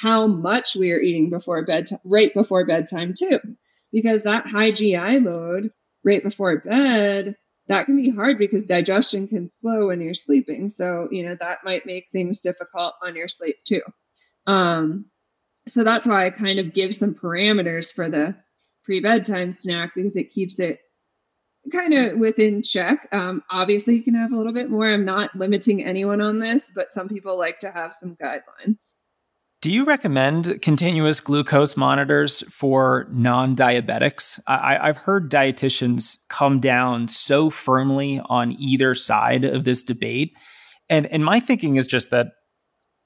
how 0.03 0.27
much 0.27 0.77
we 0.77 0.93
are 0.93 1.01
eating 1.01 1.31
before 1.31 1.65
bed, 1.65 1.87
right 2.05 2.33
before 2.35 2.67
bedtime, 2.67 3.15
too, 3.17 3.39
because 3.93 4.25
that 4.25 4.47
high 4.47 4.71
GI 4.71 5.21
load 5.21 5.71
right 6.05 6.23
before 6.23 6.59
bed, 6.59 7.37
that 7.69 7.87
can 7.87 7.97
be 7.97 8.11
hard 8.11 8.39
because 8.39 8.67
digestion 8.67 9.29
can 9.29 9.49
slow 9.49 9.89
when 9.89 10.01
you're 10.01 10.15
sleeping. 10.15 10.69
So, 10.69 11.09
you 11.11 11.25
know, 11.25 11.37
that 11.41 11.65
might 11.65 11.87
make 11.87 12.11
things 12.11 12.43
difficult 12.43 12.95
on 13.03 13.17
your 13.17 13.29
sleep, 13.29 13.57
too. 13.65 13.83
Um, 14.47 15.07
so 15.67 15.85
that's 15.85 16.07
why 16.07 16.27
I 16.27 16.31
kind 16.31 16.59
of 16.59 16.75
give 16.75 16.95
some 16.95 17.15
parameters 17.15 17.95
for 17.95 18.09
the 18.09 18.37
pre 18.85 19.01
bedtime 19.01 19.53
snack 19.53 19.93
because 19.95 20.17
it 20.17 20.33
keeps 20.33 20.61
it 20.61 20.79
kind 21.73 21.95
of 21.95 22.19
within 22.19 22.63
check. 22.63 23.09
Um, 23.13 23.43
obviously, 23.51 23.95
you 23.95 24.03
can 24.03 24.15
have 24.15 24.33
a 24.33 24.37
little 24.37 24.53
bit 24.53 24.69
more. 24.69 24.87
I'm 24.87 25.07
not 25.07 25.35
limiting 25.35 25.83
anyone 25.85 26.21
on 26.21 26.39
this, 26.39 26.73
but 26.75 26.91
some 26.91 27.09
people 27.09 27.39
like 27.39 27.61
to 27.61 27.71
have 27.71 27.95
some 27.95 28.17
guidelines. 28.17 28.99
Do 29.65 29.73
you 29.73 29.87
recommend 29.87 30.61
continuous 30.61 31.21
glucose 31.21 31.75
monitors 31.75 32.45
for 32.51 33.09
non 33.11 33.57
diabetics? 33.57 34.39
I- 34.47 34.89
have 34.89 34.99
heard 34.99 35.31
dietitians 35.31 36.19
come 36.29 36.61
down 36.61 37.09
so 37.09 37.49
firmly 37.49 38.21
on 38.27 38.55
either 38.59 38.95
side 38.95 39.43
of 39.43 39.65
this 39.65 39.83
debate. 39.83 40.37
And, 40.91 41.07
and 41.07 41.25
my 41.25 41.41
thinking 41.41 41.77
is 41.77 41.87
just 41.87 42.11
that 42.11 42.27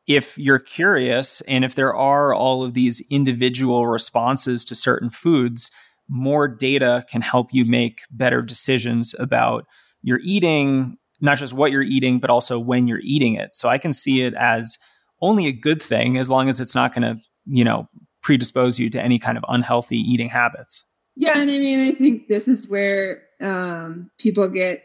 if 0.09 0.37
you're 0.37 0.59
curious 0.59 1.43
and 1.43 1.65
if 1.65 1.77
there 1.77 1.95
are 1.95 2.35
all 2.35 2.65
of 2.65 2.75
these 2.75 3.07
individual 3.09 3.87
responses 3.87 4.65
to 4.65 4.75
certain 4.75 5.11
foods, 5.11 5.71
more 6.09 6.49
data 6.49 7.05
can 7.09 7.23
help 7.23 7.51
you 7.53 7.67
make 7.67 8.01
better 8.11 8.43
decisions 8.43 9.15
about 9.21 9.65
your 10.03 10.19
eating, 10.25 10.97
not 11.21 11.39
just 11.39 11.53
what 11.53 11.71
you're 11.71 11.83
eating, 11.83 12.19
but 12.19 12.31
also 12.31 12.59
when 12.59 12.89
you're 12.89 12.99
eating 13.05 13.35
it. 13.35 13.55
So 13.55 13.69
I 13.69 13.79
can 13.79 13.93
see 13.93 14.23
it 14.23 14.35
as 14.35 14.77
only 15.21 15.47
a 15.47 15.53
good 15.53 15.83
thing 15.83 16.17
as 16.17 16.29
long 16.29 16.49
as 16.49 16.61
it's 16.61 16.75
not 16.75 16.95
going 16.95 17.03
to, 17.03 17.23
you 17.47 17.65
know, 17.65 17.89
predispose 18.23 18.79
you 18.79 18.91
to 18.91 19.03
any 19.03 19.19
kind 19.19 19.39
of 19.39 19.45
unhealthy 19.49 19.97
eating 19.97 20.29
habits. 20.29 20.85
Yeah, 21.17 21.33
and 21.39 21.51
I 21.51 21.59
mean, 21.59 21.81
I 21.81 21.91
think 21.91 22.29
this 22.29 22.47
is 22.47 22.71
where 22.71 23.23
um, 23.41 24.11
people 24.21 24.51
get 24.51 24.85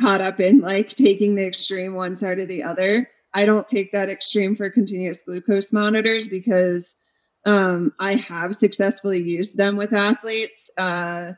caught 0.00 0.20
up 0.20 0.40
in 0.40 0.60
like 0.60 0.88
taking 0.88 1.34
the 1.34 1.46
extreme 1.46 1.94
one 1.94 2.16
side 2.16 2.38
or 2.38 2.46
the 2.46 2.64
other. 2.64 3.08
I 3.32 3.44
don't 3.44 3.68
take 3.68 3.92
that 3.92 4.08
extreme 4.08 4.54
for 4.54 4.70
continuous 4.70 5.24
glucose 5.24 5.72
monitors 5.72 6.28
because 6.28 7.02
um, 7.44 7.92
I 8.00 8.14
have 8.14 8.54
successfully 8.54 9.22
used 9.22 9.58
them 9.58 9.76
with 9.76 9.92
athletes 9.92 10.72
uh, 10.78 11.32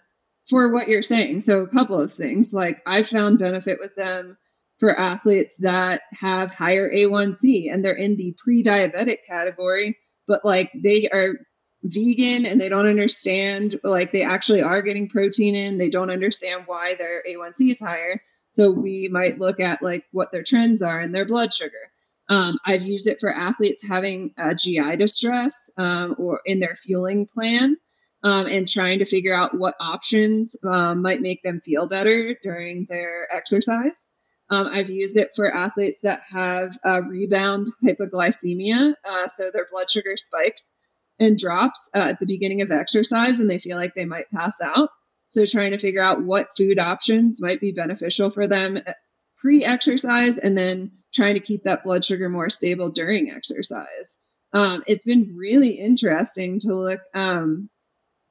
for 0.49 0.72
what 0.72 0.89
you're 0.89 1.03
saying. 1.03 1.41
So, 1.41 1.62
a 1.62 1.68
couple 1.68 2.01
of 2.01 2.12
things 2.12 2.55
like 2.55 2.80
I 2.86 3.03
found 3.03 3.39
benefit 3.39 3.78
with 3.80 3.95
them 3.97 4.39
for 4.79 4.99
athletes 4.99 5.61
that 5.62 6.03
have 6.12 6.53
higher 6.53 6.91
A1C 6.91 7.72
and 7.72 7.85
they're 7.85 7.95
in 7.95 8.16
the 8.16 8.35
pre 8.39 8.62
diabetic 8.62 9.24
category, 9.26 9.99
but 10.26 10.45
like 10.45 10.70
they 10.74 11.09
are 11.09 11.35
vegan 11.83 12.47
and 12.47 12.61
they 12.61 12.68
don't 12.68 12.87
understand, 12.87 13.76
like 13.83 14.12
they 14.12 14.22
actually 14.22 14.62
are 14.62 14.83
getting 14.83 15.09
protein 15.09 15.55
in, 15.55 15.79
they 15.79 15.89
don't 15.89 16.11
understand 16.11 16.64
why 16.66 16.95
their 16.95 17.22
A1C 17.29 17.70
is 17.70 17.81
higher. 17.81 18.20
So 18.51 18.72
we 18.72 19.09
might 19.11 19.39
look 19.39 19.61
at 19.61 19.83
like 19.83 20.05
what 20.12 20.33
their 20.33 20.43
trends 20.43 20.83
are 20.83 20.99
and 20.99 21.14
their 21.14 21.26
blood 21.26 21.53
sugar. 21.53 21.93
Um, 22.29 22.59
I've 22.64 22.83
used 22.83 23.09
it 23.09 23.20
for 23.20 23.33
athletes 23.33 23.87
having 23.87 24.35
a 24.39 24.55
GI 24.55 24.97
distress 24.97 25.72
um, 25.79 26.14
or 26.18 26.41
in 26.45 26.61
their 26.61 26.76
fueling 26.76 27.26
plan 27.26 27.76
um, 28.22 28.47
and 28.47 28.68
trying 28.68 28.99
to 28.99 29.07
figure 29.07 29.35
out 29.35 29.57
what 29.57 29.74
options 29.81 30.57
um, 30.64 31.03
might 31.03 31.20
make 31.20 31.43
them 31.43 31.61
feel 31.64 31.89
better 31.89 32.37
during 32.43 32.87
their 32.89 33.26
exercise. 33.35 34.12
Um, 34.51 34.66
I've 34.66 34.90
used 34.90 35.16
it 35.16 35.28
for 35.34 35.55
athletes 35.55 36.03
that 36.03 36.20
have 36.30 36.70
uh, 36.84 37.03
rebound 37.03 37.66
hypoglycemia, 37.84 38.94
uh, 39.09 39.28
so 39.28 39.51
their 39.53 39.66
blood 39.70 39.90
sugar 39.90 40.16
spikes 40.16 40.74
and 41.18 41.36
drops 41.36 41.90
uh, 41.94 42.01
at 42.11 42.20
the 42.20 42.26
beginning 42.26 42.62
of 42.62 42.70
exercise 42.70 43.40
and 43.40 43.51
they 43.51 43.59
feel 43.59 43.76
like 43.76 43.94
they 43.94 44.05
might 44.05 44.30
pass 44.30 44.61
out. 44.64 44.88
So, 45.28 45.44
trying 45.44 45.72
to 45.72 45.78
figure 45.78 46.03
out 46.03 46.22
what 46.22 46.57
food 46.57 46.78
options 46.78 47.42
might 47.42 47.61
be 47.61 47.72
beneficial 47.72 48.30
for 48.30 48.49
them 48.49 48.78
uh, 48.78 48.92
pre 49.36 49.64
exercise 49.64 50.38
and 50.38 50.57
then 50.57 50.92
trying 51.12 51.34
to 51.34 51.40
keep 51.40 51.64
that 51.64 51.82
blood 51.82 52.05
sugar 52.05 52.28
more 52.28 52.49
stable 52.49 52.90
during 52.90 53.30
exercise. 53.30 54.24
Um, 54.53 54.82
it's 54.86 55.05
been 55.05 55.34
really 55.36 55.72
interesting 55.72 56.61
to 56.61 56.74
look 56.74 57.01
um, 57.14 57.68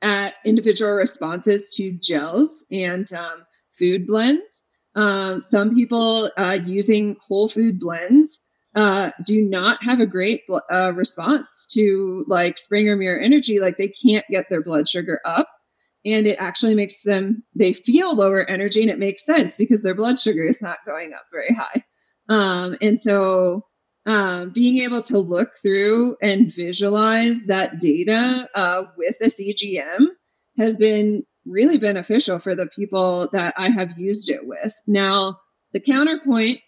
at 0.01 0.34
individual 0.45 0.93
responses 0.93 1.76
to 1.78 1.91
gels 1.91 2.65
and 2.72 3.11
um, 3.13 3.45
food 3.78 4.07
blends. 4.07 4.66
Um, 4.98 5.41
some 5.41 5.74
people 5.74 6.30
uh, 6.36 6.58
using 6.66 7.16
whole 7.22 7.48
food 7.48 7.80
blends 7.80 8.45
uh, 8.76 9.12
do 9.26 9.41
not 9.41 9.84
have 9.84 10.02
a 10.02 10.06
great 10.06 10.41
uh, 10.70 10.91
response 10.93 11.68
to 11.74 12.26
like 12.28 12.58
Spring 12.58 12.89
or 12.89 12.98
Muir 12.98 13.20
Energy. 13.20 13.60
Like 13.60 13.78
they 13.78 13.88
can't 13.88 14.26
get 14.30 14.48
their 14.50 14.64
blood 14.64 14.88
sugar 14.88 15.22
up 15.24 15.48
and 16.08 16.26
it 16.26 16.38
actually 16.39 16.76
makes 16.76 17.04
them 17.04 17.43
they 17.56 17.74
feel 17.74 18.16
lower 18.16 18.43
energy 18.43 18.82
and 18.82 18.89
it 18.89 19.00
makes 19.00 19.26
sense 19.26 19.58
because 19.58 19.84
their 19.84 19.95
blood 19.95 20.18
sugar 20.18 20.43
is 20.43 20.62
not 20.62 20.78
going 20.86 21.14
up 21.14 21.26
very 21.32 21.54
high 21.54 21.84
um, 22.30 22.76
and 22.82 23.00
so 23.00 23.66
um, 24.06 24.52
being 24.54 24.80
able 24.80 25.02
to 25.02 25.20
look 25.20 25.50
through 25.62 26.16
and 26.22 26.54
visualize 26.54 27.48
that 27.48 27.80
data 27.80 28.48
uh, 28.56 28.84
with 28.98 29.18
a 29.22 29.26
cgm 29.26 30.06
has 30.58 30.78
been 30.78 31.24
really 31.50 31.78
beneficial 31.78 32.39
for 32.39 32.56
the 32.56 32.68
people 32.68 33.30
that 33.32 33.54
i 33.58 33.70
have 33.70 33.98
used 33.98 34.30
it 34.30 34.45
with 34.45 34.74
now 34.86 35.38
the 35.74 35.82
counterpoint 35.82 36.60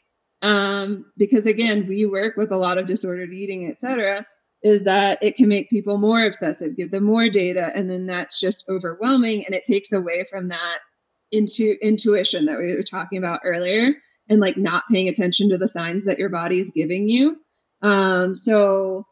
um, 0.41 1.05
because 1.17 1.47
again 1.47 1.87
we 1.87 2.05
work 2.05 2.37
with 2.37 2.51
a 2.51 2.57
lot 2.57 2.77
of 2.77 2.85
disordered 2.85 3.33
eating 3.33 3.69
etc 3.69 4.25
is 4.63 4.85
that 4.85 5.23
it 5.23 5.35
can 5.35 5.47
make 5.47 5.69
people 5.69 5.97
more 5.97 6.23
obsessive, 6.23 6.75
give 6.75 6.91
them 6.91 7.03
more 7.03 7.29
data, 7.29 7.71
and 7.73 7.89
then 7.89 8.07
that's 8.07 8.39
just 8.39 8.69
overwhelming 8.69 9.45
and 9.45 9.55
it 9.55 9.63
takes 9.63 9.93
away 9.93 10.23
from 10.29 10.49
that 10.49 10.79
into 11.31 11.75
intuition 11.81 12.45
that 12.45 12.57
we 12.57 12.75
were 12.75 12.83
talking 12.83 13.19
about 13.19 13.41
earlier 13.43 13.93
and 14.27 14.41
like 14.41 14.57
not 14.57 14.83
paying 14.91 15.07
attention 15.07 15.49
to 15.49 15.57
the 15.57 15.67
signs 15.67 16.05
that 16.05 16.19
your 16.19 16.29
body 16.29 16.59
is 16.59 16.71
giving 16.75 17.07
you. 17.07 17.39
Um, 17.81 18.35
so 18.35 19.05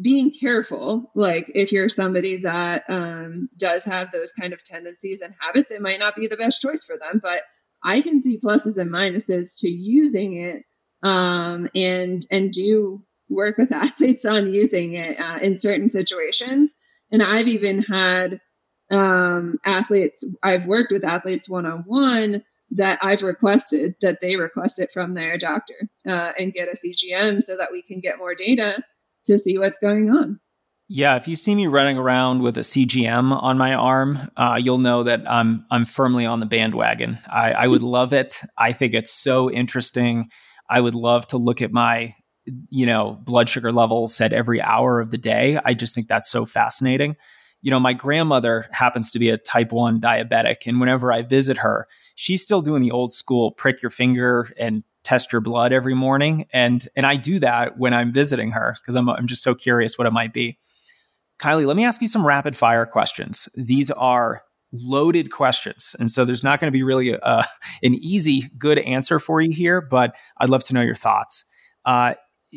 being 0.00 0.30
careful, 0.30 1.10
like 1.14 1.50
if 1.54 1.72
you're 1.72 1.88
somebody 1.88 2.42
that 2.42 2.84
um, 2.88 3.48
does 3.58 3.84
have 3.84 4.10
those 4.10 4.32
kind 4.32 4.52
of 4.52 4.62
tendencies 4.64 5.20
and 5.20 5.34
habits, 5.38 5.70
it 5.70 5.82
might 5.82 5.98
not 5.98 6.14
be 6.14 6.28
the 6.28 6.36
best 6.36 6.62
choice 6.62 6.84
for 6.84 6.96
them, 6.96 7.20
but 7.22 7.42
I 7.82 8.00
can 8.00 8.20
see 8.20 8.38
pluses 8.38 8.80
and 8.80 8.90
minuses 8.90 9.60
to 9.60 9.68
using 9.68 10.38
it 10.38 10.64
um, 11.02 11.68
and 11.74 12.24
and 12.30 12.52
do 12.52 13.04
work 13.28 13.58
with 13.58 13.72
athletes 13.72 14.24
on 14.24 14.52
using 14.52 14.94
it 14.94 15.18
uh, 15.18 15.38
in 15.42 15.56
certain 15.56 15.88
situations. 15.88 16.78
And 17.10 17.22
I've 17.22 17.48
even 17.48 17.82
had 17.82 18.40
um, 18.90 19.58
athletes, 19.64 20.36
I've 20.42 20.66
worked 20.66 20.92
with 20.92 21.04
athletes 21.04 21.48
one 21.48 21.66
on 21.66 21.84
one 21.86 22.44
that 22.72 23.00
I've 23.02 23.22
requested 23.22 23.96
that 24.00 24.20
they 24.20 24.36
request 24.36 24.80
it 24.80 24.92
from 24.92 25.14
their 25.14 25.36
doctor 25.36 25.74
uh, 26.06 26.32
and 26.38 26.54
get 26.54 26.68
a 26.68 26.72
CGM 26.72 27.42
so 27.42 27.56
that 27.58 27.70
we 27.70 27.82
can 27.82 28.00
get 28.00 28.18
more 28.18 28.34
data 28.34 28.82
to 29.26 29.38
see 29.38 29.58
what's 29.58 29.78
going 29.78 30.10
on. 30.10 30.40
Yeah, 30.88 31.16
if 31.16 31.26
you 31.26 31.36
see 31.36 31.54
me 31.54 31.68
running 31.68 31.96
around 31.96 32.42
with 32.42 32.58
a 32.58 32.62
CGM 32.62 33.32
on 33.32 33.56
my 33.56 33.72
arm, 33.72 34.30
uh, 34.36 34.58
you'll 34.60 34.78
know 34.78 35.04
that 35.04 35.30
I'm 35.30 35.64
I'm 35.70 35.86
firmly 35.86 36.26
on 36.26 36.40
the 36.40 36.46
bandwagon. 36.46 37.18
I, 37.30 37.52
I 37.52 37.66
would 37.66 37.82
love 37.82 38.12
it. 38.12 38.40
I 38.58 38.72
think 38.72 38.92
it's 38.92 39.12
so 39.12 39.50
interesting. 39.50 40.28
I 40.68 40.80
would 40.80 40.94
love 40.94 41.26
to 41.28 41.38
look 41.38 41.62
at 41.62 41.72
my 41.72 42.14
you 42.70 42.86
know, 42.86 43.18
blood 43.24 43.48
sugar 43.48 43.72
levels 43.72 44.20
at 44.20 44.32
every 44.32 44.60
hour 44.60 45.00
of 45.00 45.10
the 45.10 45.18
day. 45.18 45.58
I 45.64 45.74
just 45.74 45.94
think 45.94 46.08
that's 46.08 46.30
so 46.30 46.44
fascinating. 46.44 47.16
You 47.60 47.70
know, 47.70 47.78
my 47.78 47.92
grandmother 47.92 48.66
happens 48.72 49.10
to 49.12 49.20
be 49.20 49.30
a 49.30 49.38
type 49.38 49.70
1 49.70 50.00
diabetic. 50.00 50.66
And 50.66 50.80
whenever 50.80 51.12
I 51.12 51.22
visit 51.22 51.58
her, 51.58 51.86
she's 52.16 52.42
still 52.42 52.60
doing 52.60 52.82
the 52.82 52.90
old 52.90 53.12
school 53.12 53.52
prick 53.52 53.82
your 53.82 53.90
finger 53.90 54.48
and 54.58 54.82
test 55.04 55.32
your 55.32 55.40
blood 55.40 55.72
every 55.72 55.94
morning. 55.94 56.46
And 56.52 56.86
and 56.96 57.06
I 57.06 57.16
do 57.16 57.38
that 57.40 57.78
when 57.78 57.94
I'm 57.94 58.12
visiting 58.12 58.52
her 58.52 58.76
because 58.80 58.94
I'm, 58.94 59.08
I'm 59.08 59.26
just 59.26 59.42
so 59.42 59.54
curious 59.54 59.98
what 59.98 60.06
it 60.06 60.12
might 60.12 60.32
be. 60.32 60.58
Kylee, 61.38 61.66
let 61.66 61.76
me 61.76 61.84
ask 61.84 62.00
you 62.00 62.08
some 62.08 62.26
rapid 62.26 62.56
fire 62.56 62.86
questions. 62.86 63.48
These 63.56 63.90
are 63.90 64.42
loaded 64.72 65.30
questions. 65.30 65.94
And 65.98 66.10
so 66.10 66.24
there's 66.24 66.44
not 66.44 66.60
going 66.60 66.68
to 66.68 66.76
be 66.76 66.82
really 66.82 67.12
a, 67.12 67.44
an 67.82 67.94
easy, 67.94 68.50
good 68.56 68.78
answer 68.78 69.18
for 69.18 69.40
you 69.40 69.52
here, 69.52 69.80
but 69.80 70.14
I'd 70.38 70.48
love 70.48 70.64
to 70.64 70.74
know 70.74 70.82
your 70.82 70.94
thoughts. 70.94 71.44
Uh, 71.84 72.14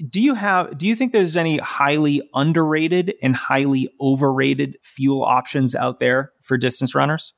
do 0.09 0.21
you 0.21 0.33
have 0.33 0.77
do 0.77 0.87
you 0.87 0.95
think 0.95 1.13
there's 1.13 1.37
any 1.37 1.57
highly 1.57 2.21
underrated 2.33 3.15
and 3.21 3.35
highly 3.35 3.89
overrated 4.01 4.77
fuel 4.83 5.23
options 5.23 5.73
out 5.73 5.99
there 5.99 6.33
for 6.41 6.57
distance 6.57 6.93
runners 6.93 7.33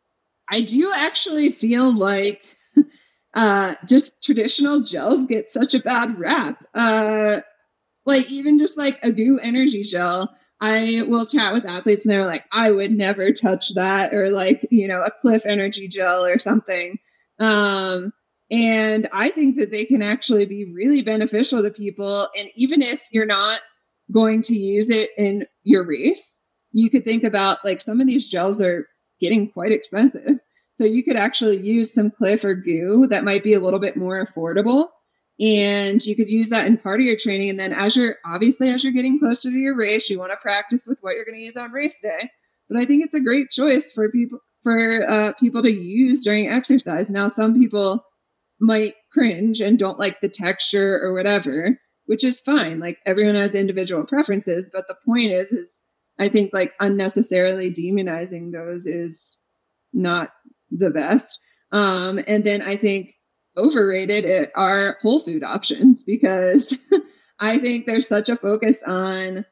i 0.50 0.62
do 0.62 0.92
actually 0.96 1.52
feel 1.52 1.94
like 1.96 2.44
uh, 3.38 3.76
just 3.88 4.24
traditional 4.24 4.82
gels 4.82 5.28
get 5.28 5.50
such 5.52 5.74
a 5.74 5.80
bad 5.80 6.18
rap 6.18 6.64
uh, 6.74 7.40
like 8.06 8.32
even 8.32 8.60
just 8.60 8.78
like 8.78 9.00
a 9.04 9.12
GU 9.12 9.40
energy 9.42 9.84
gel 9.84 10.36
I 10.60 11.04
will 11.08 11.26
chat 11.26 11.54
with 11.54 11.66
athletes 11.66 12.06
and 12.06 12.12
they're 12.12 12.26
like, 12.26 12.44
I 12.52 12.72
would 12.72 12.92
never 12.92 13.32
touch 13.32 13.76
that, 13.76 14.14
or 14.14 14.32
like, 14.32 14.66
you 14.72 14.88
know, 14.88 15.04
a 15.04 15.12
Clif 15.12 15.46
Energy 15.46 15.88
Gel 15.88 16.26
or 16.26 16.40
something. 16.40 16.98
Um, 17.40 18.12
and 18.50 19.08
I 19.12 19.30
think 19.30 19.58
that 19.58 19.72
they 19.72 19.86
can 19.86 20.02
actually 20.02 20.46
be 20.46 20.72
really 20.74 21.04
beneficial 21.04 21.62
to 21.62 21.70
people. 21.70 22.28
And 22.36 22.50
even 22.56 22.82
if 22.82 23.04
you're 23.12 23.26
not 23.26 23.60
going 24.12 24.42
to 24.44 24.58
use 24.58 24.90
it 24.90 25.10
in 25.18 25.46
your 25.64 25.86
race, 25.86 26.48
you 26.72 26.90
could 26.90 27.04
think 27.04 27.24
about 27.24 27.60
like 27.64 27.82
some 27.82 28.00
of 28.00 28.08
these 28.08 28.30
gels 28.30 28.62
are 28.62 28.88
getting 29.20 29.52
quite 29.52 29.72
expensive. 29.72 30.40
So 30.78 30.84
you 30.84 31.04
could 31.04 31.16
actually 31.16 31.58
use 31.58 31.92
some 31.92 32.12
Clif 32.12 32.46
or 32.46 32.54
GU 32.54 33.08
that 33.10 33.24
might 33.24 33.44
be 33.44 33.56
a 33.56 33.60
little 33.60 33.80
bit 33.80 33.98
more 33.98 34.24
affordable. 34.24 34.90
And 35.40 36.00
you 36.06 36.16
could 36.16 36.30
use 36.30 36.52
that 36.52 36.68
in 36.68 36.78
part 36.78 37.00
of 37.00 37.06
your 37.08 37.16
training. 37.16 37.50
And 37.50 37.60
then 37.60 37.74
as 37.74 37.96
you're 37.96 38.18
obviously 38.24 38.70
as 38.70 38.84
you're 38.84 38.94
getting 38.94 39.18
closer 39.18 39.50
to 39.50 39.58
your 39.58 39.76
race, 39.76 40.08
you 40.12 40.20
want 40.20 40.34
to 40.34 40.38
practice 40.40 40.86
with 40.88 41.00
what 41.02 41.16
you're 41.16 41.26
going 41.26 41.40
to 41.40 41.44
use 41.44 41.58
on 41.58 41.72
race 41.72 42.02
day. 42.02 42.30
But 42.70 42.80
I 42.80 42.86
think 42.86 43.04
it's 43.04 43.16
a 43.16 43.24
great 43.24 43.50
choice 43.50 43.92
for 43.92 44.12
people 44.12 44.38
for 44.62 45.10
uh, 45.10 45.34
people 45.40 45.64
to 45.64 45.72
use 45.72 46.24
during 46.24 46.48
exercise. 46.48 47.10
Now, 47.10 47.28
some 47.28 47.60
people 47.60 48.06
might 48.60 48.94
cringe 49.12 49.62
and 49.62 49.80
don't 49.80 49.98
like 49.98 50.22
the 50.22 50.30
texture 50.30 51.00
or 51.02 51.14
whatever, 51.14 51.80
which 52.06 52.24
is 52.24 52.40
fine. 52.40 52.80
Like 52.80 53.00
everyone 53.04 53.34
has 53.34 53.56
individual 53.56 54.06
preferences, 54.06 54.70
but 54.72 54.88
the 54.88 54.98
point 55.08 55.32
is, 55.32 55.54
is 55.54 55.84
I 56.20 56.30
think 56.30 56.52
like 56.54 56.74
unnecessarily 56.80 57.72
demonizing 57.72 58.52
those 58.52 58.86
is 58.86 59.42
not 59.92 60.30
the 60.72 60.92
best. 60.92 61.42
Um, 61.72 62.20
and 62.28 62.44
then 62.44 62.62
I 62.62 62.76
think 62.76 63.14
overrated 63.58 64.50
are 64.56 64.98
whole 65.02 65.20
food 65.20 65.44
options 65.44 66.04
because 66.04 66.80
I 67.40 67.58
think 67.58 67.86
there's 67.86 68.08
such 68.08 68.30
a 68.30 68.36
focus 68.36 68.84
on 68.84 69.46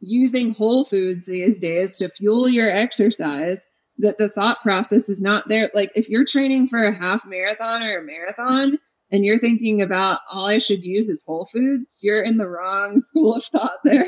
using 0.00 0.54
whole 0.54 0.84
foods 0.84 1.26
these 1.26 1.60
days 1.60 1.98
to 1.98 2.08
fuel 2.08 2.48
your 2.48 2.70
exercise 2.70 3.68
that 3.98 4.16
the 4.18 4.30
thought 4.30 4.62
process 4.62 5.08
is 5.08 5.20
not 5.20 5.46
there. 5.48 5.70
Like 5.74 5.90
if 5.94 6.08
you're 6.08 6.24
training 6.24 6.68
for 6.68 6.82
a 6.82 6.92
half 6.92 7.26
marathon 7.26 7.82
or 7.82 7.98
a 7.98 8.04
marathon 8.04 8.78
and 9.12 9.24
you're 9.24 9.38
thinking 9.38 9.82
about 9.82 10.20
all 10.30 10.46
I 10.46 10.58
should 10.58 10.82
use 10.82 11.10
is 11.10 11.24
whole 11.26 11.44
foods, 11.44 12.00
you're 12.02 12.22
in 12.22 12.38
the 12.38 12.48
wrong 12.48 12.98
school 12.98 13.34
of 13.34 13.44
thought 13.44 13.78
there 13.84 14.06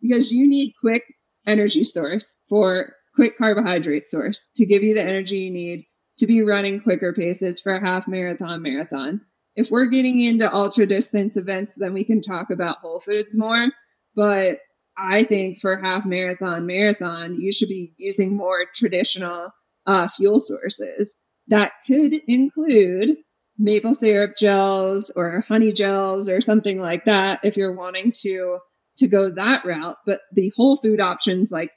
because 0.00 0.32
you 0.32 0.48
need 0.48 0.74
quick 0.80 1.02
energy 1.46 1.84
source 1.84 2.42
for 2.48 2.94
quick 3.14 3.32
carbohydrate 3.38 4.06
source 4.06 4.50
to 4.56 4.66
give 4.66 4.82
you 4.82 4.94
the 4.94 5.02
energy 5.02 5.38
you 5.40 5.50
need 5.50 5.86
to 6.18 6.26
be 6.26 6.42
running 6.42 6.80
quicker 6.80 7.12
paces 7.12 7.60
for 7.60 7.74
a 7.74 7.80
half 7.80 8.06
marathon 8.08 8.62
marathon. 8.62 9.20
If 9.56 9.70
we're 9.70 9.86
getting 9.86 10.20
into 10.20 10.52
ultra 10.52 10.86
distance 10.86 11.36
events, 11.36 11.76
then 11.78 11.94
we 11.94 12.04
can 12.04 12.20
talk 12.20 12.50
about 12.50 12.78
whole 12.78 13.00
foods 13.00 13.38
more. 13.38 13.66
But 14.16 14.58
I 14.96 15.24
think 15.24 15.60
for 15.60 15.76
half 15.76 16.06
marathon 16.06 16.66
marathon, 16.66 17.40
you 17.40 17.52
should 17.52 17.68
be 17.68 17.94
using 17.96 18.36
more 18.36 18.64
traditional 18.72 19.50
uh, 19.86 20.08
fuel 20.08 20.38
sources. 20.38 21.22
That 21.48 21.72
could 21.86 22.14
include 22.26 23.16
maple 23.58 23.94
syrup 23.94 24.36
gels 24.36 25.12
or 25.16 25.44
honey 25.46 25.72
gels 25.72 26.28
or 26.28 26.40
something 26.40 26.80
like 26.80 27.04
that 27.04 27.40
if 27.44 27.56
you're 27.56 27.76
wanting 27.76 28.12
to 28.22 28.58
to 28.98 29.08
go 29.08 29.34
that 29.34 29.64
route. 29.64 29.96
But 30.06 30.20
the 30.32 30.52
whole 30.56 30.76
food 30.76 31.00
options 31.00 31.50
like 31.52 31.70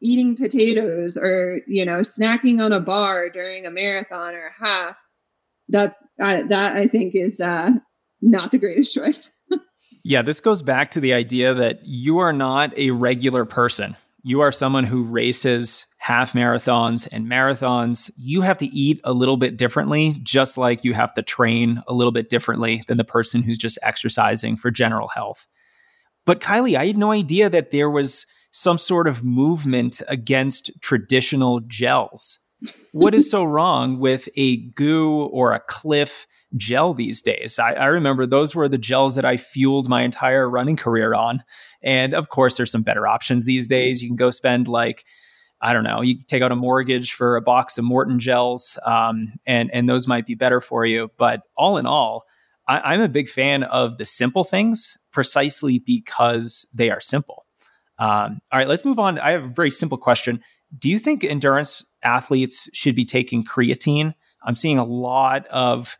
eating 0.00 0.36
potatoes 0.36 1.16
or 1.16 1.60
you 1.66 1.84
know 1.84 1.98
snacking 2.00 2.60
on 2.60 2.72
a 2.72 2.80
bar 2.80 3.28
during 3.30 3.66
a 3.66 3.70
marathon 3.70 4.34
or 4.34 4.46
a 4.46 4.66
half 4.66 5.02
that 5.68 5.96
uh, 6.20 6.42
that 6.48 6.76
I 6.76 6.86
think 6.86 7.14
is 7.14 7.40
uh, 7.40 7.70
not 8.20 8.50
the 8.50 8.58
greatest 8.58 8.94
choice. 8.96 9.32
yeah, 10.04 10.22
this 10.22 10.40
goes 10.40 10.62
back 10.62 10.92
to 10.92 11.00
the 11.00 11.14
idea 11.14 11.54
that 11.54 11.80
you 11.84 12.18
are 12.18 12.32
not 12.32 12.76
a 12.76 12.90
regular 12.90 13.44
person. 13.44 13.96
You 14.22 14.40
are 14.40 14.52
someone 14.52 14.84
who 14.84 15.04
races 15.04 15.86
half 15.98 16.32
marathons 16.32 17.08
and 17.10 17.26
marathons. 17.26 18.10
You 18.16 18.40
have 18.42 18.58
to 18.58 18.66
eat 18.66 19.00
a 19.04 19.12
little 19.12 19.36
bit 19.36 19.56
differently, 19.56 20.18
just 20.22 20.58
like 20.58 20.84
you 20.84 20.94
have 20.94 21.14
to 21.14 21.22
train 21.22 21.82
a 21.86 21.92
little 21.92 22.12
bit 22.12 22.28
differently 22.28 22.82
than 22.88 22.98
the 22.98 23.04
person 23.04 23.42
who's 23.42 23.58
just 23.58 23.78
exercising 23.82 24.56
for 24.56 24.70
general 24.70 25.08
health. 25.08 25.46
But 26.24 26.40
Kylee, 26.40 26.76
I 26.76 26.86
had 26.86 26.98
no 26.98 27.10
idea 27.10 27.48
that 27.48 27.70
there 27.70 27.90
was 27.90 28.26
some 28.50 28.78
sort 28.78 29.06
of 29.06 29.22
movement 29.22 30.00
against 30.08 30.70
traditional 30.80 31.60
gels. 31.60 32.38
What 32.92 33.14
is 33.14 33.30
so 33.30 33.44
wrong 33.44 34.00
with 34.00 34.28
a 34.36 34.56
GU 34.70 35.28
or 35.32 35.52
a 35.52 35.60
Clif 35.60 36.26
gel 36.56 36.94
these 36.94 37.20
days. 37.20 37.58
I, 37.58 37.72
I, 37.72 37.86
remember 37.86 38.26
those 38.26 38.54
were 38.54 38.68
the 38.68 38.78
gels 38.78 39.16
that 39.16 39.24
I 39.24 39.36
fueled 39.36 39.88
my 39.88 40.02
entire 40.02 40.48
running 40.48 40.76
career 40.76 41.14
on. 41.14 41.42
And 41.82 42.14
of 42.14 42.28
course, 42.28 42.56
there's 42.56 42.70
some 42.70 42.82
better 42.82 43.06
options 43.06 43.44
these 43.44 43.68
days. 43.68 44.02
You 44.02 44.08
can 44.08 44.16
go 44.16 44.30
spend 44.30 44.66
like, 44.68 45.04
I 45.60 45.72
don't 45.72 45.84
know, 45.84 46.00
you 46.00 46.16
take 46.26 46.42
out 46.42 46.52
a 46.52 46.56
mortgage 46.56 47.12
for 47.12 47.36
a 47.36 47.42
box 47.42 47.78
of 47.78 47.84
Maurten 47.84 48.18
gels, 48.18 48.78
um, 48.86 49.32
and 49.44 49.70
and 49.72 49.88
those 49.88 50.06
might 50.06 50.24
be 50.24 50.36
better 50.36 50.60
for 50.60 50.86
you. 50.86 51.10
But 51.18 51.42
all 51.56 51.78
in 51.78 51.86
all, 51.86 52.24
I, 52.68 52.94
I'm 52.94 53.00
a 53.00 53.08
big 53.08 53.28
fan 53.28 53.64
of 53.64 53.98
the 53.98 54.04
simple 54.04 54.44
things 54.44 54.96
precisely 55.10 55.80
because 55.80 56.64
they 56.72 56.90
are 56.90 57.00
simple. 57.00 57.44
Um, 57.98 58.40
all 58.52 58.58
right, 58.58 58.68
let's 58.68 58.84
move 58.84 58.98
on. 58.98 59.18
I 59.18 59.32
have 59.32 59.44
a 59.44 59.48
very 59.48 59.70
simple 59.70 59.98
question. 59.98 60.42
Do 60.78 60.88
you 60.88 60.98
think 60.98 61.24
endurance 61.24 61.84
athletes 62.02 62.68
should 62.72 62.94
be 62.94 63.04
taking 63.04 63.44
creatine? 63.44 64.14
I'm 64.42 64.54
seeing 64.54 64.78
a 64.78 64.84
lot 64.84 65.46
of 65.48 65.98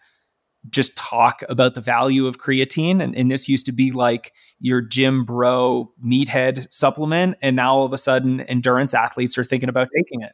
just 0.69 0.97
talk 0.97 1.43
about 1.49 1.75
the 1.75 1.81
value 1.81 2.27
of 2.27 2.39
creatine. 2.39 3.03
And, 3.03 3.17
and, 3.17 3.31
this 3.31 3.49
used 3.49 3.67
to 3.67 3.73
be 3.73 3.91
like 3.93 4.33
your 4.59 4.81
gym 4.81 5.25
bro 5.25 5.93
meathead 6.05 6.71
supplement. 6.73 7.37
And 7.43 7.57
now 7.57 7.77
all 7.77 7.85
of 7.85 7.93
a 7.93 7.99
sudden, 7.99 8.41
endurance 8.43 8.93
athletes 8.93 9.39
are 9.39 9.45
thinking 9.45 9.69
about 9.69 9.89
taking 9.97 10.23
it. 10.23 10.33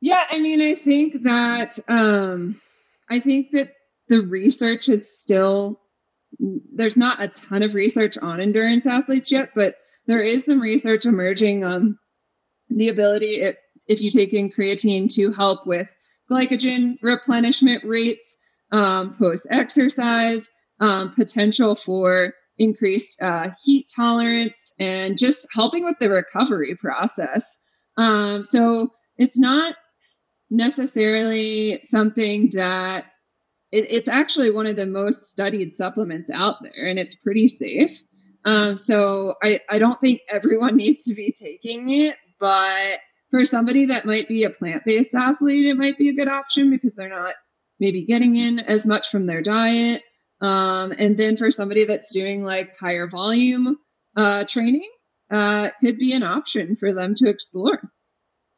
Yeah. 0.00 0.24
I 0.30 0.38
mean, 0.40 0.60
I 0.60 0.74
think 0.74 1.22
that, 1.24 1.78
um, 1.88 2.56
I 3.08 3.20
think 3.20 3.50
that 3.52 3.68
the 4.08 4.22
research 4.22 4.88
is 4.88 5.10
still, 5.10 5.80
there's 6.38 6.96
not 6.96 7.22
a 7.22 7.28
ton 7.28 7.62
of 7.62 7.74
research 7.74 8.18
on 8.18 8.40
endurance 8.40 8.86
athletes 8.86 9.30
yet, 9.30 9.50
but 9.54 9.74
there 10.06 10.22
is 10.22 10.44
some 10.44 10.60
research 10.60 11.06
emerging 11.06 11.64
on 11.64 11.98
the 12.68 12.88
ability, 12.88 13.42
if, 13.42 13.56
if 13.86 14.00
you 14.02 14.10
take 14.10 14.32
in 14.32 14.50
creatine, 14.50 15.12
to 15.14 15.32
help 15.32 15.66
with 15.66 15.88
glycogen 16.30 16.98
replenishment 17.02 17.84
rates 17.84 18.42
um, 18.72 19.14
post 19.14 19.46
exercise, 19.50 20.50
um, 20.80 21.12
potential 21.12 21.74
for 21.74 22.34
increased 22.58 23.22
uh, 23.22 23.50
heat 23.62 23.86
tolerance, 23.94 24.74
and 24.80 25.18
just 25.18 25.48
helping 25.54 25.84
with 25.84 25.98
the 25.98 26.10
recovery 26.10 26.76
process. 26.76 27.62
Um, 27.96 28.44
so 28.44 28.88
it's 29.16 29.38
not 29.38 29.74
necessarily 30.50 31.80
something 31.82 32.50
that 32.54 33.04
it, 33.72 33.86
it's 33.90 34.08
actually 34.08 34.50
one 34.50 34.66
of 34.66 34.76
the 34.76 34.86
most 34.86 35.30
studied 35.30 35.74
supplements 35.74 36.30
out 36.30 36.56
there, 36.62 36.86
and 36.86 36.98
it's 36.98 37.14
pretty 37.14 37.48
safe. 37.48 38.02
Um, 38.46 38.76
so 38.76 39.34
I, 39.42 39.60
I 39.68 39.78
don't 39.78 40.00
think 40.00 40.20
everyone 40.32 40.76
needs 40.76 41.04
to 41.04 41.14
be 41.14 41.32
taking 41.32 41.90
it, 41.90 42.16
but 42.40 43.00
for 43.30 43.44
somebody 43.44 43.86
that 43.86 44.06
might 44.06 44.28
be 44.28 44.44
a 44.44 44.50
plant 44.50 44.84
based 44.86 45.14
athlete, 45.14 45.68
it 45.68 45.76
might 45.76 45.98
be 45.98 46.08
a 46.08 46.14
good 46.14 46.28
option 46.28 46.70
because 46.70 46.94
they're 46.94 47.08
not 47.08 47.34
maybe 47.80 48.06
getting 48.06 48.36
in 48.36 48.60
as 48.60 48.86
much 48.86 49.10
from 49.10 49.26
their 49.26 49.42
diet. 49.42 50.02
Um, 50.40 50.92
and 50.98 51.16
then 51.16 51.36
for 51.36 51.50
somebody 51.50 51.84
that's 51.84 52.12
doing 52.12 52.42
like 52.42 52.74
higher 52.78 53.08
volume 53.10 53.76
uh, 54.16 54.44
training, 54.48 54.88
uh, 55.30 55.68
it 55.68 55.84
could 55.84 55.98
be 55.98 56.12
an 56.12 56.22
option 56.22 56.76
for 56.76 56.94
them 56.94 57.14
to 57.16 57.28
explore. 57.28 57.80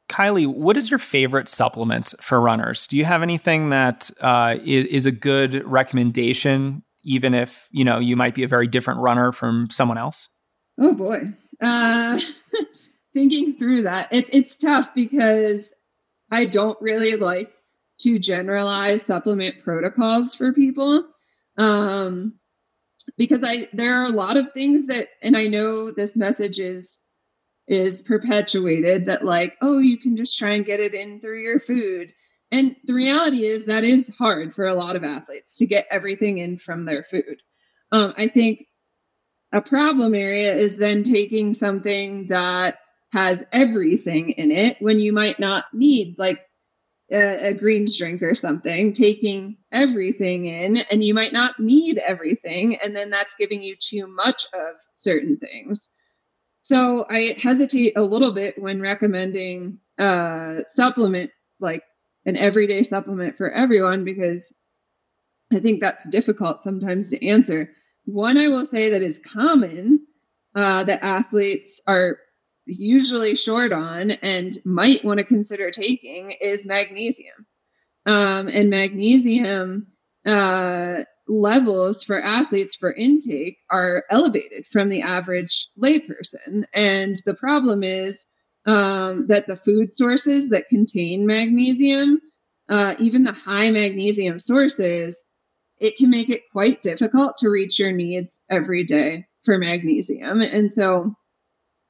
Kylee, 0.08 0.46
what 0.46 0.76
is 0.76 0.90
your 0.90 0.98
favorite 0.98 1.48
supplement 1.48 2.14
for 2.20 2.40
runners? 2.40 2.86
Do 2.86 2.96
you 2.96 3.04
have 3.04 3.22
anything 3.22 3.70
that 3.70 4.10
uh, 4.20 4.56
is, 4.62 4.86
is 4.86 5.06
a 5.06 5.12
good 5.12 5.64
recommendation, 5.66 6.82
even 7.08 7.34
if 7.34 7.68
you 7.70 7.84
know 7.84 7.98
you 7.98 8.16
might 8.16 8.34
be 8.34 8.44
a 8.44 8.48
very 8.48 8.66
different 8.66 9.00
runner 9.00 9.32
from 9.32 9.68
someone 9.70 9.98
else? 9.98 10.28
Oh 10.78 10.94
boy, 10.94 11.18
uh, 11.60 12.18
thinking 13.14 13.54
through 13.54 13.82
that, 13.82 14.12
it, 14.12 14.32
it's 14.32 14.58
tough 14.58 14.94
because 14.94 15.74
I 16.30 16.44
don't 16.44 16.78
really 16.80 17.16
like 17.16 17.50
to 18.00 18.18
generalize 18.18 19.04
supplement 19.04 19.64
protocols 19.64 20.34
for 20.34 20.52
people. 20.52 21.04
Um, 21.56 22.34
because 23.16 23.42
I 23.42 23.68
there 23.72 24.02
are 24.02 24.04
a 24.04 24.10
lot 24.10 24.36
of 24.36 24.52
things 24.52 24.88
that 24.88 25.06
and 25.22 25.36
I 25.36 25.46
know 25.46 25.90
this 25.90 26.16
message 26.16 26.58
is 26.58 27.06
is 27.66 28.02
perpetuated 28.02 29.06
that 29.06 29.24
like, 29.24 29.56
oh, 29.60 29.78
you 29.78 29.98
can 29.98 30.16
just 30.16 30.38
try 30.38 30.50
and 30.50 30.64
get 30.64 30.80
it 30.80 30.94
in 30.94 31.20
through 31.20 31.42
your 31.42 31.58
food. 31.58 32.12
And 32.50 32.76
the 32.84 32.94
reality 32.94 33.44
is 33.44 33.66
that 33.66 33.84
is 33.84 34.16
hard 34.16 34.54
for 34.54 34.66
a 34.66 34.74
lot 34.74 34.96
of 34.96 35.04
athletes 35.04 35.58
to 35.58 35.66
get 35.66 35.86
everything 35.90 36.38
in 36.38 36.56
from 36.56 36.84
their 36.84 37.02
food. 37.02 37.42
Um, 37.92 38.14
I 38.16 38.28
think 38.28 38.66
a 39.52 39.60
problem 39.60 40.14
area 40.14 40.54
is 40.54 40.78
then 40.78 41.02
taking 41.02 41.54
something 41.54 42.28
that 42.28 42.78
has 43.12 43.46
everything 43.52 44.30
in 44.30 44.50
it 44.50 44.76
when 44.80 44.98
you 44.98 45.12
might 45.12 45.40
not 45.40 45.64
need 45.72 46.16
like 46.18 46.38
a, 47.10 47.48
a 47.48 47.54
greens 47.54 47.96
drink 47.96 48.22
or 48.22 48.34
something, 48.34 48.92
taking 48.92 49.56
everything 49.72 50.44
in, 50.44 50.76
and 50.90 51.02
you 51.02 51.14
might 51.14 51.32
not 51.32 51.58
need 51.58 51.98
everything, 51.98 52.76
and 52.84 52.94
then 52.94 53.10
that's 53.10 53.34
giving 53.36 53.62
you 53.62 53.76
too 53.78 54.06
much 54.06 54.44
of 54.52 54.76
certain 54.94 55.38
things. 55.38 55.94
So 56.62 57.06
I 57.08 57.34
hesitate 57.40 57.94
a 57.96 58.02
little 58.02 58.34
bit 58.34 58.60
when 58.60 58.82
recommending 58.82 59.78
a 59.98 60.58
supplement, 60.66 61.30
like 61.60 61.82
an 62.28 62.36
everyday 62.36 62.82
supplement 62.82 63.38
for 63.38 63.50
everyone, 63.50 64.04
because 64.04 64.58
I 65.52 65.60
think 65.60 65.80
that's 65.80 66.10
difficult 66.10 66.60
sometimes 66.60 67.10
to 67.10 67.26
answer. 67.26 67.70
One 68.04 68.36
I 68.36 68.48
will 68.48 68.66
say 68.66 68.90
that 68.90 69.02
is 69.02 69.18
common 69.18 70.06
uh, 70.54 70.84
that 70.84 71.04
athletes 71.04 71.82
are 71.88 72.18
usually 72.66 73.34
short 73.34 73.72
on 73.72 74.10
and 74.10 74.52
might 74.66 75.04
want 75.04 75.18
to 75.20 75.24
consider 75.24 75.70
taking 75.70 76.32
is 76.38 76.68
magnesium. 76.68 77.46
Um, 78.04 78.48
and 78.48 78.68
magnesium 78.68 79.88
uh, 80.26 81.04
levels 81.26 82.04
for 82.04 82.20
athletes 82.20 82.76
for 82.76 82.92
intake 82.92 83.58
are 83.70 84.04
elevated 84.10 84.66
from 84.66 84.90
the 84.90 85.02
average 85.02 85.68
layperson. 85.82 86.64
And 86.74 87.16
the 87.24 87.34
problem 87.34 87.82
is 87.82 88.32
um, 88.68 89.28
that 89.28 89.46
the 89.46 89.56
food 89.56 89.94
sources 89.94 90.50
that 90.50 90.68
contain 90.68 91.26
magnesium, 91.26 92.20
uh, 92.68 92.94
even 93.00 93.24
the 93.24 93.32
high 93.32 93.70
magnesium 93.70 94.38
sources, 94.38 95.30
it 95.78 95.96
can 95.96 96.10
make 96.10 96.28
it 96.28 96.42
quite 96.52 96.82
difficult 96.82 97.36
to 97.36 97.48
reach 97.48 97.78
your 97.78 97.92
needs 97.92 98.44
every 98.50 98.84
day 98.84 99.24
for 99.44 99.56
magnesium. 99.56 100.42
And 100.42 100.70
so 100.70 101.14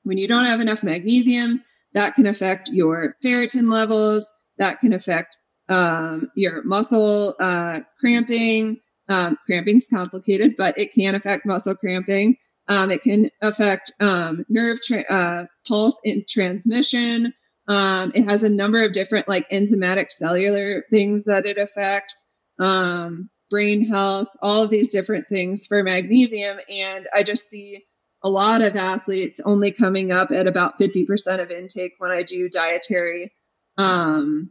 when 0.04 0.18
you 0.18 0.28
don't 0.28 0.44
have 0.44 0.60
enough 0.60 0.84
magnesium, 0.84 1.64
that 1.94 2.14
can 2.14 2.26
affect 2.26 2.70
your 2.72 3.16
ferritin 3.24 3.72
levels, 3.72 4.32
that 4.58 4.78
can 4.78 4.92
affect 4.92 5.36
um, 5.68 6.30
your 6.36 6.62
muscle 6.62 7.34
uh, 7.40 7.80
cramping. 8.00 8.78
Um, 9.10 9.38
cramping's 9.46 9.88
complicated, 9.88 10.52
but 10.58 10.78
it 10.78 10.92
can 10.92 11.14
affect 11.14 11.46
muscle 11.46 11.74
cramping. 11.74 12.36
Um, 12.68 12.90
it 12.90 13.02
can 13.02 13.30
affect 13.40 13.92
um, 13.98 14.44
nerve 14.48 14.78
tra- 14.84 15.04
uh, 15.08 15.44
pulse 15.66 16.00
in 16.04 16.24
transmission. 16.28 17.32
Um, 17.66 18.12
it 18.14 18.24
has 18.24 18.42
a 18.42 18.54
number 18.54 18.84
of 18.84 18.92
different 18.92 19.28
like 19.28 19.48
enzymatic 19.50 20.10
cellular 20.10 20.84
things 20.90 21.24
that 21.24 21.46
it 21.46 21.58
affects. 21.58 22.34
Um, 22.58 23.30
brain 23.50 23.88
health, 23.88 24.28
all 24.42 24.64
of 24.64 24.70
these 24.70 24.92
different 24.92 25.26
things 25.28 25.66
for 25.66 25.82
magnesium. 25.82 26.58
And 26.68 27.08
I 27.14 27.22
just 27.22 27.48
see 27.48 27.86
a 28.22 28.28
lot 28.28 28.62
of 28.62 28.76
athletes 28.76 29.40
only 29.44 29.72
coming 29.72 30.12
up 30.12 30.30
at 30.32 30.46
about 30.46 30.78
50% 30.78 31.40
of 31.40 31.50
intake 31.50 31.92
when 31.98 32.10
I 32.10 32.22
do 32.22 32.48
dietary 32.48 33.32
um, 33.76 34.50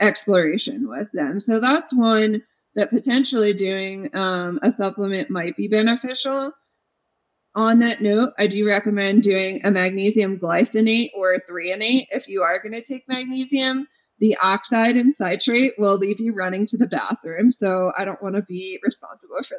exploration 0.00 0.88
with 0.88 1.10
them. 1.12 1.40
So 1.40 1.60
that's 1.60 1.96
one 1.96 2.42
that 2.74 2.90
potentially 2.90 3.54
doing 3.54 4.10
um, 4.14 4.60
a 4.62 4.70
supplement 4.70 5.30
might 5.30 5.56
be 5.56 5.68
beneficial. 5.68 6.52
On 7.58 7.80
that 7.80 8.00
note, 8.00 8.34
I 8.38 8.46
do 8.46 8.64
recommend 8.68 9.22
doing 9.22 9.62
a 9.64 9.72
magnesium 9.72 10.38
glycinate 10.38 11.10
or 11.16 11.34
a 11.34 11.40
threonate 11.40 12.06
if 12.12 12.28
you 12.28 12.42
are 12.42 12.62
going 12.62 12.80
to 12.80 12.80
take 12.80 13.02
magnesium 13.08 13.88
the 14.20 14.36
oxide 14.40 14.94
and 14.94 15.12
citrate 15.14 15.72
will 15.76 15.96
leave 15.96 16.20
you 16.20 16.34
running 16.34 16.66
to 16.66 16.78
the 16.78 16.86
bathroom. 16.86 17.50
So 17.50 17.90
I 17.98 18.04
don't 18.04 18.22
want 18.22 18.36
to 18.36 18.42
be 18.42 18.78
responsible 18.84 19.38
for 19.42 19.56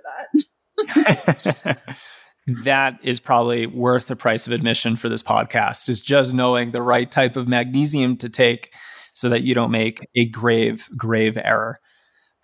that. 0.86 1.78
that 2.64 3.00
is 3.04 3.20
probably 3.20 3.68
worth 3.68 4.08
the 4.08 4.16
price 4.16 4.48
of 4.48 4.54
admission 4.54 4.96
for 4.96 5.10
this 5.10 5.22
podcast 5.22 5.90
is 5.90 6.00
just 6.00 6.34
knowing 6.34 6.72
the 6.72 6.82
right 6.82 7.12
type 7.12 7.36
of 7.36 7.50
magnesium 7.50 8.16
to 8.18 8.30
take 8.30 8.74
so 9.12 9.28
that 9.28 9.44
you 9.44 9.54
don't 9.54 9.72
make 9.72 10.00
a 10.16 10.26
grave 10.26 10.88
grave 10.96 11.38
error 11.38 11.82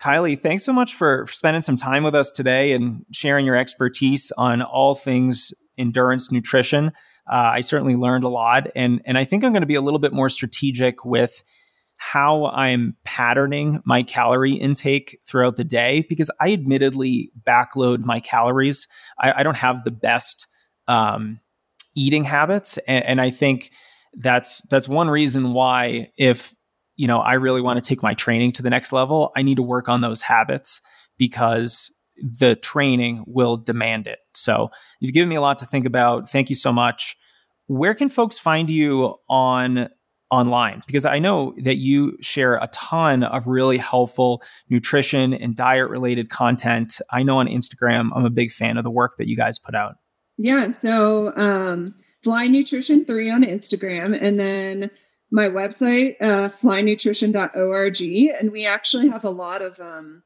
kylee 0.00 0.38
thanks 0.38 0.64
so 0.64 0.72
much 0.72 0.94
for 0.94 1.26
spending 1.28 1.62
some 1.62 1.76
time 1.76 2.02
with 2.02 2.14
us 2.14 2.30
today 2.30 2.72
and 2.72 3.04
sharing 3.12 3.46
your 3.46 3.56
expertise 3.56 4.32
on 4.36 4.62
all 4.62 4.94
things 4.94 5.52
endurance 5.78 6.30
nutrition 6.30 6.88
uh, 7.30 7.50
i 7.54 7.60
certainly 7.60 7.96
learned 7.96 8.24
a 8.24 8.28
lot 8.28 8.68
and 8.74 9.00
and 9.04 9.18
i 9.18 9.24
think 9.24 9.44
i'm 9.44 9.52
going 9.52 9.62
to 9.62 9.66
be 9.66 9.74
a 9.74 9.80
little 9.80 10.00
bit 10.00 10.12
more 10.12 10.28
strategic 10.28 11.04
with 11.04 11.42
how 11.96 12.46
I'm 12.46 12.96
patterning 13.04 13.80
my 13.84 14.02
calorie 14.02 14.54
intake 14.54 15.18
throughout 15.26 15.56
the 15.56 15.64
day 15.64 16.04
because 16.08 16.30
I 16.40 16.52
admittedly 16.52 17.30
backload 17.46 18.04
my 18.04 18.20
calories. 18.20 18.86
I, 19.18 19.40
I 19.40 19.42
don't 19.42 19.56
have 19.56 19.84
the 19.84 19.90
best 19.90 20.46
um, 20.88 21.40
eating 21.94 22.24
habits, 22.24 22.78
and, 22.86 23.04
and 23.04 23.20
I 23.20 23.30
think 23.30 23.70
that's 24.14 24.62
that's 24.68 24.88
one 24.88 25.08
reason 25.08 25.52
why 25.52 26.10
if 26.16 26.54
you 26.96 27.06
know 27.06 27.20
I 27.20 27.34
really 27.34 27.60
want 27.60 27.82
to 27.82 27.86
take 27.86 28.02
my 28.02 28.14
training 28.14 28.52
to 28.52 28.62
the 28.62 28.70
next 28.70 28.92
level, 28.92 29.32
I 29.36 29.42
need 29.42 29.56
to 29.56 29.62
work 29.62 29.88
on 29.88 30.00
those 30.00 30.22
habits 30.22 30.80
because 31.18 31.92
the 32.16 32.56
training 32.56 33.24
will 33.26 33.56
demand 33.56 34.06
it. 34.06 34.18
So 34.34 34.70
you've 35.00 35.12
given 35.12 35.28
me 35.28 35.36
a 35.36 35.40
lot 35.40 35.58
to 35.58 35.66
think 35.66 35.86
about. 35.86 36.28
Thank 36.28 36.48
you 36.48 36.56
so 36.56 36.72
much. 36.72 37.16
Where 37.66 37.94
can 37.94 38.08
folks 38.08 38.38
find 38.38 38.70
you 38.70 39.16
on 39.28 39.88
online 40.30 40.82
because 40.86 41.04
I 41.04 41.18
know 41.18 41.54
that 41.58 41.76
you 41.76 42.16
share 42.20 42.56
a 42.56 42.68
ton 42.72 43.22
of 43.22 43.46
really 43.46 43.78
helpful 43.78 44.42
nutrition 44.68 45.32
and 45.32 45.54
diet 45.54 45.88
related 45.88 46.30
content. 46.30 47.00
I 47.10 47.22
know 47.22 47.38
on 47.38 47.46
Instagram, 47.46 48.10
I'm 48.14 48.24
a 48.24 48.30
big 48.30 48.50
fan 48.50 48.76
of 48.76 48.84
the 48.84 48.90
work 48.90 49.16
that 49.18 49.28
you 49.28 49.36
guys 49.36 49.58
put 49.58 49.74
out. 49.74 49.96
Yeah. 50.36 50.72
So, 50.72 51.32
um, 51.36 51.94
Fly 52.22 52.48
Nutrition 52.48 53.04
3 53.04 53.30
on 53.30 53.44
Instagram, 53.44 54.20
and 54.20 54.38
then 54.38 54.90
my 55.30 55.48
website, 55.48 56.16
uh, 56.20 56.46
flynutrition.org. 56.48 58.02
And 58.40 58.52
we 58.52 58.66
actually 58.66 59.08
have 59.08 59.24
a 59.24 59.30
lot 59.30 59.62
of, 59.62 59.78
um, 59.80 60.22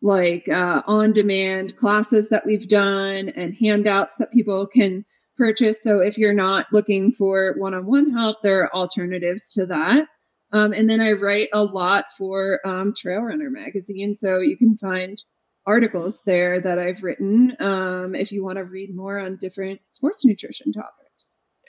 like, 0.00 0.48
uh, 0.48 0.82
on 0.86 1.12
demand 1.12 1.76
classes 1.76 2.30
that 2.30 2.46
we've 2.46 2.68
done 2.68 3.30
and 3.30 3.54
handouts 3.54 4.18
that 4.18 4.32
people 4.32 4.66
can 4.66 5.04
purchase. 5.36 5.82
So 5.82 6.00
if 6.00 6.18
you're 6.18 6.34
not 6.34 6.66
looking 6.72 7.12
for 7.12 7.54
one 7.58 7.74
on 7.74 7.86
one 7.86 8.10
help, 8.10 8.42
there 8.42 8.62
are 8.64 8.74
alternatives 8.74 9.54
to 9.54 9.66
that. 9.66 10.06
Um, 10.52 10.72
and 10.72 10.88
then 10.88 11.00
I 11.00 11.12
write 11.12 11.48
a 11.52 11.64
lot 11.64 12.12
for 12.16 12.60
um, 12.64 12.92
Trail 12.96 13.22
Runner 13.22 13.50
magazine. 13.50 14.14
So 14.14 14.38
you 14.38 14.56
can 14.56 14.76
find 14.76 15.18
articles 15.66 16.22
there 16.24 16.60
that 16.60 16.78
I've 16.78 17.02
written 17.02 17.56
um, 17.58 18.14
if 18.14 18.30
you 18.32 18.44
want 18.44 18.58
to 18.58 18.64
read 18.64 18.94
more 18.94 19.18
on 19.18 19.36
different 19.40 19.80
sports 19.88 20.24
nutrition 20.24 20.72
topics. 20.72 21.03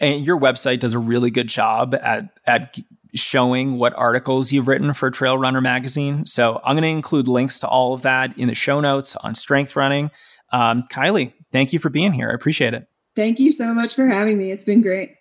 And 0.01 0.25
your 0.25 0.39
website 0.39 0.79
does 0.79 0.93
a 0.93 0.99
really 0.99 1.31
good 1.31 1.47
job 1.47 1.95
at, 1.95 2.29
at 2.45 2.77
showing 3.13 3.77
what 3.77 3.93
articles 3.93 4.51
you've 4.51 4.67
written 4.67 4.93
for 4.93 5.09
Trail 5.09 5.37
Runner 5.37 5.61
magazine. 5.61 6.25
So 6.25 6.59
I'm 6.65 6.75
going 6.75 6.83
to 6.83 6.89
include 6.89 7.27
links 7.27 7.59
to 7.59 7.67
all 7.67 7.93
of 7.93 8.01
that 8.01 8.37
in 8.37 8.47
the 8.47 8.55
show 8.55 8.81
notes 8.81 9.15
on 9.15 9.35
strength 9.35 9.75
running. 9.75 10.11
Um, 10.51 10.83
Kylee, 10.91 11.33
thank 11.51 11.73
you 11.73 11.79
for 11.79 11.89
being 11.89 12.13
here. 12.13 12.29
I 12.29 12.33
appreciate 12.33 12.73
it. 12.73 12.87
Thank 13.15 13.39
you 13.39 13.51
so 13.51 13.73
much 13.73 13.95
for 13.95 14.05
having 14.05 14.37
me. 14.37 14.51
It's 14.51 14.65
been 14.65 14.81
great. 14.81 15.15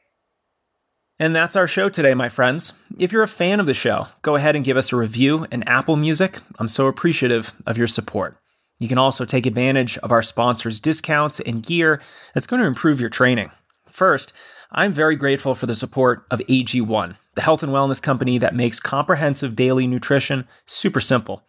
And 1.20 1.34
that's 1.34 1.54
our 1.54 1.68
show 1.68 1.88
today, 1.88 2.14
my 2.14 2.28
friends. 2.28 2.72
If 2.98 3.12
you're 3.12 3.22
a 3.22 3.28
fan 3.28 3.60
of 3.60 3.66
the 3.66 3.74
show, 3.74 4.08
go 4.22 4.34
ahead 4.34 4.56
and 4.56 4.64
give 4.64 4.76
us 4.76 4.92
a 4.92 4.96
review 4.96 5.46
in 5.52 5.62
Apple 5.62 5.94
Music. 5.94 6.40
I'm 6.58 6.68
so 6.68 6.88
appreciative 6.88 7.52
of 7.66 7.78
your 7.78 7.86
support. 7.86 8.36
You 8.80 8.88
can 8.88 8.98
also 8.98 9.24
take 9.24 9.46
advantage 9.46 9.96
of 9.98 10.10
our 10.10 10.22
sponsors' 10.22 10.80
discounts 10.80 11.38
and 11.38 11.62
gear 11.62 12.02
that's 12.34 12.48
going 12.48 12.60
to 12.60 12.66
improve 12.66 13.00
your 13.00 13.10
training. 13.10 13.52
First, 13.88 14.32
I'm 14.76 14.92
very 14.92 15.14
grateful 15.14 15.54
for 15.54 15.66
the 15.66 15.76
support 15.76 16.26
of 16.32 16.40
AG1, 16.40 17.16
the 17.36 17.42
health 17.42 17.62
and 17.62 17.70
wellness 17.70 18.02
company 18.02 18.38
that 18.38 18.56
makes 18.56 18.80
comprehensive 18.80 19.54
daily 19.54 19.86
nutrition 19.86 20.48
super 20.66 20.98
simple. 20.98 21.44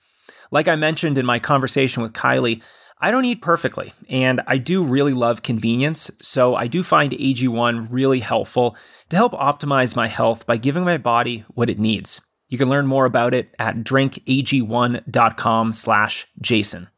Like 0.52 0.68
I 0.68 0.76
mentioned 0.76 1.18
in 1.18 1.26
my 1.26 1.40
conversation 1.40 2.04
with 2.04 2.14
Kylee, 2.14 2.62
I 3.00 3.10
don't 3.10 3.26
eat 3.26 3.42
perfectly, 3.42 3.94
and 4.10 4.42
I 4.46 4.58
do 4.58 4.84
really 4.84 5.14
love 5.14 5.42
convenience, 5.42 6.12
so 6.22 6.54
I 6.54 6.68
do 6.68 6.84
find 6.84 7.14
AG1 7.14 7.88
really 7.90 8.20
helpful 8.20 8.78
to 9.10 9.16
help 9.16 9.34
optimize 9.34 9.96
my 9.96 10.08
health 10.08 10.46
by 10.46 10.58
giving 10.58 10.84
my 10.84 11.00
body 11.00 11.46
what 11.50 11.70
it 11.70 11.80
needs. 11.80 12.22
You 12.48 12.60
can 12.60 12.70
learn 12.70 12.86
more 12.86 13.06
about 13.06 13.34
it 13.34 13.56
at 13.58 13.78
drinkag1.com 13.78 15.74
slash 15.74 16.28
Jason. 16.40 16.90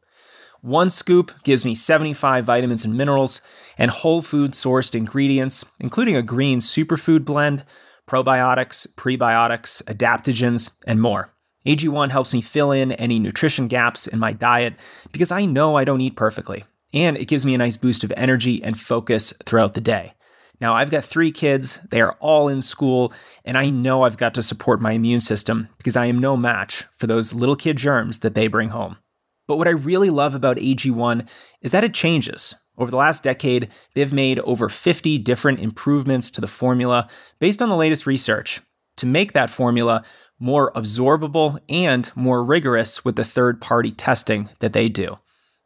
One 0.68 0.90
scoop 0.90 1.32
gives 1.44 1.64
me 1.64 1.74
75 1.74 2.44
vitamins 2.44 2.84
and 2.84 2.94
minerals 2.94 3.40
and 3.78 3.90
whole 3.90 4.20
food 4.20 4.50
sourced 4.50 4.94
ingredients, 4.94 5.64
including 5.80 6.14
a 6.14 6.20
green 6.20 6.60
superfood 6.60 7.24
blend, 7.24 7.64
probiotics, 8.06 8.86
prebiotics, 8.94 9.82
adaptogens, 9.84 10.68
and 10.86 11.00
more. 11.00 11.32
AG1 11.64 12.10
helps 12.10 12.34
me 12.34 12.42
fill 12.42 12.70
in 12.70 12.92
any 12.92 13.18
nutrition 13.18 13.66
gaps 13.66 14.06
in 14.06 14.18
my 14.18 14.34
diet 14.34 14.74
because 15.10 15.32
I 15.32 15.46
know 15.46 15.74
I 15.74 15.84
don't 15.84 16.02
eat 16.02 16.16
perfectly, 16.16 16.66
and 16.92 17.16
it 17.16 17.28
gives 17.28 17.46
me 17.46 17.54
a 17.54 17.58
nice 17.58 17.78
boost 17.78 18.04
of 18.04 18.12
energy 18.14 18.62
and 18.62 18.78
focus 18.78 19.32
throughout 19.46 19.72
the 19.72 19.80
day. 19.80 20.12
Now, 20.60 20.74
I've 20.74 20.90
got 20.90 21.02
three 21.02 21.32
kids, 21.32 21.78
they 21.90 22.02
are 22.02 22.18
all 22.20 22.48
in 22.48 22.60
school, 22.60 23.14
and 23.42 23.56
I 23.56 23.70
know 23.70 24.02
I've 24.02 24.18
got 24.18 24.34
to 24.34 24.42
support 24.42 24.82
my 24.82 24.92
immune 24.92 25.22
system 25.22 25.70
because 25.78 25.96
I 25.96 26.06
am 26.06 26.18
no 26.18 26.36
match 26.36 26.84
for 26.98 27.06
those 27.06 27.32
little 27.32 27.56
kid 27.56 27.78
germs 27.78 28.18
that 28.18 28.34
they 28.34 28.48
bring 28.48 28.68
home. 28.68 28.98
But 29.48 29.56
what 29.56 29.66
I 29.66 29.72
really 29.72 30.10
love 30.10 30.36
about 30.36 30.58
AG1 30.58 31.26
is 31.62 31.72
that 31.72 31.82
it 31.82 31.94
changes. 31.94 32.54
Over 32.76 32.92
the 32.92 32.96
last 32.96 33.24
decade, 33.24 33.68
they've 33.94 34.12
made 34.12 34.38
over 34.40 34.68
50 34.68 35.18
different 35.18 35.58
improvements 35.58 36.30
to 36.30 36.40
the 36.40 36.46
formula 36.46 37.08
based 37.40 37.60
on 37.60 37.68
the 37.68 37.76
latest 37.76 38.06
research 38.06 38.60
to 38.98 39.06
make 39.06 39.32
that 39.32 39.50
formula 39.50 40.04
more 40.38 40.70
absorbable 40.74 41.58
and 41.68 42.12
more 42.14 42.44
rigorous 42.44 43.04
with 43.04 43.16
the 43.16 43.24
third 43.24 43.60
party 43.60 43.90
testing 43.90 44.48
that 44.60 44.74
they 44.74 44.88
do. 44.88 45.18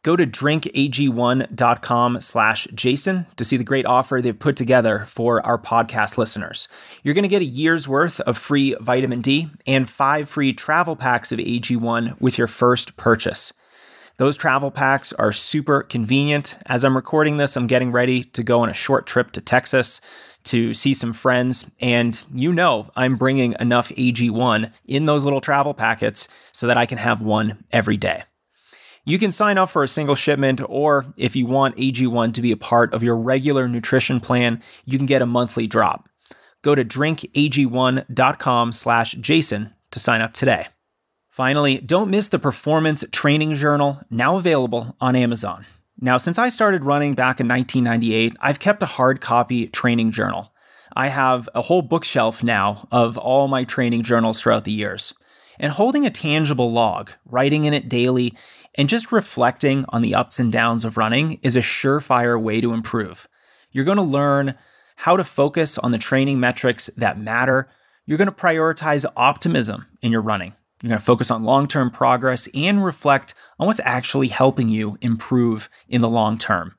Go 0.03 0.17
to 0.17 0.27
drinkag1.com 0.27 2.21
slash 2.21 2.67
Jason 2.75 3.27
to 3.37 3.45
see 3.45 3.57
the 3.57 3.63
great 3.63 3.87
offer 3.87 4.21
they've 4.21 4.37
put 4.37 4.57
together 4.57 5.05
for 5.07 5.45
our 5.47 5.59
podcast 5.59 6.19
listeners. 6.19 6.67
You're 7.05 7.15
going 7.15 7.23
to 7.23 7.29
get 7.29 7.43
a 7.43 7.45
year's 7.45 7.87
worth 7.87 8.21
of 8.23 8.37
free 8.37 8.75
vitamin 8.81 9.21
D 9.21 9.49
and 9.65 9.89
five 9.89 10.29
free 10.29 10.53
travel 10.53 10.97
packs 10.97 11.31
of 11.31 11.39
AG1 11.39 12.21
with 12.21 12.37
your 12.37 12.49
first 12.49 12.97
purchase. 12.97 13.53
Those 14.19 14.37
travel 14.37 14.71
packs 14.71 15.13
are 15.15 15.33
super 15.33 15.83
convenient. 15.83 16.57
As 16.67 16.85
I'm 16.85 16.97
recording 16.97 17.37
this, 17.37 17.57
I'm 17.57 17.67
getting 17.67 17.93
ready 17.93 18.25
to 18.25 18.43
go 18.43 18.61
on 18.61 18.69
a 18.69 18.75
short 18.75 19.07
trip 19.07 19.33
to 19.33 19.41
Texas 19.41 20.01
to 20.45 20.75
see 20.75 20.95
some 20.95 21.13
friends. 21.13 21.67
And 21.81 22.23
you 22.33 22.53
know, 22.53 22.91
I'm 22.97 23.17
bringing 23.17 23.55
enough 23.61 23.91
AG1 23.91 24.73
in 24.85 25.07
those 25.07 25.25
little 25.25 25.41
travel 25.41 25.75
packets 25.75 26.29
so 26.53 26.67
that 26.67 26.77
I 26.77 26.87
can 26.87 26.99
have 26.99 27.21
one 27.23 27.65
every 27.73 27.97
day. 27.97 28.25
You 29.05 29.19
can 29.19 29.33
sign 29.33 29.59
up 29.59 29.69
for 29.69 29.83
a 29.83 29.89
single 29.89 30.15
shipment, 30.15 30.61
or 30.69 31.13
if 31.17 31.35
you 31.35 31.47
want 31.47 31.77
AG1 31.77 32.35
to 32.35 32.43
be 32.43 32.53
a 32.53 32.57
part 32.57 32.95
of 32.95 33.03
your 33.03 33.17
regular 33.17 33.67
nutrition 33.67 34.21
plan, 34.21 34.63
you 34.85 34.97
can 34.97 35.07
get 35.07 35.23
a 35.23 35.27
monthly 35.27 35.67
drop. 35.67 36.09
Go 36.63 36.77
to 36.77 36.85
drinkag1.com 36.85 38.73
slash 38.73 39.13
Jason 39.15 39.75
to 39.91 39.99
sign 39.99 40.21
up 40.21 40.33
today. 40.33 40.69
Finally, 41.33 41.79
don't 41.79 42.11
miss 42.11 42.29
the 42.29 42.39
Performance 42.39 43.03
Training 43.11 43.55
Journal, 43.55 44.03
now 44.11 44.37
available 44.37 44.95
on 45.01 45.17
Amazon. 45.17 45.65
Now, 45.99 46.19
since 46.19 46.39
I 46.39 46.51
started 46.51 46.85
running 46.85 47.15
back 47.15 47.41
in 47.41 47.49
1998, 47.49 48.37
I've 48.39 48.59
kept 48.59 48.83
a 48.83 48.87
hard 48.87 49.23
copy 49.23 49.67
training 49.69 50.13
journal. 50.13 50.53
I 50.95 51.09
have 51.09 51.49
a 51.55 51.63
whole 51.63 51.81
bookshelf 51.81 52.43
now 52.43 52.87
of 52.93 53.17
all 53.17 53.49
my 53.49 53.65
training 53.65 54.03
journals 54.03 54.43
throughout 54.43 54.65
the 54.65 54.73
years. 54.73 55.15
And 55.59 55.73
holding 55.73 56.05
a 56.05 56.11
tangible 56.11 56.71
log, 56.71 57.13
writing 57.25 57.65
in 57.65 57.73
it 57.73 57.89
daily, 57.89 58.37
and 58.75 58.87
just 58.87 59.11
reflecting 59.11 59.87
on 59.89 60.03
the 60.03 60.15
ups 60.15 60.39
and 60.39 60.53
downs 60.53 60.85
of 60.85 60.99
running 60.99 61.41
is 61.43 61.57
a 61.57 61.61
surefire 61.61 62.39
way 62.39 62.61
to 62.61 62.75
improve. 62.75 63.27
You're 63.71 63.87
going 63.87 63.97
to 63.97 64.03
learn 64.03 64.55
how 64.97 65.17
to 65.17 65.25
focus 65.25 65.79
on 65.79 65.93
the 65.93 65.99
training 65.99 66.41
metrics 66.41 66.89
that 66.99 67.19
matter. 67.19 67.71
You're 68.05 68.19
going 68.19 68.29
to 68.29 68.35
prioritize 68.35 69.07
optimism 69.17 69.87
in 70.03 70.13
your 70.13 70.21
running. 70.21 70.53
You're 70.83 70.89
going 70.89 70.99
to 70.99 71.05
focus 71.05 71.31
on 71.31 71.45
long 71.45 71.69
term 71.69 71.93
progress 71.93 72.49
and 72.53 72.85
reflect 72.85 73.35
on 73.59 73.69
what's 73.69 73.81
actually 73.85 74.29
helping 74.29 74.69
you 74.69 74.99
improve 75.01 75.69
in 75.89 76.01
the 76.01 76.09
long 76.09 76.39
term. 76.39 76.75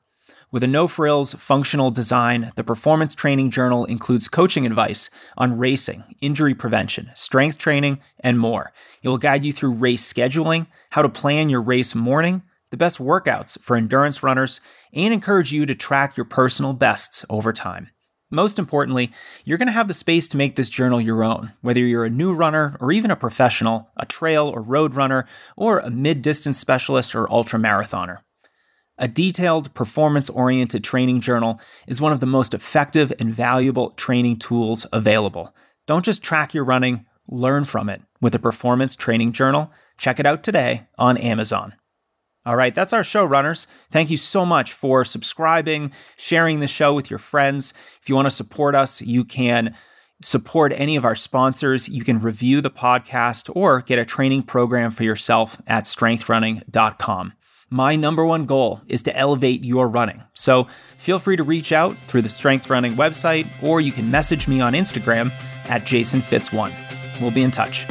With 0.52 0.62
a 0.62 0.68
no 0.68 0.86
frills 0.86 1.32
functional 1.32 1.90
design, 1.90 2.52
the 2.54 2.62
Performance 2.62 3.14
Training 3.14 3.50
Journal 3.50 3.86
includes 3.86 4.28
coaching 4.28 4.66
advice 4.66 5.08
on 5.38 5.58
racing, 5.58 6.04
injury 6.20 6.54
prevention, 6.54 7.10
strength 7.14 7.56
training, 7.56 7.98
and 8.20 8.38
more. 8.38 8.72
It 9.02 9.08
will 9.08 9.18
guide 9.18 9.44
you 9.44 9.54
through 9.54 9.72
race 9.72 10.12
scheduling, 10.12 10.66
how 10.90 11.00
to 11.00 11.08
plan 11.08 11.48
your 11.48 11.62
race 11.62 11.94
morning, 11.94 12.42
the 12.70 12.76
best 12.76 12.98
workouts 12.98 13.58
for 13.58 13.74
endurance 13.74 14.22
runners, 14.22 14.60
and 14.92 15.14
encourage 15.14 15.50
you 15.50 15.64
to 15.64 15.74
track 15.74 16.16
your 16.16 16.26
personal 16.26 16.74
bests 16.74 17.24
over 17.30 17.52
time. 17.54 17.88
Most 18.30 18.58
importantly, 18.58 19.12
you're 19.44 19.58
going 19.58 19.68
to 19.68 19.72
have 19.72 19.88
the 19.88 19.94
space 19.94 20.26
to 20.28 20.36
make 20.36 20.56
this 20.56 20.70
journal 20.70 21.00
your 21.00 21.22
own, 21.22 21.52
whether 21.60 21.80
you're 21.80 22.04
a 22.04 22.10
new 22.10 22.32
runner 22.32 22.76
or 22.80 22.90
even 22.90 23.10
a 23.10 23.16
professional, 23.16 23.90
a 23.96 24.06
trail 24.06 24.48
or 24.48 24.60
road 24.60 24.94
runner, 24.94 25.26
or 25.56 25.78
a 25.78 25.90
mid 25.90 26.22
distance 26.22 26.58
specialist 26.58 27.14
or 27.14 27.30
ultra 27.30 27.58
marathoner. 27.58 28.18
A 28.96 29.08
detailed, 29.08 29.74
performance 29.74 30.30
oriented 30.30 30.84
training 30.84 31.20
journal 31.20 31.60
is 31.86 32.00
one 32.00 32.12
of 32.12 32.20
the 32.20 32.26
most 32.26 32.54
effective 32.54 33.12
and 33.18 33.34
valuable 33.34 33.90
training 33.90 34.38
tools 34.38 34.86
available. 34.92 35.54
Don't 35.86 36.04
just 36.04 36.22
track 36.22 36.54
your 36.54 36.64
running, 36.64 37.04
learn 37.28 37.64
from 37.64 37.88
it 37.88 38.02
with 38.20 38.34
a 38.34 38.38
performance 38.38 38.94
training 38.94 39.32
journal. 39.32 39.72
Check 39.98 40.20
it 40.20 40.26
out 40.26 40.42
today 40.42 40.86
on 40.96 41.16
Amazon. 41.18 41.74
All 42.46 42.56
right, 42.56 42.74
that's 42.74 42.92
our 42.92 43.04
show, 43.04 43.24
runners. 43.24 43.66
Thank 43.90 44.10
you 44.10 44.18
so 44.18 44.44
much 44.44 44.72
for 44.72 45.04
subscribing, 45.04 45.92
sharing 46.16 46.60
the 46.60 46.66
show 46.66 46.92
with 46.92 47.08
your 47.08 47.18
friends. 47.18 47.72
If 48.02 48.08
you 48.08 48.14
want 48.14 48.26
to 48.26 48.30
support 48.30 48.74
us, 48.74 49.00
you 49.00 49.24
can 49.24 49.74
support 50.22 50.72
any 50.76 50.96
of 50.96 51.04
our 51.04 51.14
sponsors. 51.14 51.88
You 51.88 52.04
can 52.04 52.20
review 52.20 52.60
the 52.60 52.70
podcast 52.70 53.50
or 53.54 53.80
get 53.80 53.98
a 53.98 54.04
training 54.04 54.42
program 54.42 54.90
for 54.90 55.04
yourself 55.04 55.60
at 55.66 55.84
strengthrunning.com. 55.84 57.32
My 57.70 57.96
number 57.96 58.24
one 58.24 58.46
goal 58.46 58.82
is 58.86 59.02
to 59.04 59.16
elevate 59.16 59.64
your 59.64 59.88
running. 59.88 60.22
So 60.34 60.68
feel 60.98 61.18
free 61.18 61.36
to 61.36 61.42
reach 61.42 61.72
out 61.72 61.96
through 62.06 62.22
the 62.22 62.28
Strength 62.28 62.70
Running 62.70 62.92
website, 62.92 63.48
or 63.62 63.80
you 63.80 63.90
can 63.90 64.10
message 64.10 64.46
me 64.46 64.60
on 64.60 64.74
Instagram 64.74 65.32
at 65.68 65.82
JasonFitz1. 65.82 66.72
We'll 67.20 67.30
be 67.30 67.42
in 67.42 67.50
touch. 67.50 67.86